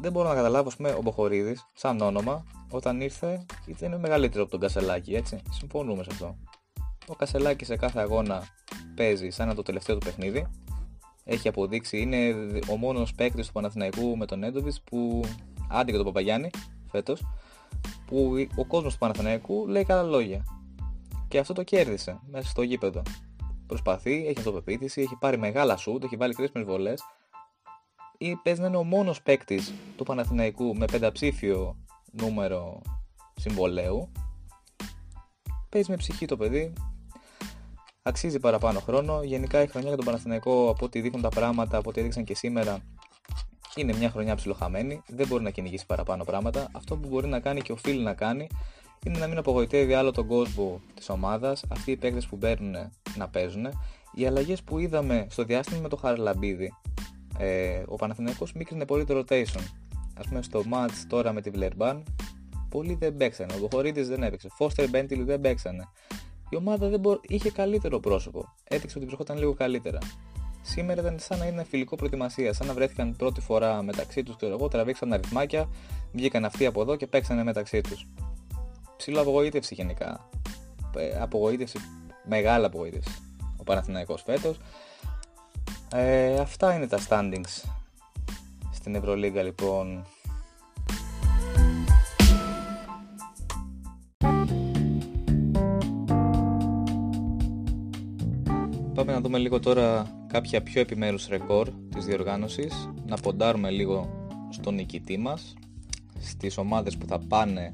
δεν 0.00 0.12
μπορώ 0.12 0.28
να 0.28 0.34
καταλάβω 0.34 0.70
πούμε, 0.76 0.90
ο 0.90 1.00
Μποχορίδης 1.02 1.66
σαν 1.74 2.00
όνομα 2.00 2.44
όταν 2.70 3.00
ήρθε 3.00 3.46
ήταν 3.66 4.00
μεγαλύτερος 4.00 4.42
από 4.42 4.50
τον 4.50 4.60
Κασελάκη 4.60 5.14
έτσι. 5.14 5.42
Συμφωνούμε 5.50 6.02
σε 6.02 6.08
αυτό. 6.12 6.36
Ο 7.06 7.14
Κασελάκη 7.14 7.64
σε 7.64 7.76
κάθε 7.76 8.00
αγώνα 8.00 8.42
παίζει 8.94 9.30
σαν 9.30 9.54
το 9.54 9.62
τελευταίο 9.62 9.98
του 9.98 10.04
παιχνίδι 10.04 10.46
έχει 11.30 11.48
αποδείξει 11.48 12.00
είναι 12.00 12.34
ο 12.70 12.76
μόνος 12.76 13.14
παίκτης 13.14 13.46
του 13.46 13.52
Παναθηναϊκού 13.52 14.16
με 14.16 14.26
τον 14.26 14.42
Έντοβιτ 14.42 14.74
που 14.84 15.24
άντε 15.68 15.90
και 15.90 15.96
τον 15.96 16.06
Παπαγιάννη 16.06 16.50
φέτος 16.90 17.26
που 18.06 18.34
ο 18.56 18.64
κόσμος 18.64 18.92
του 18.92 18.98
Παναθηναϊκού 18.98 19.66
λέει 19.68 19.84
καλά 19.84 20.02
λόγια. 20.02 20.44
Και 21.28 21.38
αυτό 21.38 21.52
το 21.52 21.62
κέρδισε 21.62 22.20
μέσα 22.30 22.48
στο 22.48 22.62
γήπεδο. 22.62 23.02
Προσπαθεί, 23.66 24.26
έχει 24.26 24.38
αυτοπεποίθηση, 24.38 25.00
έχει 25.00 25.16
πάρει 25.16 25.38
μεγάλα 25.38 25.76
σουτ, 25.76 26.04
έχει 26.04 26.16
βάλει 26.16 26.34
κρίσιμες 26.34 26.66
βολές. 26.66 27.02
Ή 28.18 28.36
παίζει 28.36 28.60
να 28.60 28.66
είναι 28.66 28.76
ο 28.76 28.84
μόνος 28.84 29.22
παίκτης 29.22 29.72
του 29.96 30.04
Παναθηναϊκού 30.04 30.76
με 30.76 30.84
πενταψήφιο 30.84 31.76
νούμερο 32.12 32.80
συμβολέου. 33.34 34.12
Παίζει 35.68 35.90
με 35.90 35.96
ψυχή 35.96 36.26
το 36.26 36.36
παιδί. 36.36 36.72
Αξίζει 38.08 38.38
παραπάνω 38.38 38.80
χρόνο. 38.80 39.22
Γενικά 39.22 39.62
η 39.62 39.66
χρονιά 39.66 39.88
για 39.88 39.96
τον 39.96 40.06
Παναθηναϊκό 40.06 40.68
από 40.70 40.84
ό,τι 40.84 41.00
δείχνουν 41.00 41.22
τα 41.22 41.28
πράγματα, 41.28 41.76
από 41.76 41.88
ό,τι 41.90 42.00
έδειξαν 42.00 42.24
και 42.24 42.34
σήμερα, 42.34 42.78
είναι 43.76 43.96
μια 43.96 44.10
χρονιά 44.10 44.34
ψιλοχαμένη, 44.34 45.02
δεν 45.06 45.26
μπορεί 45.26 45.42
να 45.42 45.50
κυνηγήσει 45.50 45.86
παραπάνω 45.86 46.24
πράγματα. 46.24 46.68
Αυτό 46.72 46.96
που 46.96 47.08
μπορεί 47.08 47.28
να 47.28 47.40
κάνει 47.40 47.60
και 47.60 47.72
οφείλει 47.72 48.02
να 48.02 48.14
κάνει 48.14 48.46
είναι 49.06 49.18
να 49.18 49.26
μην 49.26 49.38
απογοητεύει 49.38 49.94
άλλο 49.94 50.10
τον 50.10 50.26
κόσμο 50.26 50.80
της 50.94 51.08
ομάδας, 51.08 51.64
αυτοί 51.68 51.90
οι 51.90 51.96
παίκτες 51.96 52.26
που 52.26 52.38
παίρνουν 52.38 52.74
να 53.16 53.28
παίζουν. 53.28 53.66
Οι 54.14 54.26
αλλαγές 54.26 54.62
που 54.62 54.78
είδαμε 54.78 55.26
στο 55.30 55.44
διάστημα 55.44 55.80
με 55.80 55.88
το 55.88 55.96
Χαρλαμπίδη, 55.96 56.72
ε, 57.38 57.82
ο 57.86 57.96
Παναθηναϊκός 57.96 58.52
μίκρινε 58.52 58.84
πολύ 58.84 59.04
το 59.04 59.18
rotation. 59.18 59.62
Α 60.14 60.28
πούμε 60.28 60.42
στο 60.42 60.62
match 60.72 61.04
τώρα 61.08 61.32
με 61.32 61.40
τη 61.40 61.50
Βλερμπάν, 61.50 62.02
πολλοί 62.68 62.94
δεν 62.94 63.16
παίξανε. 63.16 63.54
Ο 63.54 63.58
Βοχορίδη 63.58 64.02
δεν 64.02 64.22
έπαιξε. 64.22 64.48
Φώστερ 64.56 64.88
Μπέντιλ 64.88 65.24
δεν 65.24 65.40
παίξανε. 65.40 65.88
Η 66.50 66.56
ομάδα 66.56 66.88
δεν 66.88 67.00
μπο... 67.00 67.20
είχε 67.22 67.50
καλύτερο 67.50 68.00
πρόσωπο. 68.00 68.54
Έδειξε 68.64 68.98
ότι 68.98 69.06
βρισκόταν 69.06 69.38
λίγο 69.38 69.54
καλύτερα. 69.54 69.98
Σήμερα 70.62 71.00
ήταν 71.00 71.18
σαν 71.18 71.38
να 71.38 71.46
είναι 71.46 71.64
φιλικό 71.64 71.96
προετοιμασία, 71.96 72.52
σαν 72.52 72.66
να 72.66 72.72
βρέθηκαν 72.74 73.16
πρώτη 73.16 73.40
φορά 73.40 73.82
μεταξύ 73.82 74.22
τους, 74.22 74.36
ξέρω 74.36 74.54
εγώ, 74.54 74.68
τραβήξαν 74.68 75.12
αριθμάκια, 75.12 75.68
βγήκαν 76.12 76.44
αυτοί 76.44 76.66
από 76.66 76.80
εδώ 76.80 76.96
και 76.96 77.06
παίξανε 77.06 77.44
μεταξύ 77.44 77.80
τους. 77.80 78.06
Ψηλό 78.96 79.20
απογοήτευση 79.20 79.74
γενικά. 79.74 80.28
Ε, 80.96 81.20
απογοήτευση, 81.20 81.78
μεγάλη 82.24 82.64
απογοήτευση. 82.64 83.10
Ο 83.56 83.62
Παναθηναϊκός 83.62 84.22
φέτος. 84.22 84.58
Ε, 85.94 86.34
αυτά 86.40 86.74
είναι 86.74 86.86
τα 86.86 86.98
standings 87.08 87.70
στην 88.72 88.94
Ευρωλίγκα 88.94 89.42
λοιπόν. 89.42 90.06
Πάμε 99.08 99.20
να 99.20 99.26
δούμε 99.26 99.38
λίγο 99.38 99.60
τώρα 99.60 100.06
κάποια 100.26 100.62
πιο 100.62 100.80
επιμέρους 100.80 101.28
ρεκόρ 101.28 101.68
της 101.94 102.04
διοργάνωσης, 102.04 102.90
να 103.06 103.16
ποντάρουμε 103.16 103.70
λίγο 103.70 104.28
στον 104.50 104.74
νικητή 104.74 105.18
μας, 105.18 105.54
στις 106.20 106.58
ομάδες 106.58 106.96
που 106.96 107.06
θα 107.06 107.18
πάνε 107.18 107.72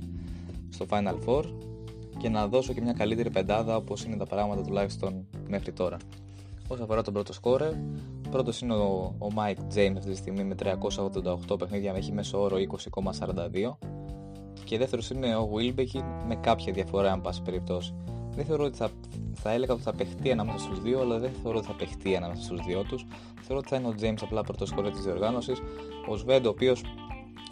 στο 0.69 0.87
Final 0.91 1.19
Four 1.27 1.45
και 2.19 2.29
να 2.29 2.47
δώσω 2.49 2.73
και 2.73 2.81
μια 2.81 2.93
καλύτερη 2.93 3.31
πεντάδα 3.31 3.77
όπως 3.77 4.05
είναι 4.05 4.17
τα 4.17 4.27
πράγματα 4.27 4.63
τουλάχιστον 4.63 5.27
μέχρι 5.49 5.73
τώρα. 5.73 5.97
Όσον 6.69 6.85
αφορά 6.85 7.03
τον 7.03 7.13
πρώτο 7.13 7.33
σκόρερ, 7.33 7.73
πρώτος 8.31 8.61
είναι 8.61 8.75
ο, 8.75 9.15
ο 9.19 9.27
Mike 9.37 9.77
James 9.77 9.95
αυτή 9.97 10.11
τη 10.11 10.17
στιγμή 10.17 10.45
με 10.45 10.55
388 11.49 11.59
παιχνίδια, 11.59 11.93
έχει 11.97 12.13
μέσο 12.13 12.43
όρο 12.43 12.57
20,42 12.93 13.89
και 14.65 14.79
δεύτερος 14.79 15.11
είναι 15.11 15.37
ο 15.37 15.51
Wilbekin 15.55 16.05
με 16.27 16.35
κάποια 16.35 16.73
διαφορά 16.73 17.13
αν 17.13 17.21
πάση 17.21 17.43
περιπτώσει. 17.43 17.95
Δεν 18.37 18.45
θεωρώ 18.45 18.65
ότι 18.65 18.77
θα, 18.77 18.91
θα 19.35 19.51
έλεγα 19.51 19.73
ότι 19.73 19.83
θα 19.83 19.93
παιχτεί 19.93 20.31
ανάμεσα 20.31 20.59
στους 20.59 20.81
δύο, 20.81 21.01
αλλά 21.01 21.19
δεν 21.19 21.31
θεωρώ 21.43 21.59
ότι 21.59 21.67
θα 21.67 21.73
παιχτεί 21.73 22.17
ανάμεσα 22.17 22.43
στους 22.43 22.61
δύο 22.67 22.83
τους. 22.83 23.07
Θεωρώ 23.41 23.59
ότι 23.59 23.69
θα 23.69 23.77
είναι 23.77 23.89
ο 23.89 23.95
James 24.01 24.23
απλά 24.23 24.43
πρώτος 24.43 24.69
σκορέ 24.69 24.91
της 24.91 25.03
διοργάνωσης. 25.03 25.63
Ο 26.09 26.17
Σβέντ, 26.17 26.47
ο 26.47 26.49
οποίος 26.49 26.83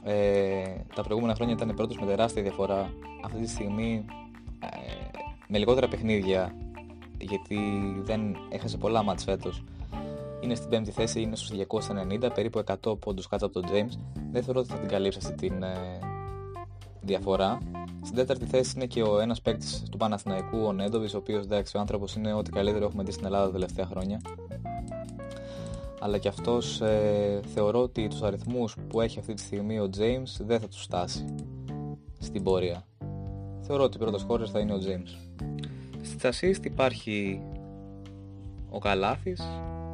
ε, 0.05 0.63
τα 0.95 1.03
προηγούμενα 1.03 1.35
χρόνια 1.35 1.55
ήταν 1.55 1.75
πρώτος 1.75 1.99
με 1.99 2.07
τεράστια 2.07 2.43
διαφορά, 2.43 2.93
αυτή 3.25 3.41
τη 3.41 3.49
στιγμή 3.49 4.05
ε, 4.61 4.69
με 5.49 5.59
λιγότερα 5.59 5.89
παιχνίδια, 5.89 6.55
γιατί 7.19 7.59
δεν 8.03 8.37
έχασε 8.49 8.77
πολλά 8.77 9.03
μάτς 9.03 9.25
φέτος. 9.25 9.65
Είναι 10.41 10.55
στην 10.55 10.69
πέμπτη 10.69 10.91
θέση, 10.91 11.21
είναι 11.21 11.37
στους 11.37 11.51
290, 12.23 12.35
περίπου 12.35 12.63
100 12.83 12.99
πόντους 12.99 13.29
κάτω 13.29 13.47
από 13.47 13.61
τον 13.61 13.71
James. 13.71 13.99
Δεν 14.33 14.43
θεωρώ 14.43 14.61
ότι 14.61 14.69
θα 14.69 14.79
την 14.79 14.89
καλύψει 14.89 15.19
αυτή 15.23 15.33
τη 15.33 15.47
ε, 15.47 16.12
διαφορά. 17.03 17.59
Στην 18.03 18.17
τέταρτη 18.17 18.47
θέση 18.47 18.73
είναι 18.77 18.87
και 18.87 19.03
ο 19.03 19.21
ένας 19.21 19.43
παίκτης 19.43 19.83
του 19.91 19.97
Παναθηναϊκού, 19.97 20.59
ο 20.65 20.73
Νέντοβις, 20.73 21.15
ο 21.15 21.19
οποίος 21.19 21.45
εντάξει, 21.45 21.77
ο 21.77 21.81
άνθρωπος 21.81 22.15
είναι 22.15 22.33
ό,τι 22.33 22.51
καλύτερο 22.51 22.85
έχουμε 22.85 23.03
δει 23.03 23.13
στην 23.13 23.25
Ελλάδα 23.25 23.47
τα 23.47 23.53
τελευταία 23.53 23.87
χρόνια. 23.87 24.21
Αλλά 26.01 26.19
και 26.19 26.29
αυτός 26.29 26.81
ε, 26.81 27.41
θεωρώ 27.55 27.83
ότι 27.83 28.09
τους 28.09 28.23
αριθμούς 28.23 28.77
που 28.89 29.01
έχει 29.01 29.19
αυτή 29.19 29.35
τη 29.35 29.41
στιγμή 29.41 29.79
ο 29.79 29.91
James 29.99 30.45
δεν 30.47 30.61
θα 30.61 30.69
τους 30.69 30.83
φτάσει 30.83 31.35
στην 32.19 32.43
πορεία. 32.43 32.87
Θεωρώ 33.61 33.83
ότι 33.83 33.99
πρώτο 33.99 34.19
χώρο 34.19 34.47
θα 34.47 34.59
είναι 34.59 34.73
ο 34.73 34.79
James. 34.87 35.43
Στη 36.03 36.29
assist 36.31 36.65
υπάρχει 36.65 37.43
ο 38.71 38.79
Καλάθης 38.79 39.43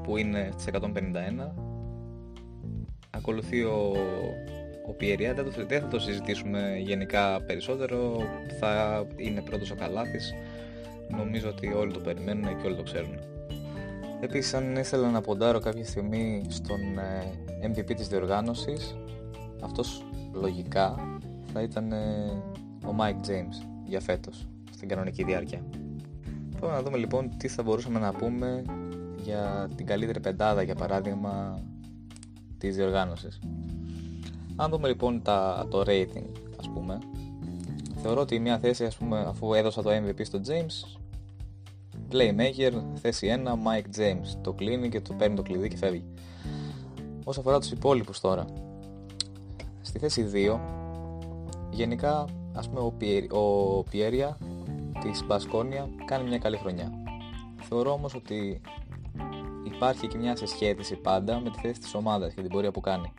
που 0.02 0.16
είναι 0.16 0.48
στις 0.52 0.66
151 0.72 0.88
ακολουθεί 3.10 3.62
ο 3.62 3.92
ο 4.88 4.92
Πιεριά 4.92 5.34
δεν, 5.34 5.52
δεν 5.68 5.80
θα 5.80 5.88
το 5.88 5.98
συζητήσουμε 5.98 6.76
γενικά 6.78 7.40
περισσότερο. 7.40 8.16
Θα 8.60 9.04
είναι 9.16 9.40
πρώτος 9.42 9.70
ο 9.70 9.74
Καλάθης. 9.74 10.34
Νομίζω 11.08 11.48
ότι 11.48 11.72
όλοι 11.72 11.92
το 11.92 11.98
περιμένουν 11.98 12.60
και 12.60 12.66
όλοι 12.66 12.76
το 12.76 12.82
ξέρουν. 12.82 13.18
Επίσης 14.20 14.54
αν 14.54 14.76
ήθελα 14.76 15.10
να 15.10 15.20
ποντάρω 15.20 15.58
κάποια 15.58 15.84
στιγμή 15.84 16.44
στον 16.48 16.80
ε, 17.60 17.68
MVP 17.68 17.94
της 17.94 18.08
διοργάνωσης 18.08 18.96
αυτός 19.60 20.04
λογικά 20.32 21.18
θα 21.52 21.62
ήταν 21.62 21.92
ε, 21.92 21.96
ο 22.86 22.96
Mike 22.98 23.28
James 23.28 23.66
για 23.84 24.00
φέτος 24.00 24.48
στην 24.72 24.88
κανονική 24.88 25.24
διάρκεια. 25.24 25.62
Πάμε 26.60 26.72
να 26.72 26.82
δούμε 26.82 26.96
λοιπόν 26.96 27.30
τι 27.36 27.48
θα 27.48 27.62
μπορούσαμε 27.62 27.98
να 27.98 28.12
πούμε 28.12 28.62
για 29.22 29.68
την 29.76 29.86
καλύτερη 29.86 30.20
πεντάδα 30.20 30.62
για 30.62 30.74
παράδειγμα 30.74 31.62
της 32.58 32.76
διοργάνωσης. 32.76 33.38
Αν 34.60 34.70
δούμε 34.70 34.88
λοιπόν 34.88 35.22
τα, 35.22 35.66
το 35.70 35.82
rating, 35.86 36.26
ας 36.60 36.68
πούμε, 36.74 36.98
θεωρώ 38.02 38.20
ότι 38.20 38.38
μια 38.38 38.58
θέση, 38.58 38.84
ας 38.84 38.96
πούμε, 38.96 39.18
αφού 39.18 39.54
έδωσα 39.54 39.82
το 39.82 39.90
MVP 39.90 40.20
στο 40.22 40.40
James, 40.46 40.98
Playmaker, 42.12 42.72
θέση 42.94 43.42
1, 43.44 43.48
Mike 43.48 44.00
James. 44.00 44.38
Το 44.42 44.52
κλείνει 44.52 44.88
και 44.88 45.00
το 45.00 45.14
παίρνει 45.14 45.36
το 45.36 45.42
κλειδί 45.42 45.68
και 45.68 45.76
φεύγει. 45.76 46.04
Όσον 47.24 47.42
αφορά 47.42 47.58
τους 47.58 47.70
υπόλοιπους 47.70 48.20
τώρα, 48.20 48.44
στη 49.80 49.98
θέση 49.98 50.30
2 50.32 50.60
γενικά, 51.70 52.24
ας 52.54 52.68
πούμε, 52.68 52.80
ο, 52.80 52.92
Πιέρ, 52.92 53.32
ο 53.32 53.82
Πιέρια 53.90 54.38
της 55.00 55.24
Μπασκόνια 55.26 55.88
κάνει 56.04 56.28
μια 56.28 56.38
καλή 56.38 56.56
χρονιά. 56.56 56.92
Θεωρώ 57.60 57.92
όμως 57.92 58.14
ότι 58.14 58.60
υπάρχει 59.64 60.06
και 60.06 60.18
μια 60.18 60.36
συσχέτιση 60.36 60.96
πάντα 60.96 61.40
με 61.40 61.50
τη 61.50 61.58
θέση 61.58 61.80
της 61.80 61.94
ομάδας 61.94 62.32
και 62.34 62.40
την 62.40 62.50
πορεία 62.50 62.70
που 62.70 62.80
κάνει. 62.80 63.12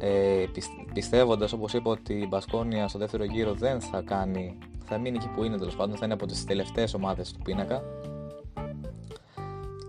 Ε, 0.00 0.44
πιστεύοντας, 0.92 1.52
όπως 1.52 1.72
είπα, 1.74 1.90
ότι 1.90 2.14
η 2.14 2.26
Μπασκόνια 2.28 2.88
στο 2.88 2.98
δεύτερο 2.98 3.24
γύρο 3.24 3.52
δεν 3.52 3.80
θα 3.80 4.00
κάνει, 4.00 4.58
θα 4.84 4.98
μείνει 4.98 5.16
εκεί 5.16 5.28
που 5.28 5.44
είναι 5.44 5.56
τέλος 5.58 5.76
πάντων, 5.76 5.96
θα 5.96 6.04
είναι 6.04 6.14
από 6.14 6.26
τις 6.26 6.44
τελευταίες 6.44 6.94
ομάδες 6.94 7.32
του 7.32 7.38
πίνακα. 7.38 7.82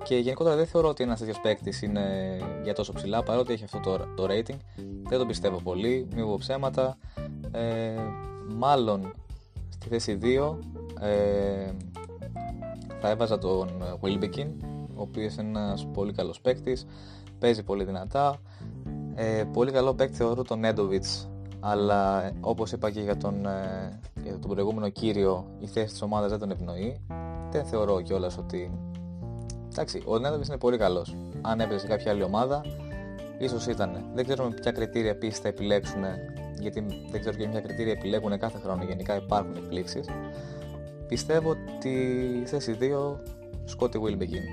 Και 0.03 0.15
γενικότερα 0.15 0.55
δεν 0.55 0.65
θεωρώ 0.65 0.87
ότι 0.87 1.03
ένας 1.03 1.19
τέτοιος 1.19 1.39
παίκτης 1.39 1.81
είναι 1.81 2.37
για 2.63 2.73
τόσο 2.73 2.93
ψηλά, 2.93 3.23
παρότι 3.23 3.53
έχει 3.53 3.63
αυτό 3.63 3.79
το, 3.79 3.97
το 4.15 4.27
rating. 4.29 4.57
Δεν 5.03 5.19
το 5.19 5.25
πιστεύω 5.25 5.61
πολύ, 5.61 6.07
μην 6.15 6.25
πω 6.25 6.35
ψέματα. 6.39 6.97
Ε, 7.51 7.95
μάλλον 8.55 9.13
στη 9.69 9.87
θέση 9.87 10.17
2 10.21 10.57
ε, 10.99 11.71
θα 12.99 13.09
έβαζα 13.09 13.37
τον 13.37 13.69
Wilbekin, 14.01 14.47
ο 14.95 15.01
οποίος 15.01 15.35
είναι 15.35 15.59
ένας 15.59 15.87
πολύ 15.93 16.13
καλός 16.13 16.41
παίκτης, 16.41 16.85
παίζει 17.39 17.63
πολύ 17.63 17.83
δυνατά. 17.83 18.41
Ε, 19.15 19.43
πολύ 19.53 19.71
καλό 19.71 19.93
παίκτη 19.93 20.15
θεωρώ 20.15 20.43
τον 20.43 20.59
Νέντοβιτς, 20.59 21.29
αλλά 21.59 22.31
όπως 22.41 22.71
είπα 22.71 22.91
και 22.91 23.01
για 23.01 23.17
τον, 23.17 23.45
ε, 23.45 23.99
για 24.23 24.39
τον 24.39 24.49
προηγούμενο 24.49 24.89
κύριο, 24.89 25.45
η 25.59 25.67
θέση 25.67 25.91
της 25.91 26.01
ομάδας 26.01 26.29
δεν 26.29 26.39
τον 26.39 26.51
ευνοεί. 26.51 27.01
Δεν 27.51 27.65
θεωρώ 27.65 28.01
κιόλας 28.01 28.37
ότι... 28.37 28.71
Εντάξει, 29.71 30.01
ο 30.05 30.19
Νέντοβιτς 30.19 30.47
είναι 30.47 30.57
πολύ 30.57 30.77
καλός. 30.77 31.15
Αν 31.41 31.59
έπαιζε 31.59 31.79
σε 31.79 31.87
κάποια 31.87 32.11
άλλη 32.11 32.23
ομάδα, 32.23 32.61
ίσως 33.39 33.67
ήταν. 33.67 34.05
Δεν 34.13 34.23
ξέρω 34.25 34.43
με 34.43 34.53
ποια 34.61 34.71
κριτήρια 34.71 35.09
επίσης 35.09 35.39
θα 35.39 35.47
επιλέξουν, 35.47 36.03
γιατί 36.59 36.85
δεν 37.11 37.19
ξέρω 37.19 37.35
και 37.35 37.47
ποια 37.47 37.59
κριτήρια 37.59 37.91
επιλέγουν 37.91 38.39
κάθε 38.39 38.57
χρόνο. 38.57 38.83
Γενικά 38.83 39.15
υπάρχουν 39.15 39.55
εκπλήξεις. 39.55 40.07
Πιστεύω 41.07 41.49
ότι 41.49 41.89
η 42.43 42.45
θέση 42.45 42.77
2 42.79 43.19
Σκότι 43.69 43.99
Wilbekin. 44.03 44.45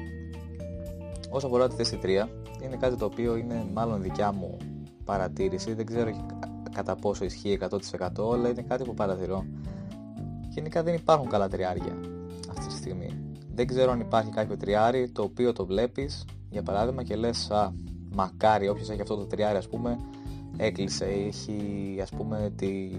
Όσο 1.30 1.46
αφορά 1.46 1.68
τη 1.68 1.74
θέση 1.74 1.98
3, 2.02 2.28
είναι 2.62 2.76
κάτι 2.76 2.96
το 2.96 3.04
οποίο 3.04 3.36
είναι 3.36 3.66
μάλλον 3.72 4.02
δικιά 4.02 4.32
μου 4.32 4.56
παρατήρηση. 5.04 5.74
Δεν 5.74 5.86
ξέρω 5.86 6.10
κατά 6.74 6.94
πόσο 6.94 7.24
ισχύει 7.24 7.58
100% 7.60 8.32
αλλά 8.32 8.48
είναι 8.48 8.62
κάτι 8.62 8.84
που 8.84 8.94
παρατηρώ. 8.94 9.44
Γενικά 10.48 10.82
δεν 10.82 10.94
υπάρχουν 10.94 11.28
καλά 11.28 11.48
τριάρια 11.48 11.92
αυτή 12.50 12.66
τη 12.66 12.72
στιγμή. 12.72 13.20
Δεν 13.54 13.66
ξέρω 13.66 13.90
αν 13.90 14.00
υπάρχει 14.00 14.30
κάποιο 14.30 14.56
τριάρι 14.56 15.10
το 15.10 15.22
οποίο 15.22 15.52
το 15.52 15.66
βλέπεις 15.66 16.24
για 16.50 16.62
παράδειγμα 16.62 17.02
και 17.02 17.16
λες 17.16 17.50
α, 17.50 17.72
μακάρι 18.14 18.68
όποιος 18.68 18.90
έχει 18.90 19.00
αυτό 19.00 19.16
το 19.16 19.26
τριάρι 19.26 19.56
ας 19.56 19.68
πούμε 19.68 19.98
έκλεισε, 20.56 21.04
έχει 21.04 21.98
ας 22.02 22.10
πούμε 22.10 22.52
τη, 22.56 22.90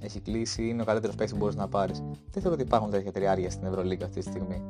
έχει 0.00 0.20
κλείσει, 0.20 0.68
είναι 0.68 0.82
ο 0.82 0.84
καλύτερος 0.84 1.14
παίκτης 1.14 1.34
που 1.34 1.40
μπορείς 1.40 1.56
να 1.56 1.68
πάρεις. 1.68 1.98
Δεν 2.30 2.42
θεωρώ 2.42 2.52
ότι 2.52 2.62
υπάρχουν 2.62 2.90
τέτοια 2.90 3.12
τριάρια 3.12 3.50
στην 3.50 3.66
Ευρωλίγα 3.66 4.06
αυτή 4.06 4.20
τη 4.20 4.26
στιγμή. 4.26 4.62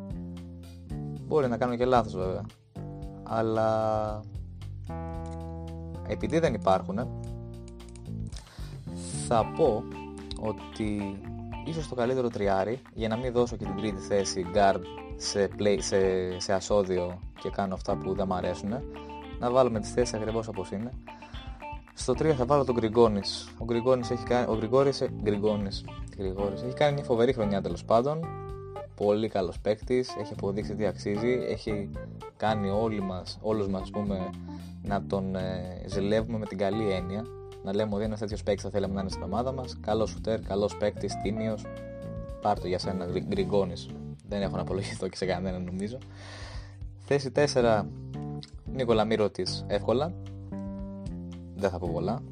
Μπορεί 1.26 1.48
να 1.48 1.56
κάνω 1.56 1.76
και 1.76 1.84
λάθος 1.84 2.14
βέβαια. 2.14 2.42
Αλλά 3.32 4.20
επειδή 6.06 6.38
δεν 6.38 6.54
υπάρχουν, 6.54 7.08
θα 9.26 9.52
πω 9.56 9.82
ότι 10.40 11.20
ίσως 11.64 11.88
το 11.88 11.94
καλύτερο 11.94 12.28
τριάρι 12.28 12.82
για 12.94 13.08
να 13.08 13.16
μην 13.16 13.32
δώσω 13.32 13.56
και 13.56 13.64
την 13.64 13.76
τρίτη 13.76 14.00
θέση 14.00 14.46
guard 14.54 14.80
σε, 15.16 15.48
play, 15.58 15.76
σε, 15.78 16.00
σε 16.40 16.52
ασώδιο 16.52 17.18
και 17.40 17.50
κάνω 17.50 17.74
αυτά 17.74 17.96
που 17.96 18.14
δεν 18.14 18.26
μου 18.28 18.34
αρέσουν 18.34 18.70
να 19.38 19.50
βάλουμε 19.50 19.80
τις 19.80 19.92
θέσεις 19.92 20.14
ακριβώς 20.14 20.48
όπως 20.48 20.70
είναι 20.70 20.90
στο 22.00 22.12
3 22.12 22.34
θα 22.36 22.44
βάλω 22.44 22.64
τον 22.64 22.74
Γκριγκόνη. 22.74 23.20
Ο 23.58 23.64
Γκριγκόνη 23.64 24.06
έχει 24.10 24.22
κάνει. 24.24 24.46
Ο 24.50 24.56
Γκριγόρης, 24.56 25.04
Γκριγκόνης, 25.22 25.84
Γκριγόρης, 26.16 26.62
έχει 26.62 26.74
κάνει 26.74 26.94
μια 26.94 27.04
φοβερή 27.04 27.32
χρονιά 27.32 27.60
τέλος 27.62 27.84
πάντων. 27.84 28.20
Πολύ 29.04 29.28
καλός 29.28 29.60
παίκτης, 29.60 30.16
έχει 30.20 30.32
αποδείξει 30.32 30.74
τι 30.74 30.86
αξίζει. 30.86 31.38
Έχει 31.48 31.90
κάνει 32.36 32.70
όλοι 32.70 33.00
μας, 33.00 33.38
όλους 33.40 33.68
μας, 33.68 33.90
πούμε, 33.90 34.30
να 34.82 35.02
τον 35.02 35.34
ε, 35.36 35.82
ζηλεύουμε 35.86 36.38
με 36.38 36.46
την 36.46 36.58
καλή 36.58 36.92
έννοια. 36.92 37.24
Να 37.64 37.74
λέμε 37.74 37.94
ότι 37.94 38.04
ένας 38.04 38.18
τέτοιος 38.18 38.42
παίκτης 38.42 38.64
θα 38.64 38.70
θέλαμε 38.70 38.94
να 38.94 39.00
είναι 39.00 39.10
στην 39.10 39.22
ομάδα 39.22 39.52
μας. 39.52 39.76
Καλός 39.80 40.10
σουτέρ, 40.10 40.40
καλός 40.40 40.76
παίκτης, 40.76 41.20
τίμιος. 41.22 41.64
Πάρ 42.40 42.60
το 42.60 42.66
για 42.66 42.78
σένα, 42.78 43.06
Γκριγκόνη. 43.06 43.74
Δεν 44.28 44.42
έχω 44.42 44.56
να 44.56 44.62
απολογηθώ 44.62 45.08
και 45.08 45.16
σε 45.16 45.26
κανέναν 45.26 45.64
νομίζω. 45.64 45.98
Θέση 46.98 47.30
4, 47.30 47.86
Νίκολα 48.72 49.04
Μύρο 49.04 49.30
εύκολα 49.66 50.12
δεν 51.60 51.70
θα 51.70 51.78
πω 51.78 51.90
πολλά. 51.92 52.22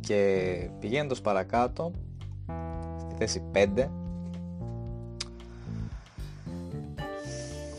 Και 0.00 0.70
πηγαίνοντας 0.80 1.20
παρακάτω, 1.20 1.92
στη 2.98 3.14
θέση 3.18 3.42
5, 3.52 3.90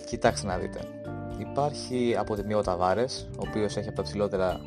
κοιτάξτε 0.05 0.47
να 0.47 0.57
δείτε. 0.57 0.79
Υπάρχει 1.37 2.15
από 2.19 2.35
τη 2.35 2.45
μία 2.45 2.57
ο 2.57 2.61
Ταβάρες, 2.61 3.29
ο 3.31 3.43
οποίος 3.47 3.77
έχει 3.77 3.87
από 3.87 3.97
τα 3.97 4.03
ψηλότερα 4.03 4.59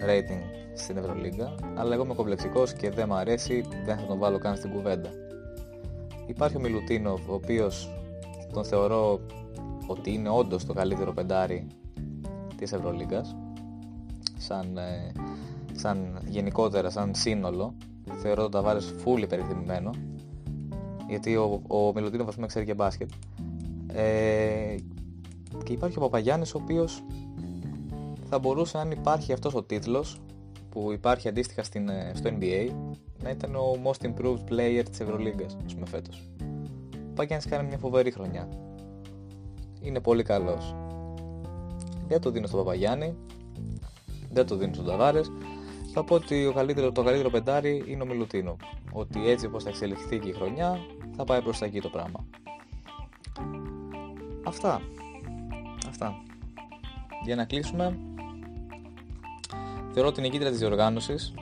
rating 0.00 0.40
στην 0.74 0.96
Ευρωλίγκα, 0.96 1.54
αλλά 1.74 1.94
εγώ 1.94 2.04
είμαι 2.04 2.14
κομπλεξικός 2.14 2.72
και 2.72 2.90
δεν 2.90 3.06
μου 3.08 3.14
αρέσει, 3.14 3.64
δεν 3.84 3.98
θα 3.98 4.06
τον 4.06 4.18
βάλω 4.18 4.38
καν 4.38 4.56
στην 4.56 4.70
κουβέντα. 4.70 5.10
Υπάρχει 6.26 6.56
ο 6.56 6.60
Μιλουτίνοφ, 6.60 7.28
ο 7.28 7.34
οποίος 7.34 7.90
τον 8.52 8.64
θεωρώ 8.64 9.20
ότι 9.86 10.12
είναι 10.12 10.28
όντως 10.28 10.64
το 10.64 10.72
καλύτερο 10.72 11.12
πεντάρι 11.12 11.66
της 12.56 12.72
Ευρωλίγκας 12.72 13.36
σαν, 14.38 14.76
ε, 14.76 15.12
σαν 15.72 16.18
γενικότερα, 16.24 16.90
σαν 16.90 17.14
σύνολο. 17.14 17.74
Θεωρώ 18.22 18.42
τον 18.42 18.50
Ταβάρες 18.50 18.94
φούλη 18.98 19.24
υπερθυμημένο. 19.24 19.90
Γιατί 21.08 21.36
ο, 21.36 21.62
ο 21.66 21.92
Μιλουτίνο 21.94 22.24
πούμε 22.24 22.46
ξέρει 22.46 22.64
και 22.64 22.74
μπάσκετ. 22.74 23.10
Ε, 23.96 24.74
και 25.64 25.72
υπάρχει 25.72 25.98
ο 25.98 26.00
Παπαγιάννης 26.00 26.54
ο 26.54 26.60
οποίος 26.62 27.02
θα 28.28 28.38
μπορούσε 28.38 28.78
αν 28.78 28.90
υπάρχει 28.90 29.32
αυτός 29.32 29.54
ο 29.54 29.62
τίτλος 29.62 30.20
που 30.70 30.92
υπάρχει 30.92 31.28
αντίστοιχα 31.28 31.62
στην, 31.62 31.88
ε, 31.88 32.12
στο 32.14 32.30
NBA 32.38 32.70
να 33.22 33.30
ήταν 33.30 33.54
ο 33.54 33.78
most 33.84 34.06
improved 34.06 34.50
player 34.50 34.82
της 34.90 35.00
Ευρωλίγκας 35.00 35.56
ας 35.66 35.74
πούμε 35.74 35.86
φέτος. 35.86 36.28
Ο 36.94 37.08
Παπαγιάννης 37.08 37.48
κάνει 37.50 37.68
μια 37.68 37.78
φοβερή 37.78 38.10
χρονιά. 38.10 38.48
Είναι 39.80 40.00
πολύ 40.00 40.22
καλός. 40.22 40.74
Δεν 42.08 42.20
το 42.20 42.30
δίνω 42.30 42.46
στον 42.46 42.58
Παπαγιάννη 42.58 43.16
δεν 44.36 44.46
το 44.46 44.56
δίνω 44.56 44.74
στον 44.74 44.86
Ταβάρες. 44.86 45.32
Θα 45.92 46.04
πω 46.04 46.14
ότι 46.14 46.46
ο 46.46 46.52
καλύτερο, 46.52 46.92
το 46.92 47.02
καλύτερο 47.02 47.30
πεντάρι 47.30 47.84
είναι 47.86 48.02
ο 48.02 48.06
Μιλουτίνο. 48.06 48.56
Ότι 48.92 49.28
έτσι 49.28 49.46
όπως 49.46 49.62
θα 49.62 49.68
εξελιχθεί 49.68 50.18
και 50.18 50.28
η 50.28 50.32
χρονιά 50.32 50.78
θα 51.16 51.24
πάει 51.24 51.42
προς 51.42 51.58
τα 51.58 51.66
εκεί 51.66 51.80
το 51.80 51.88
πράγμα. 51.88 52.26
Αυτά. 54.46 54.80
Αυτά. 55.88 56.22
Για 57.24 57.36
να 57.36 57.44
κλείσουμε, 57.44 57.98
θεωρώ 59.92 60.08
ότι 60.08 60.20
η 60.20 60.22
νικήτρια 60.22 60.50
της 60.50 60.58
διοργάνωσης 60.58 61.34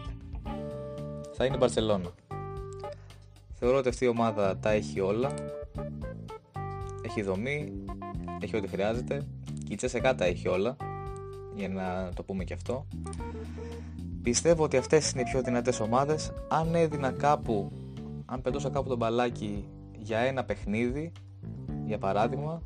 θα 1.33 1.45
είναι 1.45 1.55
η 1.55 1.59
Μπαρσελόνα. 1.59 2.11
Θεωρώ 3.55 3.79
ότι 3.79 3.89
αυτή 3.89 4.05
η 4.05 4.09
ομάδα 4.09 4.59
τα 4.59 4.71
έχει 4.71 5.01
όλα. 5.01 5.35
Έχει 7.03 7.23
δομή, 7.23 7.73
έχει 8.41 8.57
ό,τι 8.57 8.69
χρειάζεται. 8.69 9.27
Και 9.65 9.73
η 9.73 9.77
Τσέσεκα 9.77 10.15
τα 10.15 10.25
έχει 10.25 10.49
όλα 10.49 10.77
για 11.55 11.69
να 11.69 12.09
το 12.15 12.23
πούμε 12.23 12.45
και 12.45 12.55
αυτό. 12.55 12.87
Πιστεύω 14.23 14.65
ότι 14.65 14.77
αυτές 14.77 15.11
είναι 15.11 15.21
οι 15.21 15.25
πιο 15.25 15.43
δυνατές 15.43 15.81
ομάδες. 15.81 16.33
Αν 16.49 16.75
έδινα 16.75 17.11
κάπου, 17.11 17.73
αν 18.27 18.43
πετούσα 18.43 18.71
κάπου 18.71 18.89
το 18.89 18.97
μπαλάκι 18.97 19.69
για 19.99 20.19
ένα 20.19 20.45
παιχνίδι, 20.45 21.13
για 21.87 21.99
παράδειγμα, 21.99 22.63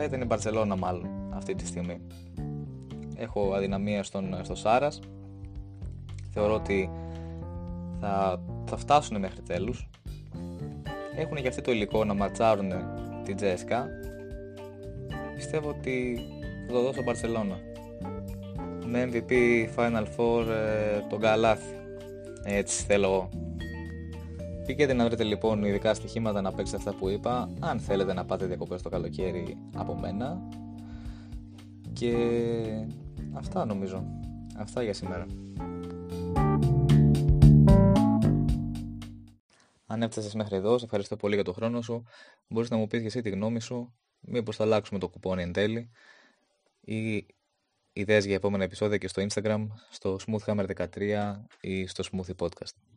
θα 0.00 0.04
ήταν 0.04 0.20
η 0.20 0.24
Μπαρσελόνα 0.24 0.76
μάλλον 0.76 1.08
αυτή 1.34 1.54
τη 1.54 1.66
στιγμή. 1.66 2.00
Έχω 3.16 3.52
αδυναμία 3.54 4.02
στον, 4.02 4.38
στο 4.42 4.54
Σάρας. 4.54 5.00
Θεωρώ 6.30 6.54
ότι 6.54 6.90
θα, 8.00 8.42
θα 8.64 8.76
φτάσουν 8.76 9.18
μέχρι 9.18 9.42
τέλους. 9.42 9.88
Έχουν 11.16 11.36
και 11.36 11.48
αυτοί 11.48 11.60
το 11.60 11.72
υλικό 11.72 12.04
να 12.04 12.14
ματσάρουν 12.14 12.72
την 13.24 13.36
Τζέσκα. 13.36 13.86
Πιστεύω 15.34 15.68
ότι 15.68 16.18
θα 16.66 16.72
το 16.72 16.82
δώσω 16.82 17.02
Μπαρσελόνα 17.02 17.58
με 18.86 19.08
MVP 19.12 19.32
Final 19.76 20.04
Four 20.16 20.46
ε, 20.46 21.00
τον 21.08 21.20
Καλάθι. 21.20 21.74
Έτσι 22.44 22.84
θέλω 22.84 23.06
εγώ. 23.06 23.47
Πήγαινε 24.68 24.92
να 24.92 25.04
βρείτε 25.04 25.24
λοιπόν 25.24 25.64
ειδικά 25.64 25.94
στοιχήματα 25.94 26.40
να 26.40 26.52
παίξετε 26.52 26.76
αυτά 26.76 26.94
που 26.94 27.08
είπα. 27.08 27.50
Αν 27.60 27.80
θέλετε 27.80 28.12
να 28.12 28.24
πάτε 28.24 28.46
διακοπές 28.46 28.82
το 28.82 28.88
καλοκαίρι 28.88 29.56
από 29.74 29.98
μένα. 29.98 30.40
Και 31.92 32.14
αυτά 33.32 33.64
νομίζω. 33.64 34.04
Αυτά 34.56 34.82
για 34.82 34.92
σήμερα. 34.92 35.26
Αν 39.86 40.02
έφτασες 40.02 40.34
μέχρι 40.34 40.56
εδώ, 40.56 40.78
σε 40.78 40.84
ευχαριστώ 40.84 41.16
πολύ 41.16 41.34
για 41.34 41.44
τον 41.44 41.54
χρόνο 41.54 41.82
σου. 41.82 42.04
Μπορείς 42.48 42.70
να 42.70 42.76
μου 42.76 42.86
πεις 42.86 43.00
και 43.00 43.06
εσύ 43.06 43.20
τη 43.20 43.30
γνώμη 43.30 43.60
σου. 43.60 43.94
Μήπως 44.20 44.56
θα 44.56 44.64
αλλάξουμε 44.64 44.98
το 44.98 45.08
κουπόνι 45.08 45.42
εν 45.42 45.52
τέλει. 45.52 45.90
Ή 46.80 47.26
ιδέες 47.92 48.24
για 48.24 48.34
επόμενα 48.34 48.64
επεισόδια 48.64 48.96
και 48.96 49.08
στο 49.08 49.26
Instagram, 49.28 49.66
στο 49.90 50.16
smoothhammer13 50.26 51.34
ή 51.60 51.86
στο 51.86 52.04
smoothie 52.12 52.46
podcast. 52.46 52.87